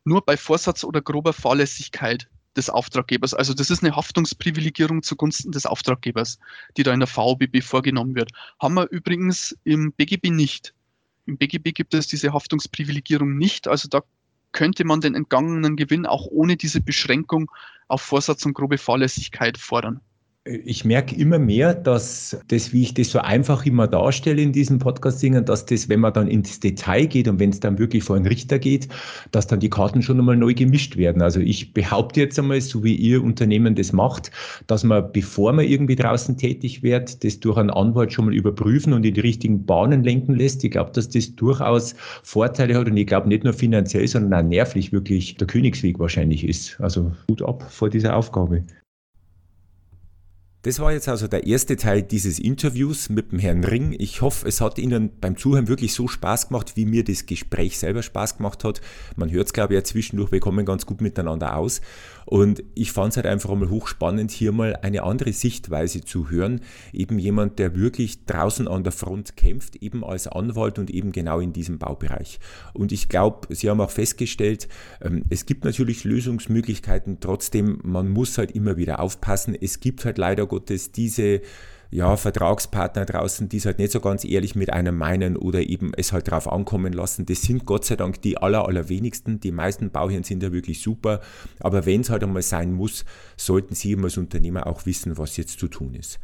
nur 0.04 0.24
bei 0.24 0.36
Vorsatz 0.36 0.84
oder 0.84 1.02
grober 1.02 1.32
Fahrlässigkeit 1.32 2.28
des 2.56 2.70
Auftraggebers. 2.70 3.34
Also 3.34 3.54
das 3.54 3.70
ist 3.70 3.82
eine 3.82 3.94
Haftungsprivilegierung 3.94 5.02
zugunsten 5.02 5.52
des 5.52 5.66
Auftraggebers, 5.66 6.38
die 6.76 6.82
da 6.82 6.92
in 6.92 7.00
der 7.00 7.06
VBB 7.06 7.62
vorgenommen 7.62 8.14
wird. 8.14 8.30
Haben 8.60 8.74
wir 8.74 8.88
übrigens 8.90 9.56
im 9.64 9.92
BGB 9.92 10.30
nicht. 10.30 10.72
Im 11.26 11.36
BGB 11.36 11.74
gibt 11.74 11.92
es 11.92 12.06
diese 12.06 12.32
Haftungsprivilegierung 12.32 13.36
nicht, 13.36 13.68
also 13.68 13.88
da 13.88 14.02
könnte 14.52 14.84
man 14.84 15.00
den 15.00 15.14
entgangenen 15.14 15.76
Gewinn 15.76 16.06
auch 16.06 16.26
ohne 16.26 16.56
diese 16.56 16.80
Beschränkung 16.80 17.50
auf 17.88 18.00
Vorsatz 18.00 18.46
und 18.46 18.54
grobe 18.54 18.78
Fahrlässigkeit 18.78 19.58
fordern 19.58 20.00
ich 20.46 20.84
merke 20.84 21.16
immer 21.16 21.38
mehr, 21.38 21.74
dass 21.74 22.38
das, 22.48 22.72
wie 22.72 22.82
ich 22.82 22.94
das 22.94 23.10
so 23.10 23.18
einfach 23.18 23.66
immer 23.66 23.88
darstelle 23.88 24.40
in 24.40 24.52
diesen 24.52 24.78
Podcast-Dingen, 24.78 25.44
dass 25.44 25.66
das, 25.66 25.88
wenn 25.88 26.00
man 26.00 26.12
dann 26.12 26.28
ins 26.28 26.60
Detail 26.60 27.06
geht 27.06 27.26
und 27.28 27.40
wenn 27.40 27.50
es 27.50 27.60
dann 27.60 27.78
wirklich 27.78 28.04
vor 28.04 28.16
einen 28.16 28.26
Richter 28.26 28.58
geht, 28.58 28.88
dass 29.32 29.46
dann 29.46 29.60
die 29.60 29.70
Karten 29.70 30.02
schon 30.02 30.18
einmal 30.18 30.36
neu 30.36 30.54
gemischt 30.54 30.96
werden. 30.96 31.20
Also 31.20 31.40
ich 31.40 31.72
behaupte 31.74 32.20
jetzt 32.20 32.38
einmal, 32.38 32.60
so 32.60 32.84
wie 32.84 32.94
Ihr 32.94 33.22
Unternehmen 33.22 33.74
das 33.74 33.92
macht, 33.92 34.30
dass 34.66 34.84
man, 34.84 35.10
bevor 35.12 35.52
man 35.52 35.64
irgendwie 35.64 35.96
draußen 35.96 36.36
tätig 36.36 36.82
wird, 36.82 37.24
das 37.24 37.40
durch 37.40 37.58
einen 37.58 37.70
Anwalt 37.70 38.12
schon 38.12 38.26
mal 38.26 38.34
überprüfen 38.34 38.92
und 38.92 39.04
in 39.04 39.14
die 39.14 39.20
richtigen 39.20 39.66
Bahnen 39.66 40.04
lenken 40.04 40.34
lässt. 40.34 40.62
Ich 40.64 40.70
glaube, 40.70 40.92
dass 40.92 41.08
das 41.08 41.34
durchaus 41.34 41.94
Vorteile 42.22 42.74
hat 42.74 42.86
und 42.88 42.96
ich 42.96 43.06
glaube 43.06 43.28
nicht 43.28 43.44
nur 43.44 43.52
finanziell, 43.52 44.06
sondern 44.06 44.44
auch 44.44 44.48
nervlich 44.48 44.92
wirklich 44.92 45.36
der 45.36 45.46
Königsweg 45.46 45.98
wahrscheinlich 45.98 46.44
ist. 46.44 46.80
Also 46.80 47.12
gut 47.28 47.42
ab 47.42 47.66
vor 47.70 47.90
dieser 47.90 48.16
Aufgabe. 48.16 48.64
Das 50.66 50.80
war 50.80 50.90
jetzt 50.90 51.08
also 51.08 51.28
der 51.28 51.46
erste 51.46 51.76
Teil 51.76 52.02
dieses 52.02 52.40
Interviews 52.40 53.08
mit 53.08 53.30
dem 53.30 53.38
Herrn 53.38 53.62
Ring. 53.62 53.94
Ich 54.00 54.20
hoffe, 54.20 54.48
es 54.48 54.60
hat 54.60 54.78
Ihnen 54.78 55.12
beim 55.20 55.36
Zuhören 55.36 55.68
wirklich 55.68 55.94
so 55.94 56.08
Spaß 56.08 56.48
gemacht, 56.48 56.72
wie 56.74 56.86
mir 56.86 57.04
das 57.04 57.24
Gespräch 57.24 57.78
selber 57.78 58.02
Spaß 58.02 58.38
gemacht 58.38 58.64
hat. 58.64 58.80
Man 59.14 59.30
hört 59.30 59.46
es, 59.46 59.52
glaube 59.52 59.74
ich, 59.74 59.78
ja 59.78 59.84
zwischendurch, 59.84 60.32
wir 60.32 60.40
kommen 60.40 60.66
ganz 60.66 60.84
gut 60.84 61.00
miteinander 61.00 61.56
aus. 61.56 61.82
Und 62.26 62.64
ich 62.74 62.90
fand 62.90 63.12
es 63.12 63.16
halt 63.16 63.26
einfach 63.26 63.50
einmal 63.50 63.70
hochspannend, 63.70 64.32
hier 64.32 64.50
mal 64.50 64.74
eine 64.82 65.04
andere 65.04 65.32
Sichtweise 65.32 66.00
zu 66.00 66.28
hören. 66.28 66.60
Eben 66.92 67.20
jemand, 67.20 67.60
der 67.60 67.76
wirklich 67.76 68.26
draußen 68.26 68.66
an 68.66 68.82
der 68.82 68.92
Front 68.92 69.36
kämpft, 69.36 69.76
eben 69.76 70.02
als 70.02 70.26
Anwalt 70.26 70.80
und 70.80 70.90
eben 70.90 71.12
genau 71.12 71.38
in 71.38 71.52
diesem 71.52 71.78
Baubereich. 71.78 72.40
Und 72.74 72.90
ich 72.90 73.08
glaube, 73.08 73.54
Sie 73.54 73.70
haben 73.70 73.80
auch 73.80 73.92
festgestellt, 73.92 74.66
ähm, 75.00 75.22
es 75.30 75.46
gibt 75.46 75.64
natürlich 75.64 76.02
Lösungsmöglichkeiten, 76.02 77.18
trotzdem, 77.20 77.78
man 77.84 78.10
muss 78.10 78.36
halt 78.36 78.50
immer 78.50 78.76
wieder 78.76 78.98
aufpassen. 78.98 79.54
Es 79.54 79.78
gibt 79.78 80.04
halt 80.04 80.18
leider 80.18 80.46
Gottes 80.56 80.90
diese 80.90 81.42
ja, 81.90 82.16
Vertragspartner 82.16 83.04
draußen, 83.04 83.48
die 83.48 83.58
es 83.58 83.66
halt 83.66 83.78
nicht 83.78 83.92
so 83.92 84.00
ganz 84.00 84.24
ehrlich 84.24 84.56
mit 84.56 84.72
einem 84.72 84.96
meinen 84.96 85.36
oder 85.36 85.60
eben 85.60 85.92
es 85.96 86.12
halt 86.12 86.30
drauf 86.30 86.50
ankommen 86.50 86.92
lassen. 86.92 87.26
Das 87.26 87.42
sind 87.42 87.66
Gott 87.66 87.84
sei 87.84 87.96
Dank 87.96 88.22
die 88.22 88.38
aller, 88.38 88.66
allerwenigsten. 88.66 89.38
Die 89.38 89.52
meisten 89.52 89.90
Bauherren 89.90 90.24
sind 90.24 90.42
ja 90.42 90.50
wirklich 90.50 90.82
super. 90.82 91.20
Aber 91.60 91.86
wenn 91.86 92.00
es 92.00 92.10
halt 92.10 92.24
einmal 92.24 92.42
sein 92.42 92.72
muss, 92.72 93.04
sollten 93.36 93.74
Sie 93.74 93.96
als 93.96 94.16
Unternehmer 94.16 94.66
auch 94.66 94.86
wissen, 94.86 95.16
was 95.18 95.36
jetzt 95.36 95.60
zu 95.60 95.68
tun 95.68 95.94
ist. 95.94 96.18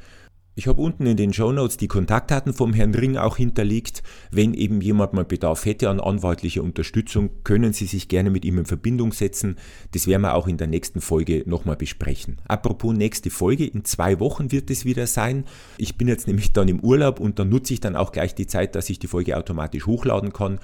Ich 0.55 0.67
habe 0.67 0.83
unten 0.83 1.07
in 1.07 1.17
den 1.17 1.33
Show 1.33 1.51
Notes 1.51 1.79
die 1.79 1.89
Kontaktdaten 1.89 2.53
vom 2.53 2.75
Herrn 2.75 2.95
Ring 2.95 3.17
auch 3.17 3.39
hinterlegt. 3.39 4.03
Wenn 4.31 4.53
eben 4.53 4.83
jemand 4.83 5.15
mal 5.15 5.25
Bedarf 5.25 5.65
hätte 5.65 5.89
an 5.89 5.99
anwaltlicher 5.99 6.63
Unterstützung, 6.63 7.31
können 7.43 7.73
Sie 7.73 7.87
sich 7.87 8.09
gerne 8.09 8.29
mit 8.29 8.45
ihm 8.45 8.59
in 8.59 8.67
Verbindung 8.67 9.13
setzen. 9.13 9.57
Das 9.93 10.07
werden 10.07 10.21
wir 10.21 10.35
auch 10.35 10.47
in 10.47 10.59
der 10.59 10.67
nächsten 10.67 11.01
Folge 11.01 11.43
nochmal 11.47 11.77
besprechen. 11.77 12.37
Apropos 12.47 12.95
nächste 12.95 13.31
Folge, 13.31 13.65
in 13.65 13.87
zwei 13.87 14.21
Wochen 14.21 14.53
wird 14.53 14.71
es 14.71 14.85
wieder 14.85 15.07
sein. 15.07 15.47
Ich 15.79 15.97
bin 15.97 16.07
jetzt 16.07 16.27
nämlich 16.27 16.53
dann 16.53 16.69
im 16.69 16.81
Urlaub 16.81 17.19
und 17.19 17.39
dann 17.39 17.49
nutze 17.49 17.73
ich 17.73 17.81
dann 17.81 17.97
auch 17.97 18.13
gleich 18.13 18.35
die 18.35 18.47
Zeit, 18.47 18.75
dass 18.75 18.91
ich 18.91 18.99
die 18.99 19.07
Folge 19.07 19.39
automatisch 19.39 19.87
hochladen 19.87 20.35
kann. 20.35 20.61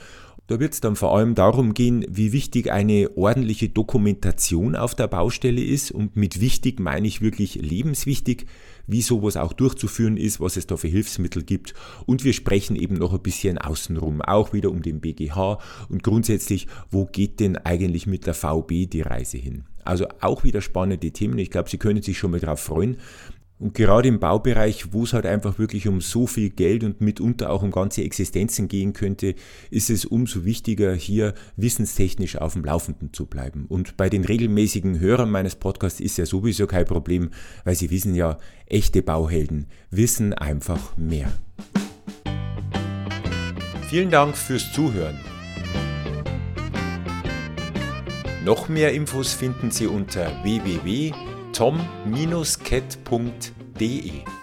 Da 0.48 0.58
wird 0.58 0.72
es 0.72 0.80
dann 0.80 0.96
vor 0.96 1.14
allem 1.14 1.34
darum 1.34 1.74
gehen, 1.74 2.06
wie 2.08 2.32
wichtig 2.32 2.72
eine 2.72 3.16
ordentliche 3.16 3.68
Dokumentation 3.68 4.76
auf 4.76 4.94
der 4.94 5.06
Baustelle 5.06 5.62
ist. 5.62 5.90
Und 5.90 6.16
mit 6.16 6.40
wichtig 6.40 6.80
meine 6.80 7.06
ich 7.06 7.20
wirklich 7.20 7.56
lebenswichtig 7.56 8.46
wie 8.88 9.02
sowas 9.02 9.36
auch 9.36 9.52
durchzuführen 9.52 10.16
ist, 10.16 10.40
was 10.40 10.56
es 10.56 10.66
da 10.66 10.76
für 10.76 10.88
Hilfsmittel 10.88 11.44
gibt. 11.44 11.74
Und 12.06 12.24
wir 12.24 12.32
sprechen 12.32 12.74
eben 12.74 12.94
noch 12.94 13.12
ein 13.12 13.20
bisschen 13.20 13.58
außenrum, 13.58 14.22
auch 14.22 14.52
wieder 14.52 14.70
um 14.70 14.82
den 14.82 15.00
BGH 15.00 15.58
und 15.88 16.02
grundsätzlich, 16.02 16.66
wo 16.90 17.04
geht 17.04 17.38
denn 17.38 17.56
eigentlich 17.58 18.06
mit 18.06 18.26
der 18.26 18.34
VB 18.34 18.88
die 18.90 19.02
Reise 19.02 19.36
hin? 19.36 19.64
Also 19.84 20.06
auch 20.20 20.42
wieder 20.42 20.60
spannende 20.60 21.10
Themen. 21.12 21.38
Ich 21.38 21.50
glaube, 21.50 21.70
Sie 21.70 21.78
können 21.78 22.02
sich 22.02 22.18
schon 22.18 22.30
mal 22.30 22.40
darauf 22.40 22.60
freuen. 22.60 22.96
Und 23.60 23.74
gerade 23.74 24.06
im 24.06 24.20
Baubereich, 24.20 24.92
wo 24.92 25.02
es 25.02 25.12
halt 25.12 25.26
einfach 25.26 25.58
wirklich 25.58 25.88
um 25.88 26.00
so 26.00 26.28
viel 26.28 26.50
Geld 26.50 26.84
und 26.84 27.00
mitunter 27.00 27.50
auch 27.50 27.62
um 27.62 27.72
ganze 27.72 28.04
Existenzen 28.04 28.68
gehen 28.68 28.92
könnte, 28.92 29.34
ist 29.70 29.90
es 29.90 30.04
umso 30.04 30.44
wichtiger, 30.44 30.94
hier 30.94 31.34
wissenstechnisch 31.56 32.36
auf 32.36 32.52
dem 32.52 32.64
Laufenden 32.64 33.12
zu 33.12 33.26
bleiben. 33.26 33.66
Und 33.68 33.96
bei 33.96 34.08
den 34.08 34.24
regelmäßigen 34.24 35.00
Hörern 35.00 35.30
meines 35.30 35.56
Podcasts 35.56 35.98
ist 35.98 36.18
ja 36.18 36.26
sowieso 36.26 36.68
kein 36.68 36.84
Problem, 36.84 37.30
weil 37.64 37.74
sie 37.74 37.90
wissen 37.90 38.14
ja, 38.14 38.38
echte 38.66 39.02
Bauhelden 39.02 39.66
wissen 39.90 40.34
einfach 40.34 40.96
mehr. 40.96 41.32
Vielen 43.88 44.10
Dank 44.10 44.36
fürs 44.36 44.72
Zuhören. 44.72 45.18
Noch 48.44 48.68
mehr 48.68 48.92
Infos 48.92 49.32
finden 49.32 49.70
Sie 49.70 49.86
unter 49.86 50.30
www 50.44 51.12
tom-cat.de 51.52 54.37